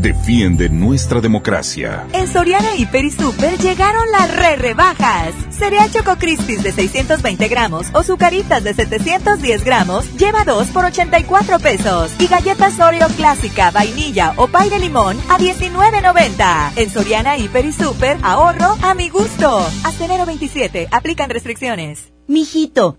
[0.00, 2.06] Defiende nuestra democracia.
[2.12, 5.34] En Soriana Hiper y Super llegaron las re rebajas.
[5.50, 11.58] Cereal Choco Crispis de 620 gramos o Zucaritas de 710 gramos lleva 2 por 84
[11.58, 12.12] pesos.
[12.18, 16.72] Y galletas Oreo clásica, vainilla o pay de limón a 19.90.
[16.76, 19.58] En Soriana Hiper y Super, ahorro a mi gusto.
[19.84, 22.12] Hasta enero 27, aplican restricciones.
[22.28, 22.98] Mijito,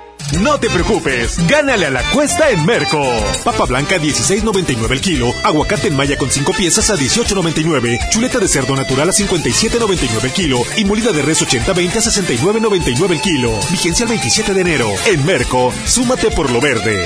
[0.39, 3.03] No te preocupes, gánale a la cuesta en Merco.
[3.43, 8.47] Papa blanca 16.99 el kilo, aguacate en malla con 5 piezas a 18.99, chuleta de
[8.47, 13.59] cerdo natural a 57.99 el kilo y molida de res 80-20 a 69.99 el kilo.
[13.69, 14.89] Vigencia el 27 de enero.
[15.05, 17.05] En Merco, súmate por lo verde.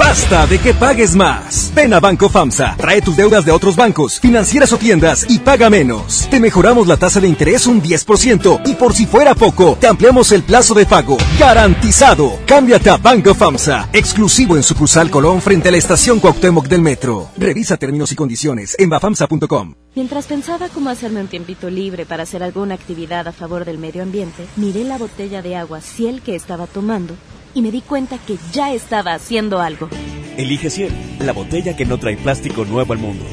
[0.00, 1.70] Basta de que pagues más.
[1.74, 5.68] Ven a Banco FAMSA, trae tus deudas de otros bancos, financieras o tiendas y paga
[5.68, 6.26] menos.
[6.30, 10.32] Te mejoramos la tasa de interés un 10% y por si fuera poco, te ampliamos
[10.32, 11.18] el plazo de pago.
[11.38, 12.38] Garantizado.
[12.46, 17.28] Cámbiate a Banco FAMSA, exclusivo en sucursal Colón frente a la estación Cuauhtémoc del Metro.
[17.36, 19.74] Revisa términos y condiciones en bafamsa.com.
[19.94, 24.02] Mientras pensaba cómo hacerme un tiempito libre para hacer alguna actividad a favor del medio
[24.02, 27.14] ambiente, miré la botella de agua Ciel que estaba tomando
[27.54, 29.88] y me di cuenta que ya estaba haciendo algo.
[30.36, 33.24] Elige Ciel, la botella que no trae plástico nuevo al mundo.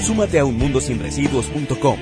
[0.00, 1.98] Súmate a unmundosinresiduos.com.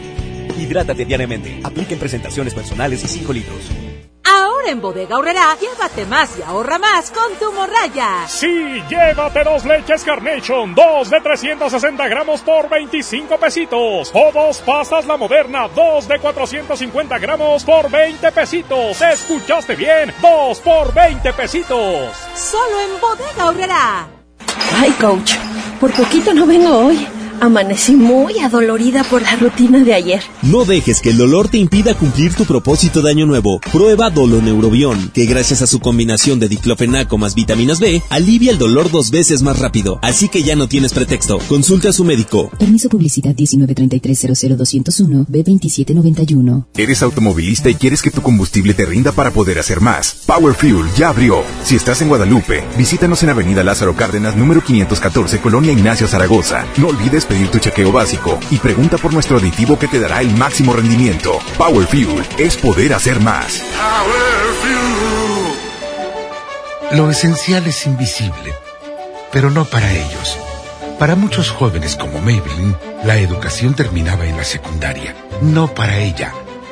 [0.59, 1.61] Hidrátate diariamente.
[1.63, 3.98] Apliquen presentaciones personales y 5 litros.
[4.31, 8.27] Ahora en Bodega Aurrera, llévate más y ahorra más con tu morraya.
[8.29, 14.11] Sí, llévate dos leches Carnation, dos de 360 gramos por 25 pesitos.
[14.13, 19.01] O dos pastas La Moderna, dos de 450 gramos por 20 pesitos.
[19.01, 20.13] ¿Escuchaste bien?
[20.21, 22.15] Dos por 20 pesitos.
[22.35, 24.09] Solo en Bodega Aurrera.
[24.79, 25.37] Ay, coach,
[25.81, 27.09] por poquito no vengo hoy.
[27.41, 30.23] Amanecí muy adolorida por la rutina de ayer.
[30.43, 33.61] No dejes que el dolor te impida cumplir tu propósito de año nuevo.
[33.73, 38.91] Prueba Doloneurobión, que gracias a su combinación de diclofenaco más vitaminas B, alivia el dolor
[38.91, 40.01] dos veces más rápido.
[40.03, 41.39] Así que ya no tienes pretexto.
[41.49, 42.51] Consulta a su médico.
[42.59, 46.67] Permiso publicidad 193300201 B2791.
[46.77, 50.25] Eres automovilista y quieres que tu combustible te rinda para poder hacer más.
[50.27, 51.43] Power Fuel ya abrió.
[51.63, 56.67] Si estás en Guadalupe, visítanos en Avenida Lázaro Cárdenas, número 514, Colonia Ignacio Zaragoza.
[56.79, 60.35] No olvides pedir tu chequeo básico y pregunta por nuestro aditivo que te dará el
[60.35, 61.39] máximo rendimiento.
[61.57, 63.63] Power Fuel es poder hacer más.
[66.93, 68.55] Lo esencial es invisible,
[69.31, 70.39] pero no para ellos.
[70.99, 72.75] Para muchos jóvenes como Maybelline,
[73.05, 75.15] la educación terminaba en la secundaria.
[75.43, 76.33] No para ella.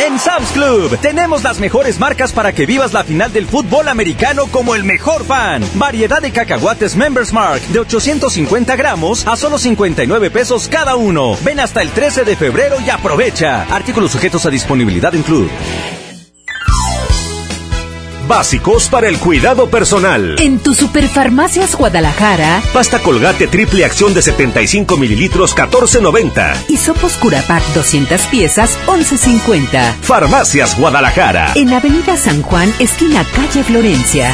[0.00, 4.46] En Sam's Club tenemos las mejores marcas para que vivas la final del fútbol americano
[4.46, 5.62] como el mejor fan.
[5.74, 11.36] Variedad de cacahuates Members Mark de 850 gramos a solo 59 pesos cada uno.
[11.44, 13.62] Ven hasta el 13 de febrero y aprovecha.
[13.74, 15.50] Artículos sujetos a disponibilidad en Club.
[18.28, 20.36] Básicos para el cuidado personal.
[20.38, 22.62] En tu Superfarmacias Guadalajara.
[22.74, 26.66] Pasta colgate triple acción de 75 mililitros 14.90.
[26.68, 29.94] Y sopos Curapac 200 piezas 11.50.
[30.02, 31.52] Farmacias Guadalajara.
[31.54, 34.30] En Avenida San Juan, esquina calle Florencia.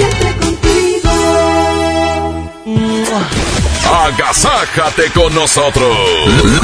[4.06, 5.96] Agasájate con nosotros.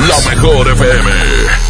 [0.08, 1.69] La mejor FM.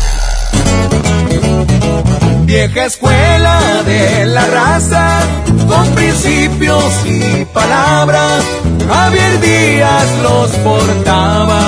[2.51, 5.21] Vieja escuela de la raza,
[5.69, 8.43] con principios y palabras,
[8.89, 11.61] Javier Díaz los portaba.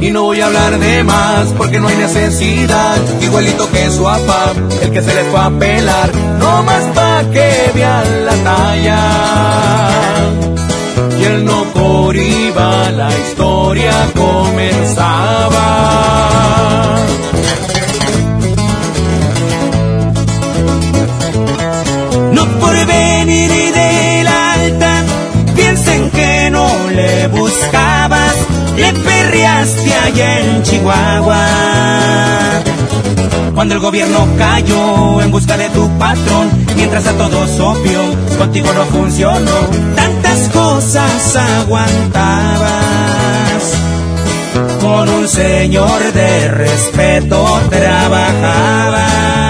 [0.00, 4.52] Y no voy a hablar de más porque no hay necesidad, igualito que su papá,
[4.80, 9.10] el que se les fue a pelar, no más pa' que vean la talla.
[11.20, 15.60] Y él no por iba, la historia comenzaba.
[22.70, 25.02] Por venir del alta,
[25.56, 28.34] piensen que no le buscabas,
[28.76, 31.46] le perreaste allá en Chihuahua.
[33.54, 38.00] Cuando el gobierno cayó en busca de tu patrón, mientras a todos obvio,
[38.38, 39.66] contigo no funcionó,
[39.96, 42.70] tantas cosas aguantabas.
[44.80, 49.49] Con un señor de respeto trabajabas.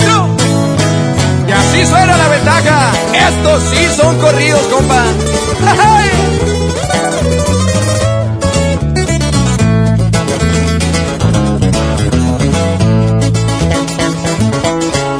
[0.00, 2.92] Y así suena la ventaja.
[3.12, 5.04] Estos sí son corridos, compa.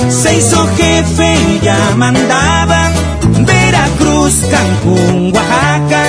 [0.09, 2.93] Se hizo jefe y ya mandaban
[3.45, 6.05] Veracruz, Cancún, Oaxaca,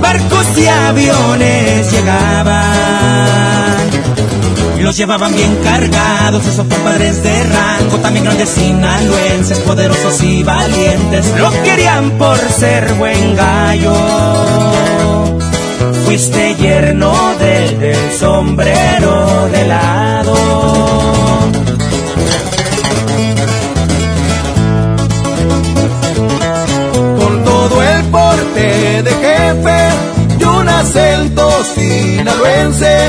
[0.00, 2.90] barcos y aviones llegaban.
[4.80, 11.50] Los llevaban bien cargados, esos compadres de rango, también grandes sinaloenses, poderosos y valientes, lo
[11.62, 13.94] querían por ser buen gallo.
[16.04, 20.34] Fuiste yerno del, del sombrero de lado.
[27.18, 29.88] Con todo el porte de jefe
[30.40, 33.08] y un acento sinaloense,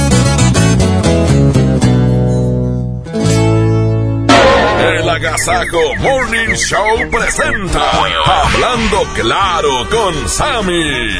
[5.21, 7.91] Agasajo Morning Show presenta
[8.25, 11.15] Hablando Claro con Sammy.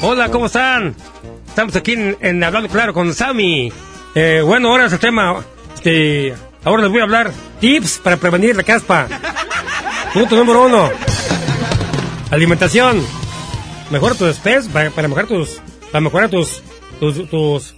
[0.00, 0.96] Hola, ¿cómo están?
[1.46, 3.70] Estamos aquí en, Hablando Claro con Sammy.
[4.14, 5.44] Eh, bueno, ahora es el tema.
[5.74, 9.08] Este, ahora les voy a hablar tips para prevenir la caspa.
[10.14, 10.90] Punto número uno.
[12.30, 13.06] Alimentación.
[13.90, 16.62] Mejora tus espes para, mejorar tus, para mejorar tus,
[16.98, 17.74] tus,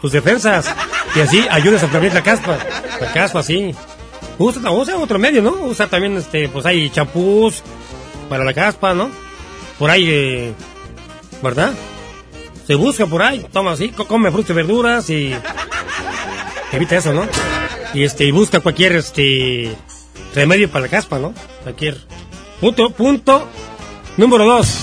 [0.00, 0.74] tus defensas.
[1.16, 2.58] Y así ayudas a prevenir la caspa.
[3.00, 3.74] La caspa, sí.
[4.38, 5.52] Usa, usa otro medio, ¿no?
[5.52, 7.62] Usa también, este, pues hay champús
[8.28, 9.10] para la caspa, ¿no?
[9.78, 10.52] Por ahí, eh,
[11.42, 11.72] ¿verdad?
[12.66, 15.34] Se busca por ahí, toma así, co- come frutas y verduras y
[16.72, 17.28] evita eso, ¿no?
[17.92, 19.72] Y este, y busca cualquier este
[20.34, 21.32] remedio para la caspa, ¿no?
[21.62, 21.96] Cualquier.
[22.60, 23.46] Punto, punto
[24.16, 24.80] número dos.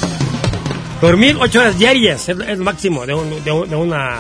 [1.01, 4.19] Dormir ocho horas diarias es, el máximo de, un- de de una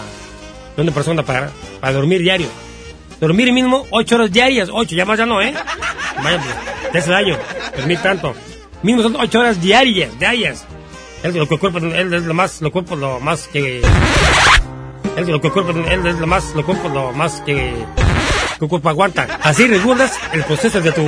[0.75, 2.47] de una persona para, para dormir diario.
[3.19, 5.53] Dormir mínimo ocho horas diarias, ocho, ya más ya no, ¿eh?
[6.23, 7.37] Vaya, pues, te hace daño,
[7.77, 8.33] dormir tanto.
[8.81, 10.65] Mínimo son ocho horas diarias, diarias.
[11.23, 13.81] Es lo que el cuerpo, él es lo más, lo cuerpo lo más que...
[15.17, 17.75] Es lo que el cuerpo, él es lo más, lo cuerpo lo más que...
[18.59, 19.39] El cuerpo aguanta.
[19.43, 21.05] Así regulas el proceso de tu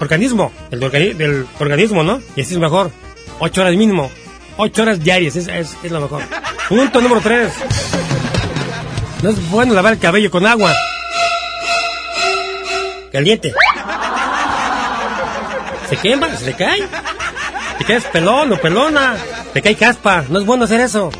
[0.00, 2.22] organismo, el de organi- del organismo, ¿no?
[2.36, 2.90] Y así es mejor.
[3.38, 4.10] Ocho horas mínimo.
[4.56, 6.22] Ocho horas diarias, es, es, es lo mejor.
[6.68, 7.52] Punto número tres.
[9.22, 10.74] No es bueno lavar el cabello con agua.
[13.12, 13.54] Caliente.
[15.88, 16.82] Se quema, se le cae.
[17.78, 19.16] Te quedas pelón o pelona.
[19.52, 20.24] Te cae caspa.
[20.28, 21.10] No es bueno hacer eso.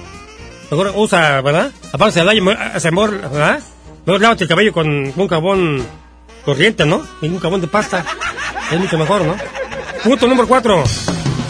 [0.71, 1.71] Mejor usa, ¿verdad?
[1.93, 3.61] Aparte se daño, hace amor, ¿verdad?
[4.05, 5.87] Mejor lávate el cabello con un jabón
[6.45, 7.07] corriente, ¿no?
[7.21, 8.05] Y un jabón de pasta.
[8.71, 9.37] Es mucho mejor, ¿no?
[10.03, 10.83] Punto número cuatro.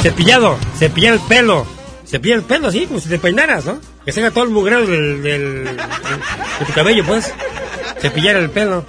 [0.02, 0.58] Cepillado.
[0.78, 1.66] Cepillar el pelo.
[2.12, 3.80] Cepillar el pelo así, como si te peinaras, ¿no?
[4.04, 7.32] Que se haga todo el mugrero del, del- de tu cabello, pues.
[8.00, 8.84] cepillar el pelo.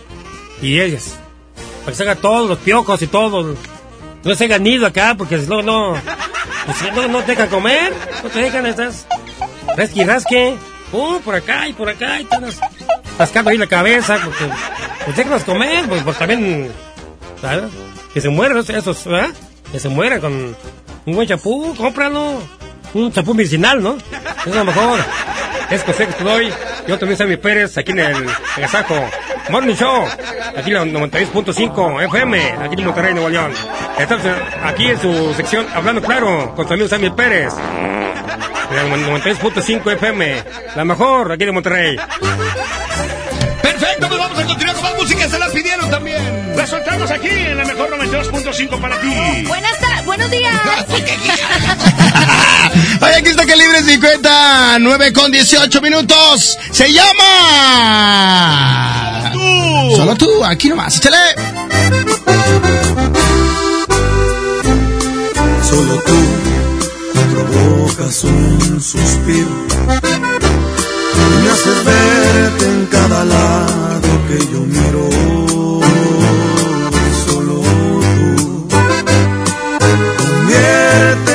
[0.61, 1.15] Y ellas.
[1.79, 3.55] Para que se haga todos los piojos y todo.
[4.25, 5.55] No se hagan nido acá porque si no,
[6.65, 7.93] pues, no, no te dejan comer.
[8.23, 9.07] No te dejan estas.
[9.77, 10.55] Rasque y rasque.
[10.91, 12.19] Uh, por acá y por acá.
[12.19, 12.59] Y todas
[13.17, 14.19] rascando ahí la cabeza.
[14.23, 14.45] Porque.
[15.05, 15.85] Pues déjanos comer.
[15.87, 16.71] Pues, pues también.
[17.41, 17.71] ¿sabes?
[18.13, 19.29] Que se mueran esos, ¿verdad?
[19.71, 20.55] Que se mueran con
[21.05, 21.73] un buen chapú.
[21.75, 22.41] Cómpralo.
[22.93, 23.97] Un chapú medicinal, ¿no?
[24.45, 24.99] Es lo mejor.
[25.69, 26.53] Es José que te doy.
[26.87, 28.95] Yo también soy Pérez, aquí en el Agasajo.
[29.49, 30.05] Morning Show.
[30.55, 33.51] Aquí en la 92.5 FM, aquí en Monterrey, Nuevo León.
[33.97, 34.25] Estamos
[34.63, 37.53] aquí en su sección Hablando Claro, con su amigo Sammy Pérez.
[37.55, 40.43] La 92.5 FM,
[40.75, 41.97] la mejor aquí de Monterrey.
[43.61, 45.27] Perfecto, pues vamos a continuar con más música.
[45.27, 46.32] Se las pidieron también.
[46.63, 49.09] La soltamos aquí en la mejor 92.5 para ti.
[49.45, 50.55] Buenas tardes, buenos días.
[53.01, 56.57] Ay, aquí está Calibre 50, 9 con 18 minutos.
[56.71, 58.21] Se llama.
[59.33, 59.41] Tú.
[59.97, 60.99] Solo tú, aquí nomás.
[60.99, 61.17] Échale.
[65.69, 66.15] Solo tú
[67.33, 69.67] provocas un suspiro.
[71.43, 75.42] Me haces verte en cada lado que yo miro.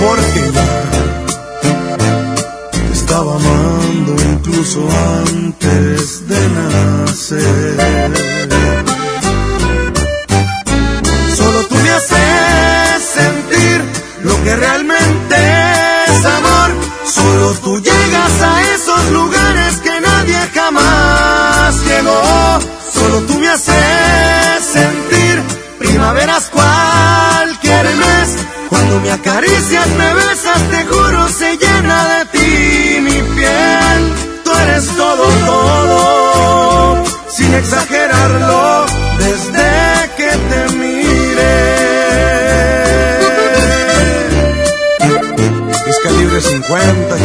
[0.00, 0.66] Porque ya
[2.70, 4.80] te estaba amando incluso
[5.26, 8.10] antes de nacer.
[11.36, 13.78] Solo tú me haces sentir
[14.24, 15.36] lo que realmente
[16.08, 16.70] es amor.
[17.04, 22.58] Solo tú llegas a esos lugares que nadie jamás llegó.
[22.92, 23.73] Solo tú me haces
[29.14, 34.00] acaricias, me besas, te juro, se llena de ti mi piel.
[34.44, 38.86] Tú eres todo, todo, sin exagerarlo,
[39.18, 39.70] desde
[40.18, 41.64] que te miré.
[45.90, 47.16] Es calibre 50,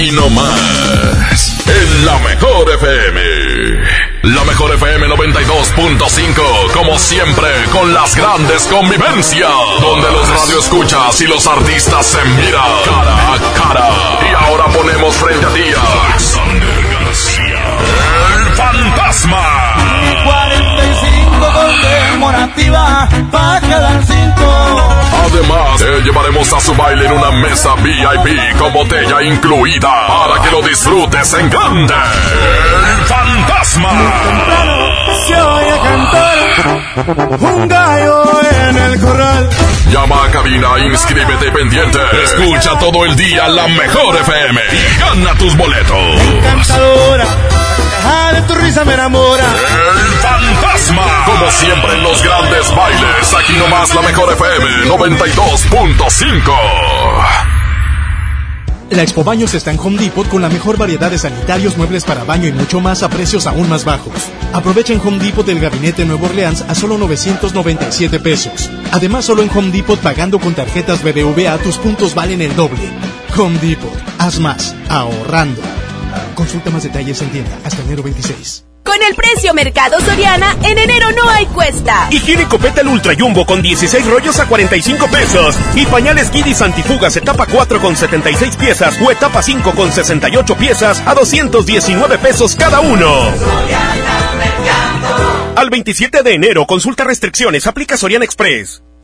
[0.00, 3.20] aquí nomás, en la mejor FM.
[4.22, 11.46] La mejor FM 92.5, como siempre, con las grandes convivencias, donde los radioescuchas y los
[11.46, 13.88] artistas se miran cara a cara.
[14.30, 17.78] Y ahora ponemos frente a ti a Alexander García,
[18.36, 19.70] el fantasma.
[22.30, 24.50] 45 conmemorativa para quedar cinco.
[25.24, 30.50] Además, te llevaremos a su baile en una mesa VIP con botella incluida para que
[30.50, 31.94] lo disfrutes en grande.
[31.94, 33.90] El fantasma.
[35.26, 36.38] Se oye cantar
[37.40, 38.24] un gallo
[38.68, 39.48] en el corral.
[39.90, 41.98] Llama a cabina, inscríbete pendiente.
[42.24, 46.20] Escucha todo el día la mejor FM y gana tus boletos.
[46.42, 47.26] Cantadora,
[48.04, 49.44] la de tu risa me enamora.
[49.44, 50.49] El fantasma.
[51.26, 56.52] Como siempre en los grandes bailes, aquí nomás la mejor FM 92.5.
[58.90, 62.24] La Expo Baños está en Home Depot con la mejor variedad de sanitarios, muebles para
[62.24, 64.14] baño y mucho más a precios aún más bajos.
[64.52, 68.68] Aprovecha en Home Depot el gabinete Nuevo Orleans a solo 997 pesos.
[68.90, 72.90] Además, solo en Home Depot pagando con tarjetas BBVA tus puntos valen el doble.
[73.38, 75.62] Home Depot, haz más, ahorrando.
[76.34, 78.64] Consulta más detalles en tienda hasta enero 26.
[79.52, 82.08] Mercado Soriana, en enero no hay cuesta.
[82.10, 85.56] Higiénico Petal Ultra Jumbo con 16 rollos a 45 pesos.
[85.74, 91.02] Y pañales Kidis Antifugas etapa 4 con 76 piezas o etapa 5 con 68 piezas
[91.06, 93.32] a 219 pesos cada uno.
[95.56, 98.82] Al 27 de enero, consulta restricciones, aplica Soriana Express.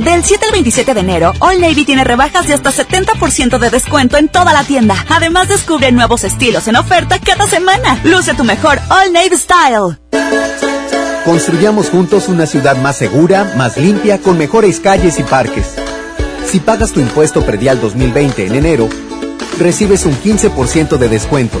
[0.00, 4.16] Del 7 al 27 de enero, All Navy tiene rebajas de hasta 70% de descuento
[4.16, 4.96] en toda la tienda.
[5.10, 8.00] Además, descubre nuevos estilos en oferta cada semana.
[8.04, 9.98] Luce tu mejor All Navy Style.
[11.26, 15.74] Construyamos juntos una ciudad más segura, más limpia, con mejores calles y parques.
[16.46, 18.88] Si pagas tu impuesto predial 2020 en enero,
[19.58, 21.60] recibes un 15% de descuento.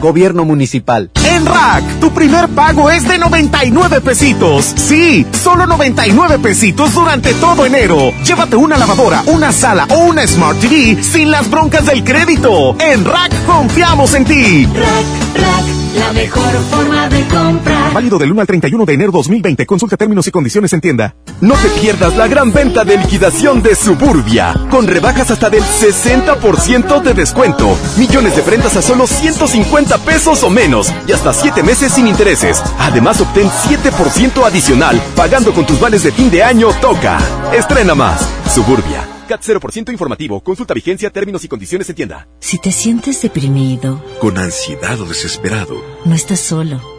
[0.00, 1.10] Gobierno Municipal.
[1.24, 4.72] En Rack, tu primer pago es de 99 pesitos.
[4.76, 8.12] Sí, solo 99 pesitos durante todo enero.
[8.24, 12.76] Llévate una lavadora, una sala o una Smart TV sin las broncas del crédito.
[12.80, 14.66] En Rack confiamos en ti.
[14.66, 15.64] Rack, Rack,
[15.98, 17.92] la mejor forma de comprar.
[17.92, 19.66] Válido del 1 al 31 de enero 2020.
[19.66, 21.14] Consulta términos y condiciones en tienda.
[21.40, 27.02] No te pierdas la gran venta de liquidación de Suburbia, con rebajas hasta del 60%
[27.02, 27.76] de descuento.
[27.96, 32.62] Millones de prendas a solo 150 pesos o menos y hasta 7 meses sin intereses.
[32.78, 37.18] Además, obtén 7% adicional pagando con tus vales de fin de año Toca.
[37.54, 38.20] Estrena más.
[38.54, 39.08] Suburbia.
[39.28, 40.40] CAT 0% informativo.
[40.42, 42.28] Consulta vigencia, términos y condiciones en tienda.
[42.40, 46.97] Si te sientes deprimido, con ansiedad o desesperado, no estás solo.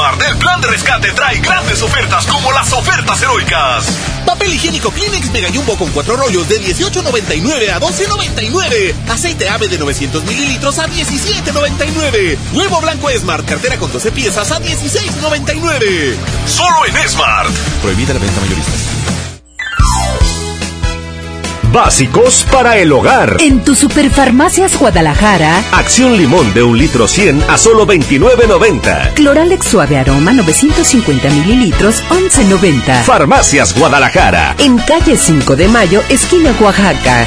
[0.00, 3.84] El plan de rescate trae grandes ofertas como las ofertas heroicas.
[4.24, 8.94] Papel higiénico Kleenex Mega Jumbo con cuatro rollos de 18.99 a 12.99.
[9.10, 12.38] Aceite ave de 900 mililitros a 17.99.
[12.54, 16.16] Huevo blanco Smart, cartera con 12 piezas a 16.99.
[16.46, 17.50] Solo en Smart.
[17.82, 18.99] Prohibida la venta mayorista.
[21.72, 23.36] Básicos para el hogar.
[23.38, 25.62] En tu Superfarmacias Guadalajara.
[25.70, 29.14] Acción limón de un litro 100 a solo 29.90.
[29.14, 33.04] Cloralex suave aroma 950 mililitros 11.90.
[33.04, 34.56] Farmacias Guadalajara.
[34.58, 37.26] En calle 5 de Mayo, esquina Oaxaca.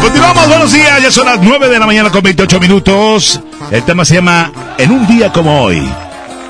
[0.00, 3.40] Continuamos, buenos días, ya son las 9 de la mañana con 28 minutos.
[3.70, 5.86] El tema se llama En un día como hoy.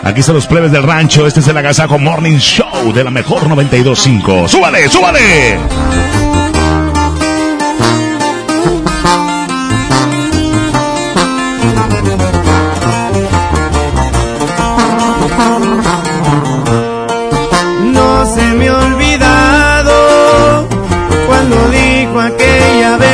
[0.03, 3.43] Aquí están los plebes del rancho, este es el Agasajo Morning Show de la mejor
[3.49, 4.49] 92.5.
[4.49, 6.40] ¡Súbale, súbale!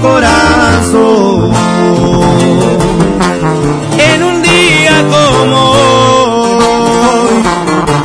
[0.00, 1.52] corazón.
[3.98, 7.42] En un día como hoy,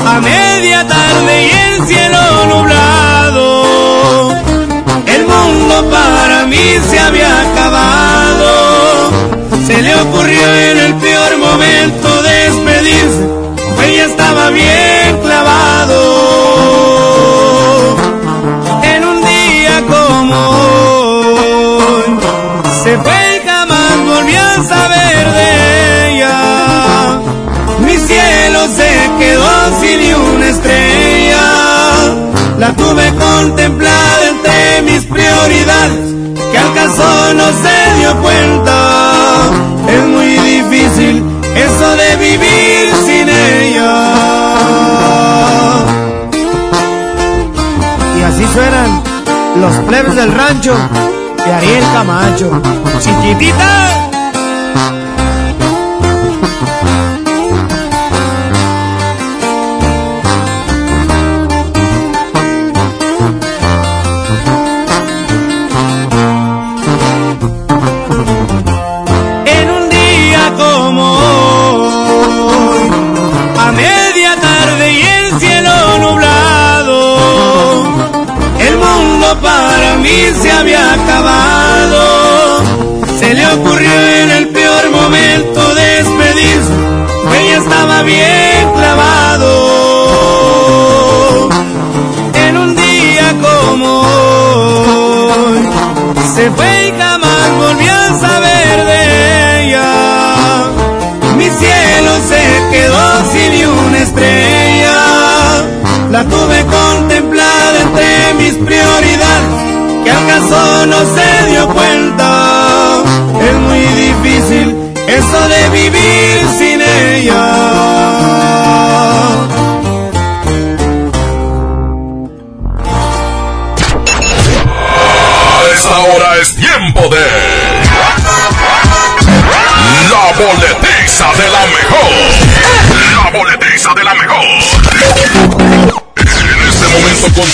[0.05, 4.33] a media tarde y el cielo nublado,
[5.05, 6.79] el mundo para mí
[32.63, 35.99] La tuve contemplada entre mis prioridades,
[36.49, 39.49] que al caso no se dio cuenta.
[39.85, 41.25] Es muy difícil
[41.57, 43.95] eso de vivir sin ella.
[48.17, 49.03] Y así suenan
[49.59, 50.73] los plebes del rancho
[51.45, 52.61] de Ariel Camacho.
[53.01, 54.12] Chiquitita.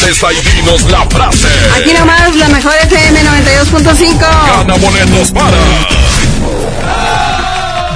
[0.09, 1.47] Contesta y dinos la frase.
[1.77, 4.17] Aquí nomás la mejor FM 92.5.
[4.19, 5.57] Gana boletos para.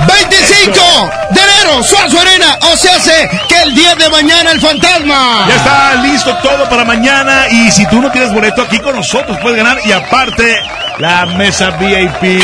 [0.06, 5.46] 25 de enero, Suazo Arena, o se hace que el día de mañana el fantasma.
[5.48, 9.38] Ya está listo todo para mañana y si tú no tienes boleto aquí con nosotros
[9.42, 10.62] puedes ganar y aparte
[11.00, 12.44] la mesa VIP.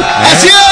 [0.00, 0.54] Así es,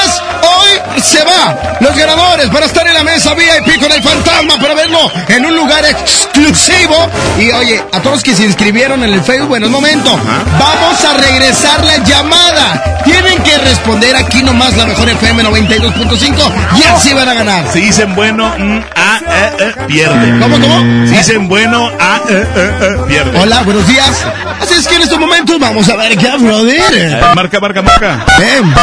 [1.01, 5.11] se va los ganadores para estar en la mesa VIP con el fantasma para verlo
[5.27, 6.95] en un lugar exclusivo.
[7.39, 10.17] Y oye, a todos que se inscribieron en el Facebook, bueno, es momento.
[10.59, 13.01] Vamos a regresar la llamada.
[13.03, 17.71] Tienen que responder aquí nomás la mejor FM 92.5 y así van a ganar.
[17.71, 20.39] Si dicen bueno, mm, ah, eh, eh, pierde.
[20.39, 21.07] ¿Cómo, cómo?
[21.07, 23.39] Si dicen bueno, ah, eh, eh, eh, pierde.
[23.39, 24.25] Hola, buenos días.
[24.61, 26.27] Así es que en estos momentos vamos a ver qué.
[26.27, 28.25] Eh, marca, marca, marca.
[28.37, 28.73] Ven.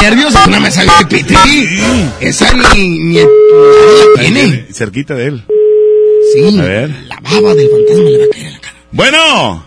[0.00, 0.34] ¡Ah, ¡Qué nervios!
[0.34, 1.30] Es una mesa VIP.
[2.20, 3.26] Esa ni, ni nadie
[4.16, 4.66] la tiene.
[4.72, 5.44] Cerquita de él.
[6.32, 6.58] Sí.
[6.58, 6.90] A ver.
[7.06, 8.74] La baba del fantasma le va a caer en la cara.
[8.92, 9.64] Bueno.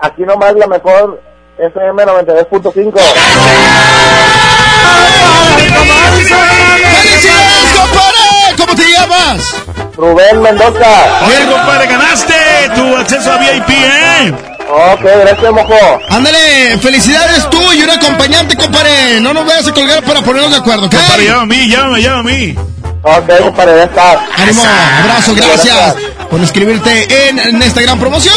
[0.00, 1.22] Aquí nomás la mejor
[1.58, 2.94] FM 92.5.
[6.24, 8.56] ¡Felicidades, compadre!
[8.58, 9.54] ¿Cómo te llamas?
[9.96, 11.26] Rubén Mendoza.
[11.26, 12.34] Oye, compadre, ganaste
[12.74, 14.34] tu acceso a VIP, ¿eh?
[14.76, 16.00] Ok, gracias, mojo.
[16.10, 19.20] Ándale, felicidades tú y un acompañante, compadre.
[19.20, 20.94] No nos vayas a colgar para ponernos de acuerdo, ¿ok?
[20.96, 22.54] Compadre, llama a mí, llama, llama a mí.
[23.02, 24.26] Ok, compadre, ya está.
[24.36, 24.62] Ánimo,
[25.02, 25.94] abrazo, gracias
[26.28, 28.34] por inscribirte en, en esta gran promoción.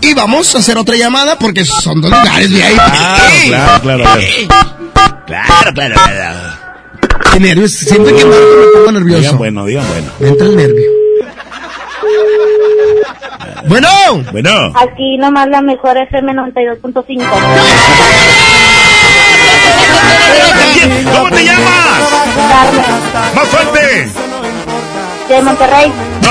[0.00, 2.74] Y vamos a hacer otra llamada porque son dos lugares VIP.
[3.46, 4.22] Claro, claro, claro.
[5.26, 6.38] Claro, claro, claro.
[7.32, 7.70] Qué nervios.
[7.72, 8.34] Siempre que me
[8.74, 9.20] pongo nervioso.
[9.20, 10.10] Digan bueno, digan bueno.
[10.18, 10.99] Me entra el nervio.
[13.66, 13.88] Bueno.
[14.32, 14.72] Bueno.
[14.74, 17.24] Aquí nomás la mejor FM 92.5.
[21.14, 22.00] ¿Cómo te llamas?
[22.48, 22.84] Carmen.
[23.34, 24.08] Más fuerte.
[25.28, 25.92] De Monterrey.
[26.22, 26.28] No,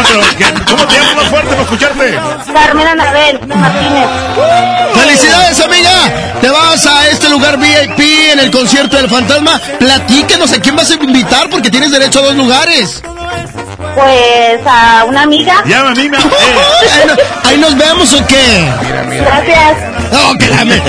[0.69, 2.19] ¿cómo te llamas más fuerte para escucharte?
[2.53, 4.07] Carmen Anabel Martínez.
[4.93, 6.35] ¡Felicidades, amiga!
[6.41, 7.99] Te vas a este lugar VIP
[8.33, 9.59] en el concierto del fantasma.
[9.79, 13.01] Platíquenos a quién vas a invitar porque tienes derecho a dos lugares.
[13.95, 15.63] Pues a una amiga.
[15.65, 16.17] Ya, a mí me...
[16.17, 16.23] Ahí,
[17.07, 18.71] no- ahí nos vemos o qué?
[19.21, 19.77] Gracias.
[20.11, 20.81] No, que la me-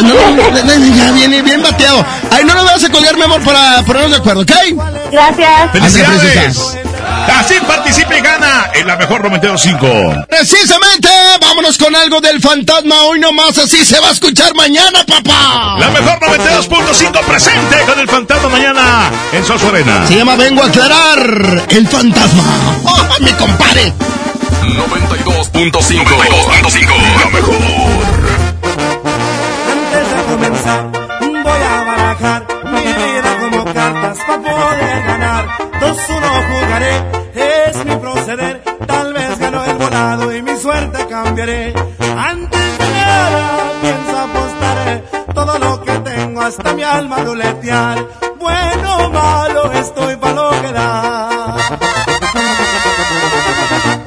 [0.00, 2.04] No, no, no, ya viene bien bateado.
[2.30, 4.52] Ahí no nos vas a colgar, mi amor, para ponernos de acuerdo, ¿ok?
[5.10, 5.70] Gracias.
[5.72, 6.78] ¡Felicidades!
[7.38, 10.26] Así participa y gana en la mejor 92.5.
[10.26, 11.08] Precisamente,
[11.40, 15.76] vámonos con algo del fantasma hoy nomás, así se va a escuchar mañana, papá.
[15.78, 20.06] La mejor 92.5 presente con el fantasma mañana en Soso Arena.
[20.06, 22.44] Se llama Vengo a aclarar el fantasma.
[22.84, 23.92] ¡Oh, mi compadre!
[24.62, 25.70] 92.5.
[25.70, 27.20] 92.5.
[27.20, 28.13] La mejor.
[41.36, 45.02] Antes de nada, pienso apostaré
[45.34, 48.06] todo lo que tengo hasta mi alma ruletear.
[48.38, 51.56] Bueno o malo, estoy para lo que da.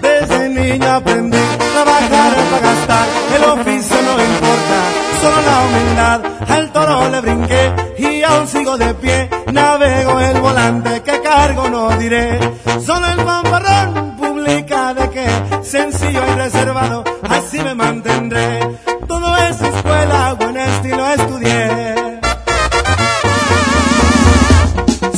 [0.01, 4.77] Desde niño aprendí a trabajar para gastar, el oficio no importa,
[5.19, 6.21] solo la humildad.
[6.47, 11.89] Al toro le brinqué y aún sigo de pie, navego el volante que cargo no
[11.97, 12.39] diré.
[12.85, 15.27] Solo el fanfarrón publica de que
[15.63, 17.03] sencillo y reservado,
[17.47, 18.59] así me mantendré.
[19.07, 21.95] Todo es escuela, buen estilo estudié.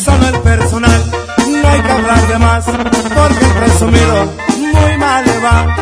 [0.06, 1.02] Solo el personal,
[1.62, 4.16] no hay que hablar de más, porque el presumido
[4.60, 5.76] muy mal le va.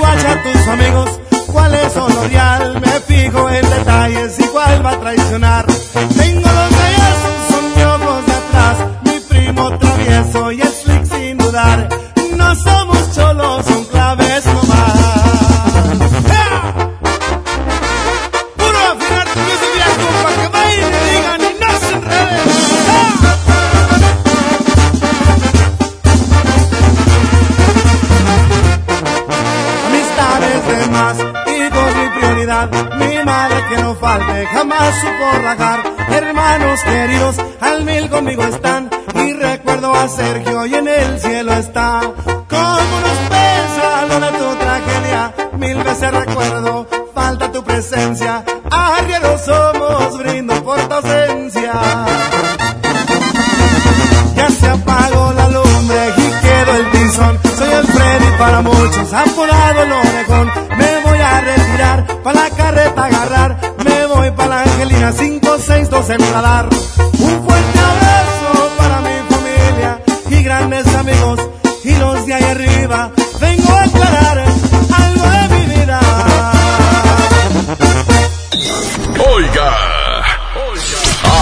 [0.00, 4.90] Guacha a tus amigos, cuál es lo real, me fijo en detalles y cuál va
[4.90, 5.43] a traicionar.
[48.70, 51.72] Arrieros somos, brindo por tu ausencia.
[54.36, 57.38] Ya se apagó la lumbre y quedó el tizón.
[57.58, 60.50] Soy el Freddy para muchos, apodado el orejón.
[60.76, 63.60] Me voy a retirar, para la carreta agarrar.
[63.84, 66.68] Me voy para la Angelina, 562 en radar.
[67.18, 71.40] Un fuerte abrazo para mi familia y grandes amigos.
[71.84, 73.10] Y los de ahí arriba,
[73.40, 74.53] vengo a aclarar
[79.18, 79.76] Oiga,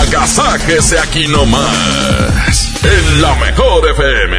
[0.01, 2.73] agasáquese aquí nomás.
[2.83, 4.37] En la mejor FM.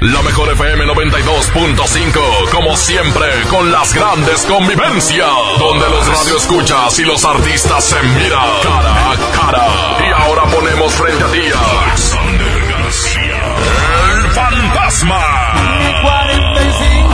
[0.00, 5.28] La mejor FM 92.5, como siempre, con las grandes convivencias.
[5.58, 9.66] Donde los radioescuchas y los artistas se miran cara a cara.
[10.06, 13.56] Y ahora ponemos frente a ti a Alexander García.
[14.14, 15.20] El fantasma.
[16.02, 17.07] 45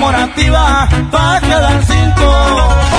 [0.00, 2.32] conmemorativa, para quedar cinco.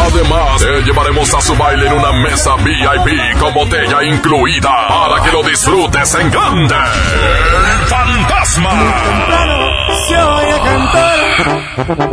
[0.06, 5.32] Además, te llevaremos a su baile en una mesa VIP con botella incluida para que
[5.32, 6.76] lo disfrutes en grande.
[6.76, 8.72] El fantasma.
[10.08, 11.20] Se oye cantar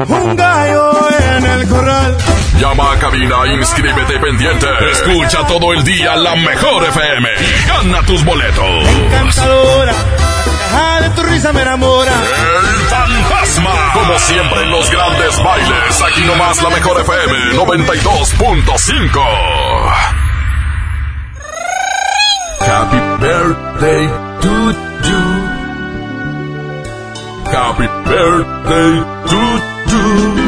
[0.09, 0.91] un gallo
[1.37, 2.17] en el corral.
[2.59, 4.67] Llama a cabina, inscríbete pendiente.
[4.91, 8.89] Escucha todo el día la mejor FM y gana tus boletos.
[8.89, 9.95] Encantadora,
[10.73, 12.13] la de tu risa me enamora.
[12.13, 13.71] El fantasma.
[13.95, 19.21] Como siempre en los grandes bailes, aquí nomás la mejor FM 92.5.
[22.61, 24.09] Happy birthday
[24.41, 24.73] to
[25.07, 25.23] you.
[27.51, 29.41] Happy birthday to
[29.91, 30.48] you.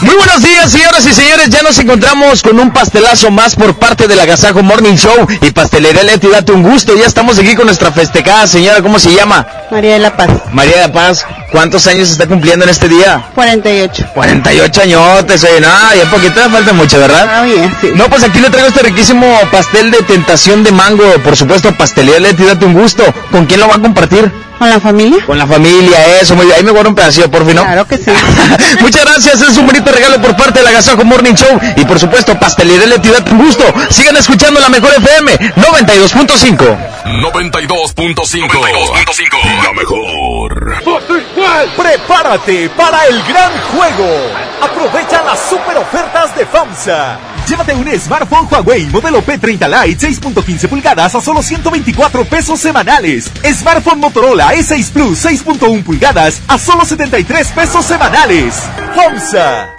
[0.00, 1.48] Muy buenos días, señoras y señores.
[1.48, 6.02] Ya nos encontramos con un pastelazo más por parte del Agasajo Morning Show y Pastelería
[6.02, 6.28] Leti.
[6.28, 6.94] Date un gusto.
[6.94, 8.82] Ya estamos aquí con nuestra festejada señora.
[8.82, 9.46] ¿Cómo se llama?
[9.70, 10.28] María de la Paz.
[10.52, 11.24] María de la Paz.
[11.50, 13.30] ¿Cuántos años está cumpliendo en este día?
[13.34, 14.10] 48.
[14.14, 17.28] 48 añotes, oye, no, ya poquito le falta mucho, ¿verdad?
[17.30, 17.92] Ah, bien, sí.
[17.94, 22.20] No, pues aquí le traigo este riquísimo pastel de tentación de mango, por supuesto, pastelería
[22.20, 23.02] Leti, date un gusto.
[23.30, 24.30] ¿Con quién lo va a compartir?
[24.58, 25.24] ¿Con la familia?
[25.26, 26.56] Con la familia, eso, muy bien.
[26.58, 27.62] Ahí me guardo un pedacillo, por fin, ¿no?
[27.62, 28.10] Claro que sí.
[28.80, 31.58] Muchas gracias, es un bonito regalo por parte de la Gasajo Morning Show.
[31.76, 33.64] Y por supuesto, Pastelería Leti, date un gusto.
[33.90, 36.76] Sigan escuchando la mejor FM, 92.5.
[37.06, 39.62] 92.5.
[39.62, 40.82] La mejor.
[41.76, 44.08] Prepárate para el gran juego.
[44.60, 47.18] Aprovecha las super ofertas de FAMSA.
[47.46, 53.30] Llévate un smartphone Huawei modelo P30 Lite 6.15 pulgadas a solo 124 pesos semanales.
[53.44, 58.54] Smartphone Motorola E6 Plus 6.1 pulgadas a solo 73 pesos semanales.
[58.96, 59.75] FAMSA.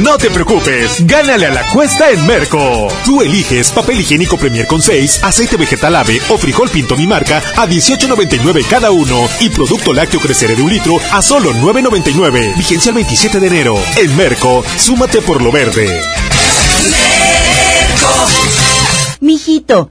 [0.00, 2.88] No te preocupes, gánale a la cuesta en Merco.
[3.04, 7.42] Tú eliges papel higiénico Premier con 6, aceite vegetal ave o frijol pinto mi marca
[7.56, 12.56] a 18.99 cada uno y producto lácteo creceré de un litro a solo 9.99.
[12.56, 13.78] Vigencia el 27 de enero.
[13.96, 16.00] En Merco, súmate por lo verde.
[19.20, 19.90] Mijito,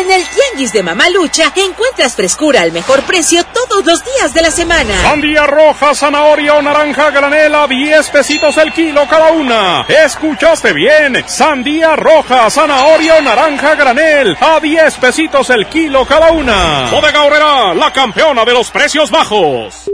[0.11, 4.51] En el Tianguis de Mamalucha encuentras frescura al mejor precio todos los días de la
[4.51, 5.03] semana.
[5.03, 9.85] Sandía roja, zanahoria o naranja granela, 10 pesitos el kilo cada una.
[9.87, 11.23] ¿Escuchaste bien?
[11.27, 16.89] Sandía roja, zanahoria o naranja granel, a 10 pesitos el kilo cada una.
[16.91, 19.89] Bodega Horrera, la campeona de los precios bajos.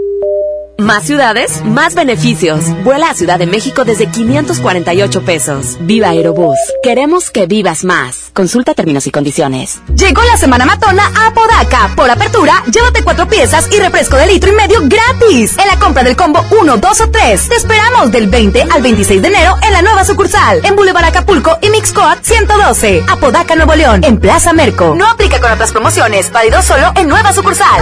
[0.80, 2.64] Más ciudades, más beneficios.
[2.84, 5.78] Vuela a Ciudad de México desde 548 pesos.
[5.82, 6.56] Viva Aerobús.
[6.84, 8.30] Queremos que vivas más.
[8.34, 9.82] Consulta términos y condiciones.
[9.96, 11.90] Llegó la semana matona a Podaca.
[11.96, 15.58] Por apertura, llévate cuatro piezas y refresco de litro y medio gratis.
[15.58, 17.50] En la compra del combo 1, 2 o 3.
[17.50, 20.62] Te esperamos del 20 al 26 de enero en la nueva sucursal.
[20.64, 23.04] En Boulevard Acapulco y Mixcoat 112.
[23.10, 24.04] Apodaca, Nuevo León.
[24.04, 24.94] En Plaza Merco.
[24.96, 26.32] No aplica con otras promociones.
[26.32, 27.82] Válido solo en nueva sucursal.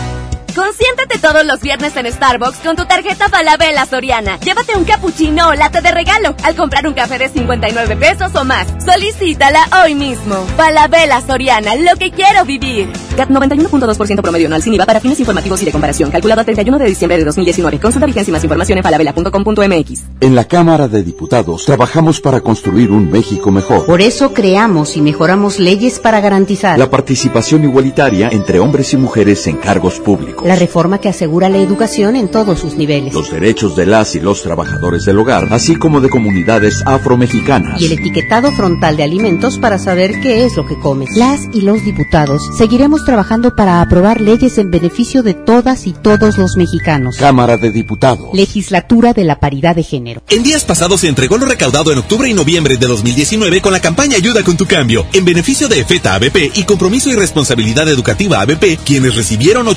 [0.55, 4.37] Consiéntate todos los viernes en Starbucks con tu tarjeta Falabella Soriana.
[4.39, 8.43] Llévate un cappuccino o latte de regalo al comprar un café de 59 pesos o
[8.43, 8.67] más.
[8.83, 10.35] Solicítala hoy mismo.
[10.57, 12.89] Falabella Soriana, lo que quiero vivir.
[13.15, 16.11] CAT 91.2% promedio anual sin IVA para fines informativos y de comparación.
[16.11, 17.79] Calculado a 31 de diciembre de 2019.
[17.79, 20.03] Consulta vigencia y más información en falabella.com.mx.
[20.19, 23.85] En la Cámara de Diputados trabajamos para construir un México mejor.
[23.85, 29.47] Por eso creamos y mejoramos leyes para garantizar la participación igualitaria entre hombres y mujeres
[29.47, 30.40] en cargos públicos.
[30.43, 33.13] La reforma que asegura la educación en todos sus niveles.
[33.13, 37.79] Los derechos de las y los trabajadores del hogar, así como de comunidades afromexicanas.
[37.79, 41.15] Y el etiquetado frontal de alimentos para saber qué es lo que comes.
[41.15, 46.37] Las y los diputados seguiremos trabajando para aprobar leyes en beneficio de todas y todos
[46.37, 47.17] los mexicanos.
[47.17, 48.29] Cámara de Diputados.
[48.33, 50.23] Legislatura de la Paridad de Género.
[50.29, 53.79] En días pasados se entregó lo recaudado en octubre y noviembre de 2019 con la
[53.79, 58.41] campaña Ayuda con tu cambio, en beneficio de EFETA ABP y Compromiso y Responsabilidad Educativa
[58.41, 59.67] ABP, quienes recibieron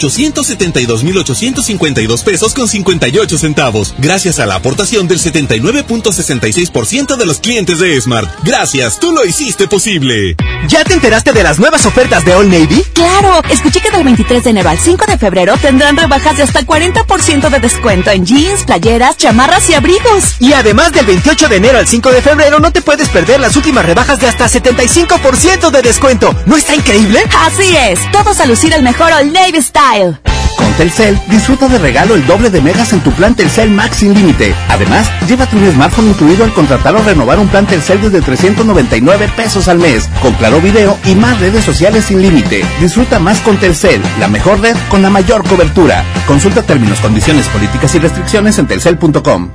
[0.57, 8.01] 872.852 pesos con 58 centavos, gracias a la aportación del 79.66% de los clientes de
[8.01, 8.31] Smart.
[8.45, 10.37] Gracias, tú lo hiciste posible.
[10.69, 12.83] ¿Ya te enteraste de las nuevas ofertas de All Navy?
[12.95, 16.63] Claro, escuché que del 23 de enero al 5 de febrero tendrán rebajas de hasta
[16.63, 20.37] 40% de descuento en jeans, playeras, chamarras y abrigos.
[20.41, 23.57] Y además del 28 de enero al 5 de febrero no te puedes perder las
[23.57, 26.35] últimas rebajas de hasta 75% de descuento.
[26.47, 27.23] ¿No está increíble?
[27.41, 30.19] Así es, todos a lucir el mejor All Navy Style.
[30.57, 34.15] Con Telcel, disfruta de regalo el doble de megas en tu plan Telcel Max sin
[34.15, 34.55] límite.
[34.69, 39.69] Además, llévate un smartphone incluido al contratar o renovar un plan Telcel desde 399 pesos
[39.69, 42.65] al mes, con claro video y más redes sociales sin límite.
[42.81, 46.05] Disfruta más con Telcel, la mejor red con la mayor cobertura.
[46.27, 49.51] Consulta términos, condiciones, políticas y restricciones en telcel.com.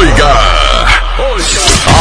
[0.00, 0.34] Oiga,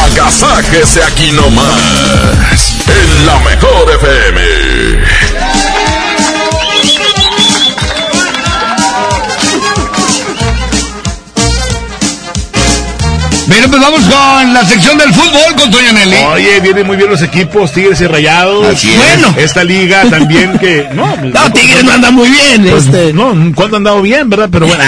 [0.06, 4.67] agasáquese aquí nomás, en la mejor FM.
[13.48, 16.18] Bien, pues vamos con la sección del fútbol con Toño Nelly.
[16.34, 18.66] Oye, vienen muy bien los equipos, Tigres y Rayados.
[18.68, 18.98] Así es.
[18.98, 19.36] Bueno.
[19.38, 20.88] Esta liga también que...
[20.94, 22.68] No, No, Tigres no anda muy bien.
[22.70, 23.14] Pues, este.
[23.14, 24.50] No, ¿cuándo ha andado bien, verdad?
[24.52, 24.84] Pero bueno.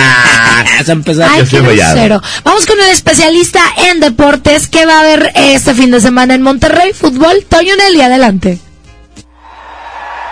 [0.78, 1.30] Vas a empezar.
[1.32, 2.22] Ay, qué grosero.
[2.44, 6.42] Vamos con el especialista en deportes que va a haber este fin de semana en
[6.42, 6.92] Monterrey.
[6.94, 8.60] Fútbol, Toño Nelly, adelante.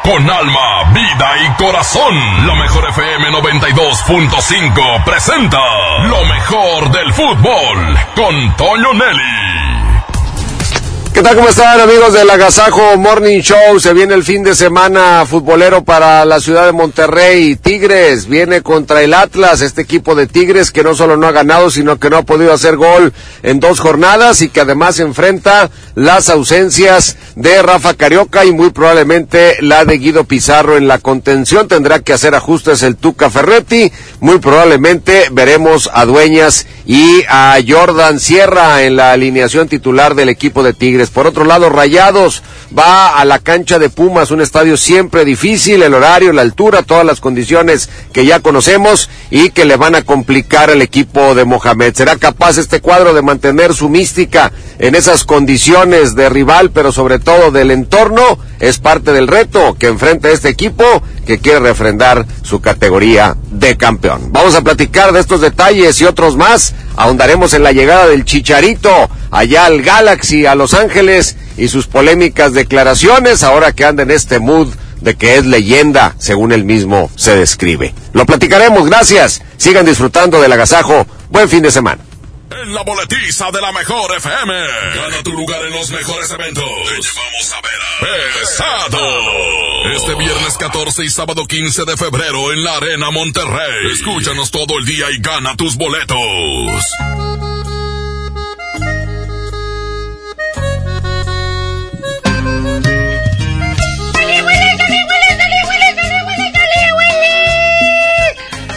[0.07, 5.59] Con alma, vida y corazón, la mejor FM 92.5 presenta
[6.07, 9.57] lo mejor del fútbol con Toño Nelly.
[11.17, 11.35] ¿Qué tal?
[11.35, 13.79] ¿Cómo están amigos del Agasajo Morning Show?
[13.79, 17.55] Se viene el fin de semana futbolero para la ciudad de Monterrey.
[17.55, 21.71] Tigres viene contra el Atlas, este equipo de Tigres que no solo no ha ganado,
[21.71, 26.29] sino que no ha podido hacer gol en dos jornadas y que además enfrenta las
[26.29, 31.67] ausencias de Rafa Carioca y muy probablemente la de Guido Pizarro en la contención.
[31.67, 33.91] Tendrá que hacer ajustes el Tuca Ferretti.
[34.21, 40.63] Muy probablemente veremos a Dueñas y a Jordan Sierra en la alineación titular del equipo
[40.63, 41.11] de Tigres.
[41.11, 42.41] Por otro lado, Rayados
[42.77, 47.05] va a la cancha de Pumas, un estadio siempre difícil, el horario, la altura, todas
[47.05, 51.93] las condiciones que ya conocemos y que le van a complicar al equipo de Mohamed.
[51.93, 57.19] ¿Será capaz este cuadro de mantener su mística en esas condiciones de rival, pero sobre
[57.19, 58.39] todo del entorno?
[58.59, 64.31] Es parte del reto que enfrenta este equipo que quiere refrendar su categoría de campeón.
[64.31, 66.73] Vamos a platicar de estos detalles y otros más.
[66.95, 72.53] Ahondaremos en la llegada del Chicharito allá al Galaxy, a Los Ángeles y sus polémicas
[72.53, 74.69] declaraciones ahora que anda en este mood
[75.01, 77.93] de que es leyenda, según él mismo se describe.
[78.13, 79.41] Lo platicaremos, gracias.
[79.57, 81.05] Sigan disfrutando del agasajo.
[81.29, 82.06] Buen fin de semana.
[82.49, 84.53] En la boletiza de la mejor FM.
[84.95, 86.63] Gana tu lugar en los mejores eventos.
[86.63, 89.91] Te llevamos a ver a Pesado.
[89.93, 93.91] Este viernes 14 y sábado 15 de febrero en la Arena Monterrey.
[93.91, 96.17] Escúchanos todo el día y gana tus boletos.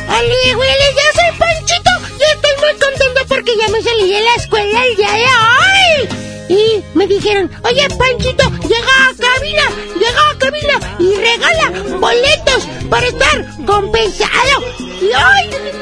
[0.08, 0.79] ¡Ali,
[3.40, 6.08] porque ya me salí de la escuela el día de hoy.
[6.50, 9.62] Y me dijeron, oye, Panchito, llega a cabina,
[9.98, 14.60] llega a cabina y regala boletos para estar compensado.
[14.78, 15.72] Y hoy,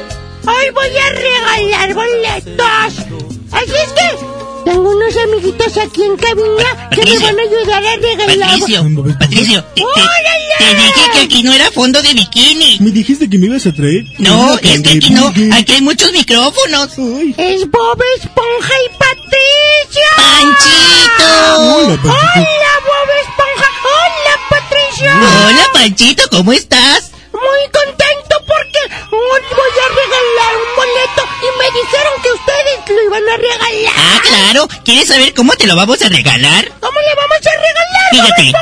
[0.47, 3.05] hoy voy a regalar boletos.
[3.51, 4.38] Así es que
[4.69, 8.49] tengo unos amiguitos aquí en cabina que me van a ayudar a regalar.
[8.59, 8.85] Patricio,
[9.19, 12.77] Patricio, te, te- te dije que aquí no era fondo de bikini.
[12.79, 14.03] ¿Me dijiste que me ibas a traer?
[14.19, 16.89] No, es que aquí no, aquí hay muchos micrófonos.
[17.37, 20.09] Es Bob Esponja y Patricia.
[20.17, 21.61] ¡Panchito!
[21.61, 22.39] Hola, Panchito.
[22.39, 23.69] Hola, Bob Esponja.
[23.85, 25.47] Hola, Patricia.
[25.47, 27.08] Hola, Panchito, ¿cómo estás?
[27.39, 28.81] Muy contento porque
[29.15, 33.93] hoy voy a regalar un boleto y me dijeron que ustedes lo iban a regalar.
[33.95, 34.67] Ah, claro.
[34.83, 36.71] ¿Quieres saber cómo te lo vamos a regalar?
[36.79, 38.53] ¿Cómo le vamos a regalar, Fíjate,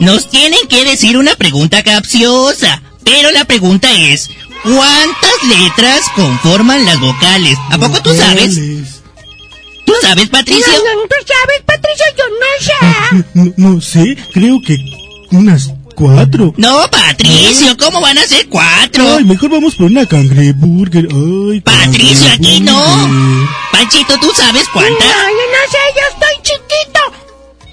[0.00, 2.82] nos tienen que decir una pregunta capciosa.
[3.04, 4.30] Pero la pregunta es,
[4.62, 7.56] ¿cuántas letras conforman las vocales?
[7.70, 8.54] ¿A poco tú sabes?
[9.86, 10.72] ¿Tú sabes, Patricio?
[10.72, 13.26] No, no, tú sabes, Patricia, yo no sé.
[13.34, 14.76] No, no sé, creo que
[15.32, 15.70] unas
[16.00, 16.54] cuatro.
[16.56, 19.16] No, Patricio, ¿cómo van a ser cuatro?
[19.18, 21.06] Ay, mejor vamos por una cangreburger.
[21.12, 22.80] Ay, Patricio, aquí no.
[23.70, 25.06] Panchito, ¿tú sabes cuántas?
[25.06, 27.00] No, yo no sé, yo estoy chiquito.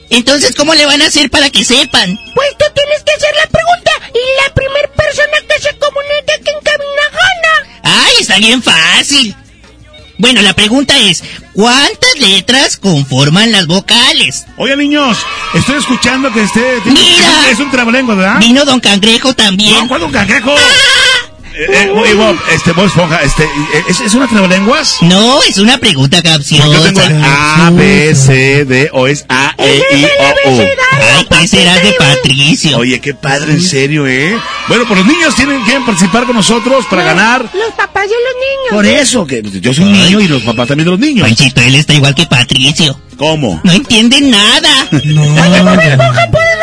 [0.09, 2.19] Entonces, ¿cómo le van a hacer para que sepan?
[2.35, 6.49] Pues tú tienes que hacer la pregunta y la primera persona que se comunique aquí
[6.49, 8.03] en cabina gana.
[8.05, 9.35] ¡Ay, está bien fácil!
[10.17, 11.23] Bueno, la pregunta es,
[11.53, 14.45] ¿cuántas letras conforman las vocales?
[14.57, 15.17] Oye, niños,
[15.53, 16.81] estoy escuchando que este...
[16.85, 17.49] ¡Mira!
[17.51, 18.39] Es un trabalengua, ¿verdad?
[18.39, 19.75] Vino Don Cangrejo también.
[19.75, 20.55] No, ¿cuándo un cangrejo?
[21.59, 24.97] Eh, eh, Bob, este, Bob Esponja, este, eh, ¿es, ¿es una trabalenguas?
[25.01, 26.67] No, es una pregunta capciosa.
[26.67, 30.61] Yo tengo el A, B, C, D, o es A, E, I, O, U.
[30.61, 32.77] Ay, ¿qué serás de Patricio?
[32.77, 34.37] Oye, qué padre, en serio, ¿eh?
[34.67, 37.41] Bueno, pues los niños tienen que participar con nosotros para ganar.
[37.41, 38.71] Los papás de los niños.
[38.71, 41.27] Por eso, que yo soy un niño y los papás también de los niños.
[41.27, 42.99] Panchito, él está igual que Patricio.
[43.17, 43.59] ¿Cómo?
[43.63, 44.87] No entienden nada.
[44.91, 45.79] No, Oye, Bob.
[45.79, 46.56] Esponja, ¿puedes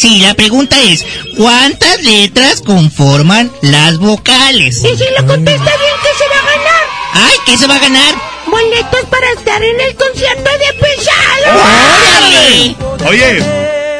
[0.00, 1.04] Sí, la pregunta es,
[1.36, 4.78] ¿cuántas letras conforman las vocales?
[4.78, 6.84] Y si lo contesta bien, ¿qué se va a ganar?
[7.12, 8.14] Ay, ¿qué se va a ganar?
[8.46, 11.60] Boletos para estar en el concierto de Pesado.
[11.60, 12.76] ¡Órale!
[13.10, 13.44] Oye,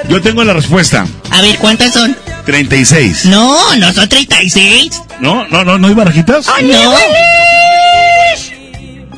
[0.09, 1.07] yo tengo la respuesta.
[1.33, 2.17] A ver, ¿cuántas son?
[2.47, 3.27] 36.
[3.27, 5.03] No, no son 36.
[5.21, 5.47] ¿No?
[5.49, 6.49] ¿No, no, no hay barajitas?
[6.49, 6.93] ¡Oye, No.
[6.93, 8.53] Willis!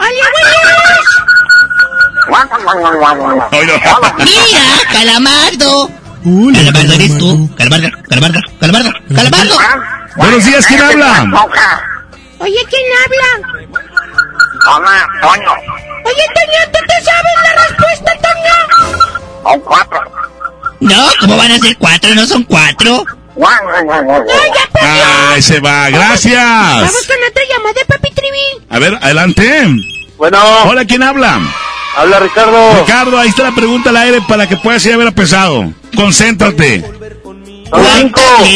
[0.00, 1.12] ¡Oye, Willis!
[4.24, 6.01] ¡Mira, Calamardo!
[6.24, 7.50] Hola, Calamardo eres tú.
[7.56, 9.54] Calamardo, Calamardo, Calamardo, Calamardo.
[10.16, 11.48] Buenos días, ¿quién habla?
[12.38, 13.48] Oye, ¿quién habla?
[14.68, 15.52] Hola, Toño.
[16.04, 19.42] Oye, Toño, ¿tú te sabes la respuesta, Toño?
[19.42, 20.00] Son cuatro.
[20.80, 22.14] No, ¿cómo van a ser cuatro?
[22.14, 23.04] No son cuatro.
[24.80, 26.36] Ahí se va, gracias.
[26.44, 28.66] Vamos con otra llamada de Papi Trivi.
[28.68, 29.66] A ver, adelante.
[30.18, 30.38] Bueno.
[30.66, 31.40] Hola, ¿quién habla?
[31.96, 32.80] Habla Ricardo.
[32.80, 35.72] Ricardo, ahí está la pregunta al aire para que puedas ir a ver a pesado.
[35.94, 36.84] Concéntrate.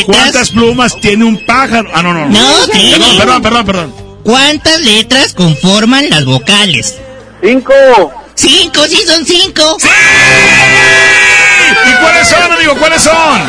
[0.07, 1.89] ¿Cuántas plumas tiene un pájaro?
[1.95, 2.39] Ah, no, no, no.
[2.39, 2.95] No, sí.
[2.97, 3.95] Perdón, perdón, perdón, perdón.
[4.25, 6.97] ¿Cuántas letras conforman las vocales?
[7.43, 7.73] Cinco.
[8.35, 9.77] Cinco, sí son cinco.
[11.89, 12.75] ¿Y cuáles son, amigo?
[12.77, 13.41] ¿Cuáles son?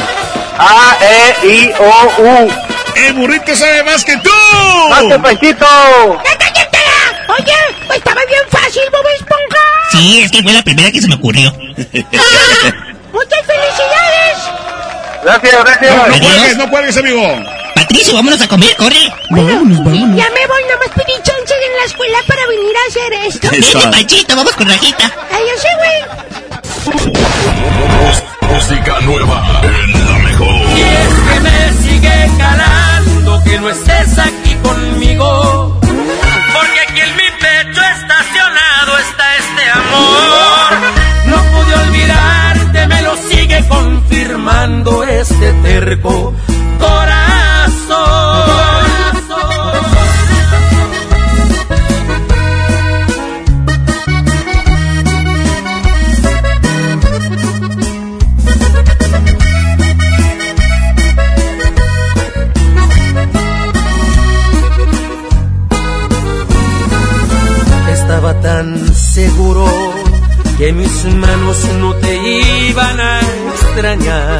[0.59, 2.49] A, E, I, O, U.
[2.95, 4.30] El burrito sabe más que tú.
[4.90, 5.66] ¡Más que Panchito!
[7.30, 7.53] Oye,
[7.88, 9.65] pues estaba bien fácil, Bob Esponja.
[9.91, 11.51] Sí, es que fue la primera que se me ocurrió.
[11.51, 14.38] ¡Muchas felicidades!
[15.23, 15.95] Gracias, gracias.
[15.95, 17.22] No, no cuelgues, no cuelgues, amigo.
[17.75, 19.11] Patricio, vámonos a comer, corre.
[19.30, 20.17] Vámonos, vámonos.
[20.17, 23.49] Ya me voy, nada más pedí chance en la escuela para venir a hacer esto.
[23.51, 25.11] Vete, Panchito, vamos con Rajita.
[25.31, 26.01] Ay, yo sé, güey.
[28.53, 30.47] Música nueva en la mejor.
[30.47, 35.76] Y es que me sigue calando que no estés aquí conmigo.
[45.19, 46.33] Este terco
[46.79, 47.17] corazón.
[67.91, 69.65] Estaba tan seguro
[70.57, 72.15] que mis manos no te
[72.69, 73.19] iban a
[73.53, 74.39] extrañar,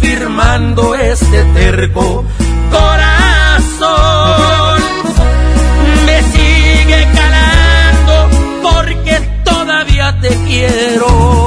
[0.00, 2.24] Confirmando este terco
[2.70, 3.92] corazón.
[6.06, 8.28] Me sigue calando
[8.62, 11.46] porque todavía te quiero.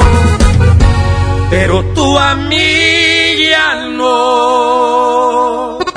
[1.49, 5.79] Pero tú a mí ya no.
[5.79, 5.87] 92.5.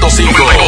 [0.00, 0.67] 92.5.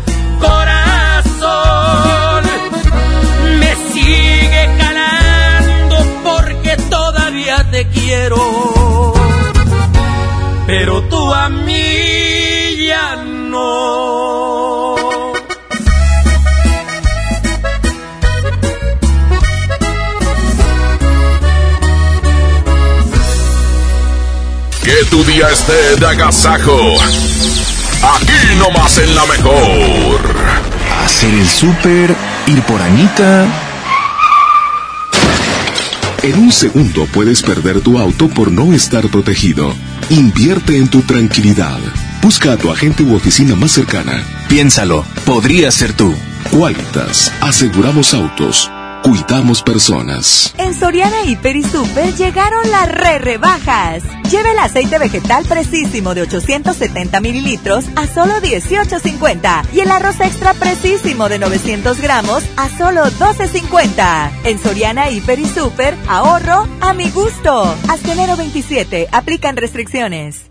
[25.11, 26.95] tu día esté de agasajo.
[28.15, 30.21] Aquí nomás en la mejor.
[31.03, 32.15] Hacer el súper,
[32.47, 33.45] ir por Anita.
[36.23, 39.75] En un segundo puedes perder tu auto por no estar protegido.
[40.09, 41.79] Invierte en tu tranquilidad.
[42.21, 44.23] Busca a tu agente u oficina más cercana.
[44.47, 46.15] Piénsalo, podría ser tú.
[46.51, 48.71] Qualitas, aseguramos autos.
[49.01, 50.53] Cuidamos personas.
[50.57, 54.03] En Soriana Hiper y Super llegaron las re rebajas.
[54.29, 60.53] Lleva el aceite vegetal precisísimo de 870 mililitros a solo 18.50 y el arroz extra
[60.53, 64.31] precisísimo de 900 gramos a solo 12.50.
[64.45, 67.75] En Soriana Hiper y Super, ahorro a mi gusto.
[67.89, 70.50] Hasta enero 27, aplican restricciones.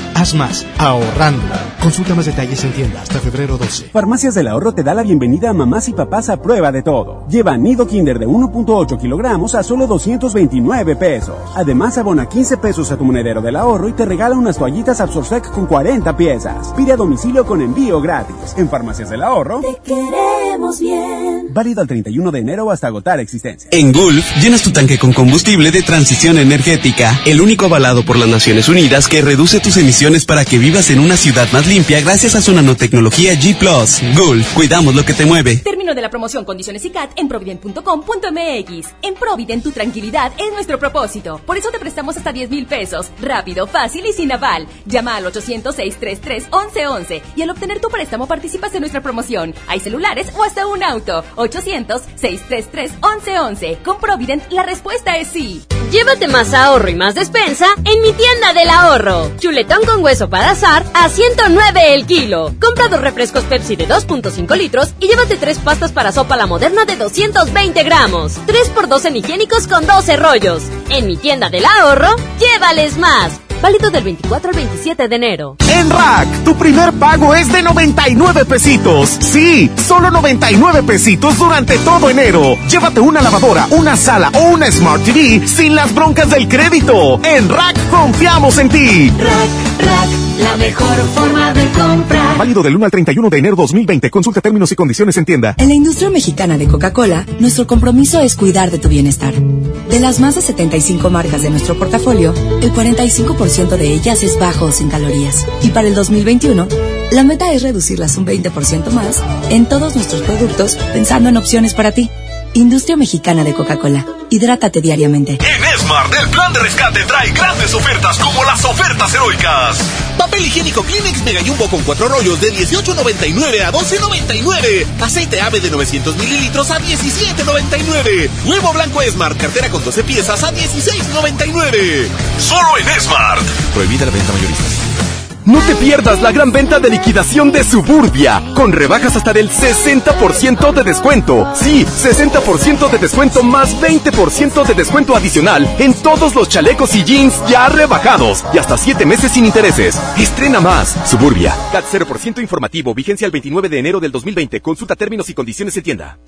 [0.15, 1.41] Haz más, ahorrando.
[1.81, 3.89] Consulta más detalles en tienda hasta febrero 12.
[3.91, 7.25] Farmacias del Ahorro te da la bienvenida a mamás y papás a prueba de todo.
[7.27, 11.35] Lleva nido Kinder de 1.8 kilogramos a solo 229 pesos.
[11.55, 15.49] Además, abona 15 pesos a tu monedero del ahorro y te regala unas toallitas Absorsec
[15.49, 16.73] con 40 piezas.
[16.75, 18.53] Pide a domicilio con envío gratis.
[18.57, 19.61] En Farmacias del Ahorro.
[19.61, 21.47] Te queremos bien.
[21.51, 23.69] Válido al 31 de enero hasta agotar existencia.
[23.71, 28.29] En Gulf, llenas tu tanque con combustible de transición energética, el único avalado por las
[28.29, 32.33] Naciones Unidas que reduce tus emisiones para que vivas en una ciudad más limpia gracias
[32.33, 33.55] a su nanotecnología G⁇
[34.17, 35.57] Gulf, cuidamos lo que te mueve.
[35.57, 38.87] Término de la promoción Condiciones y CAT en provident.com.mx.
[39.03, 41.39] En Provident tu tranquilidad es nuestro propósito.
[41.45, 43.11] Por eso te prestamos hasta 10 mil pesos.
[43.21, 44.65] Rápido, fácil y sin aval.
[44.87, 49.53] Llama al 800-633-1111 y al obtener tu préstamo participas en nuestra promoción.
[49.67, 51.23] Hay celulares o hasta un auto.
[51.35, 53.83] 800-633-1111.
[53.83, 55.61] Con Provident la respuesta es sí.
[55.91, 59.29] Llévate más ahorro y más despensa en mi tienda del ahorro.
[59.37, 62.53] Chuletón con hueso para azar a 109 el kilo.
[62.61, 66.85] Compra dos refrescos Pepsi de 2.5 litros y llévate tres pastas para sopa la moderna
[66.85, 68.37] de 220 gramos.
[68.47, 70.63] 3x2 en higiénicos con 12 rollos.
[70.89, 73.39] En mi tienda del ahorro, llévales más.
[73.61, 75.55] Válido del 24 al 27 de enero.
[75.81, 79.17] En Rack, tu primer pago es de 99 pesitos.
[79.19, 82.55] Sí, solo 99 pesitos durante todo enero.
[82.69, 87.19] Llévate una lavadora, una sala o una Smart TV sin las broncas del crédito.
[87.23, 89.09] En Rack confiamos en ti.
[89.17, 92.37] Rack, Rack, la mejor forma de comprar.
[92.37, 94.11] Válido del 1 al 31 de enero 2020.
[94.11, 95.55] Consulta términos y condiciones en tienda.
[95.57, 99.33] En la industria mexicana de Coca-Cola, nuestro compromiso es cuidar de tu bienestar.
[99.33, 104.65] De las más de 75 marcas de nuestro portafolio, el 45% de ellas es bajo
[104.65, 105.45] o sin calorías.
[105.61, 106.67] Y para el 2021,
[107.11, 111.91] la meta es reducirlas un 20% más en todos nuestros productos, pensando en opciones para
[111.91, 112.09] ti.
[112.53, 114.05] Industria Mexicana de Coca-Cola.
[114.29, 115.33] Hidrátate diariamente.
[115.33, 119.77] En Smart, el plan de rescate trae grandes ofertas como las ofertas heroicas.
[120.17, 124.85] Papel higiénico Kleenex Mega Jumbo con cuatro rollos de 18.99 a 12.99.
[125.01, 128.29] Aceite ave de 900 mililitros a 17.99.
[128.45, 132.07] Huevo blanco Smart, cartera con 12 piezas a 16.99.
[132.37, 133.41] Solo en Smart.
[133.73, 135.20] Prohibida la venta mayorista.
[135.45, 140.71] No te pierdas la gran venta de liquidación de Suburbia, con rebajas hasta del 60%
[140.71, 141.51] de descuento.
[141.55, 147.33] Sí, 60% de descuento más 20% de descuento adicional en todos los chalecos y jeans
[147.49, 149.99] ya rebajados y hasta 7 meses sin intereses.
[150.15, 150.95] Estrena más.
[151.09, 151.55] Suburbia.
[151.71, 154.61] CAT 0% informativo, vigencia el 29 de enero del 2020.
[154.61, 156.19] Consulta términos y condiciones en tienda.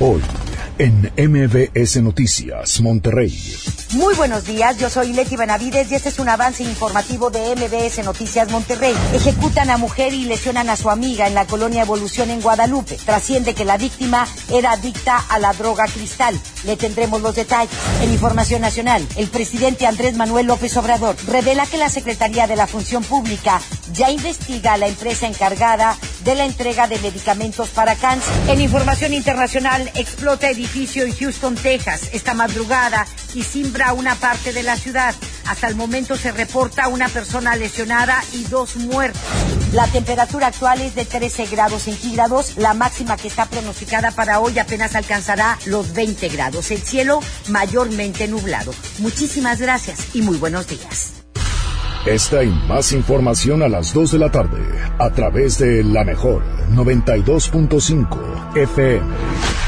[0.00, 0.22] Hoy,
[0.78, 3.30] en MBS Noticias, Monterrey.
[3.92, 8.04] Muy buenos días, yo soy Leti Benavides y este es un avance informativo de MBS
[8.04, 8.94] Noticias Monterrey.
[9.14, 12.98] Ejecutan a mujer y lesionan a su amiga en la colonia Evolución en Guadalupe.
[13.02, 16.38] Trasciende que la víctima era adicta a la droga cristal.
[16.64, 17.74] Le tendremos los detalles.
[18.02, 22.66] En Información Nacional, el presidente Andrés Manuel López Obrador revela que la Secretaría de la
[22.66, 23.58] Función Pública
[23.94, 28.34] ya investiga a la empresa encargada de la entrega de medicamentos para cáncer.
[28.48, 34.62] En Información Internacional, explota edificio en Houston, Texas, esta madrugada y simbra una parte de
[34.62, 35.14] la ciudad.
[35.46, 39.20] Hasta el momento se reporta una persona lesionada y dos muertos.
[39.72, 42.56] La temperatura actual es de 13 grados centígrados.
[42.56, 46.70] La máxima que está pronosticada para hoy apenas alcanzará los 20 grados.
[46.70, 48.72] El cielo mayormente nublado.
[48.98, 51.12] Muchísimas gracias y muy buenos días.
[52.06, 54.62] Esta y más información a las 2 de la tarde
[54.98, 59.67] a través de la mejor 92.5 FM.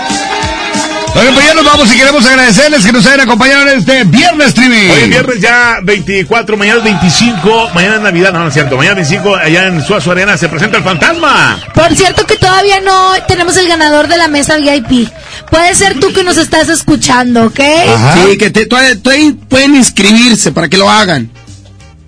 [1.13, 4.47] Oigan, pues ya nos vamos y queremos agradecerles que nos hayan acompañado en este viernes
[4.49, 4.89] streaming.
[4.89, 8.77] Hoy es viernes ya 24, mañana es 25, mañana es Navidad, no, no es cierto,
[8.77, 11.59] mañana 25 allá en Suazo Arena se presenta el fantasma.
[11.73, 15.09] Por cierto que todavía no tenemos el ganador de la mesa VIP.
[15.49, 17.59] Puede ser tú que nos estás escuchando, ¿ok?
[17.59, 21.29] Sí, que te, todavía, todavía pueden inscribirse para que lo hagan.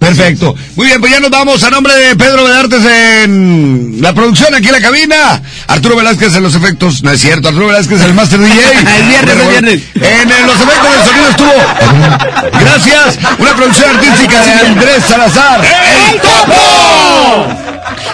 [0.04, 0.56] Perfecto.
[0.76, 4.68] Muy bien, pues ya nos vamos a nombre de Pedro Bedartes en la producción aquí
[4.68, 5.42] en la cabina.
[5.68, 7.04] Arturo Velázquez en los efectos.
[7.04, 8.60] No es cierto, Arturo Velázquez en el Master DJ.
[8.78, 9.82] el viernes, el viernes.
[9.96, 12.60] En, en los efectos del sonido estuvo.
[12.60, 13.20] Gracias.
[13.40, 15.62] Una producción artística de Andrés Salazar.
[15.64, 17.64] ¡El Topo!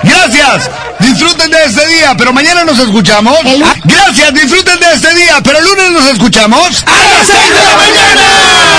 [0.04, 0.70] Gracias.
[1.00, 3.38] Disfruten de este día, pero mañana nos escuchamos.
[3.86, 6.84] Gracias, disfruten de este día, pero el lunes nos escuchamos.
[6.86, 8.79] ¡A las 6 de la mañana!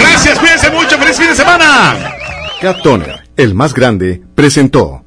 [0.00, 2.14] Gracias, cuídense mucho, feliz fin de semana.
[2.60, 5.04] Cat Toner, el más grande, presentó.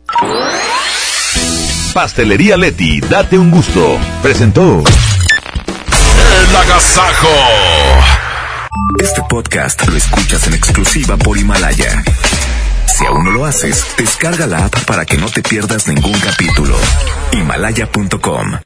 [1.93, 3.97] Pastelería Leti, date un gusto.
[4.21, 4.83] Presentó.
[6.49, 7.29] El agasajo.
[9.01, 12.03] Este podcast lo escuchas en exclusiva por Himalaya.
[12.85, 16.75] Si aún no lo haces, descarga la app para que no te pierdas ningún capítulo.
[17.31, 18.51] Himalaya.com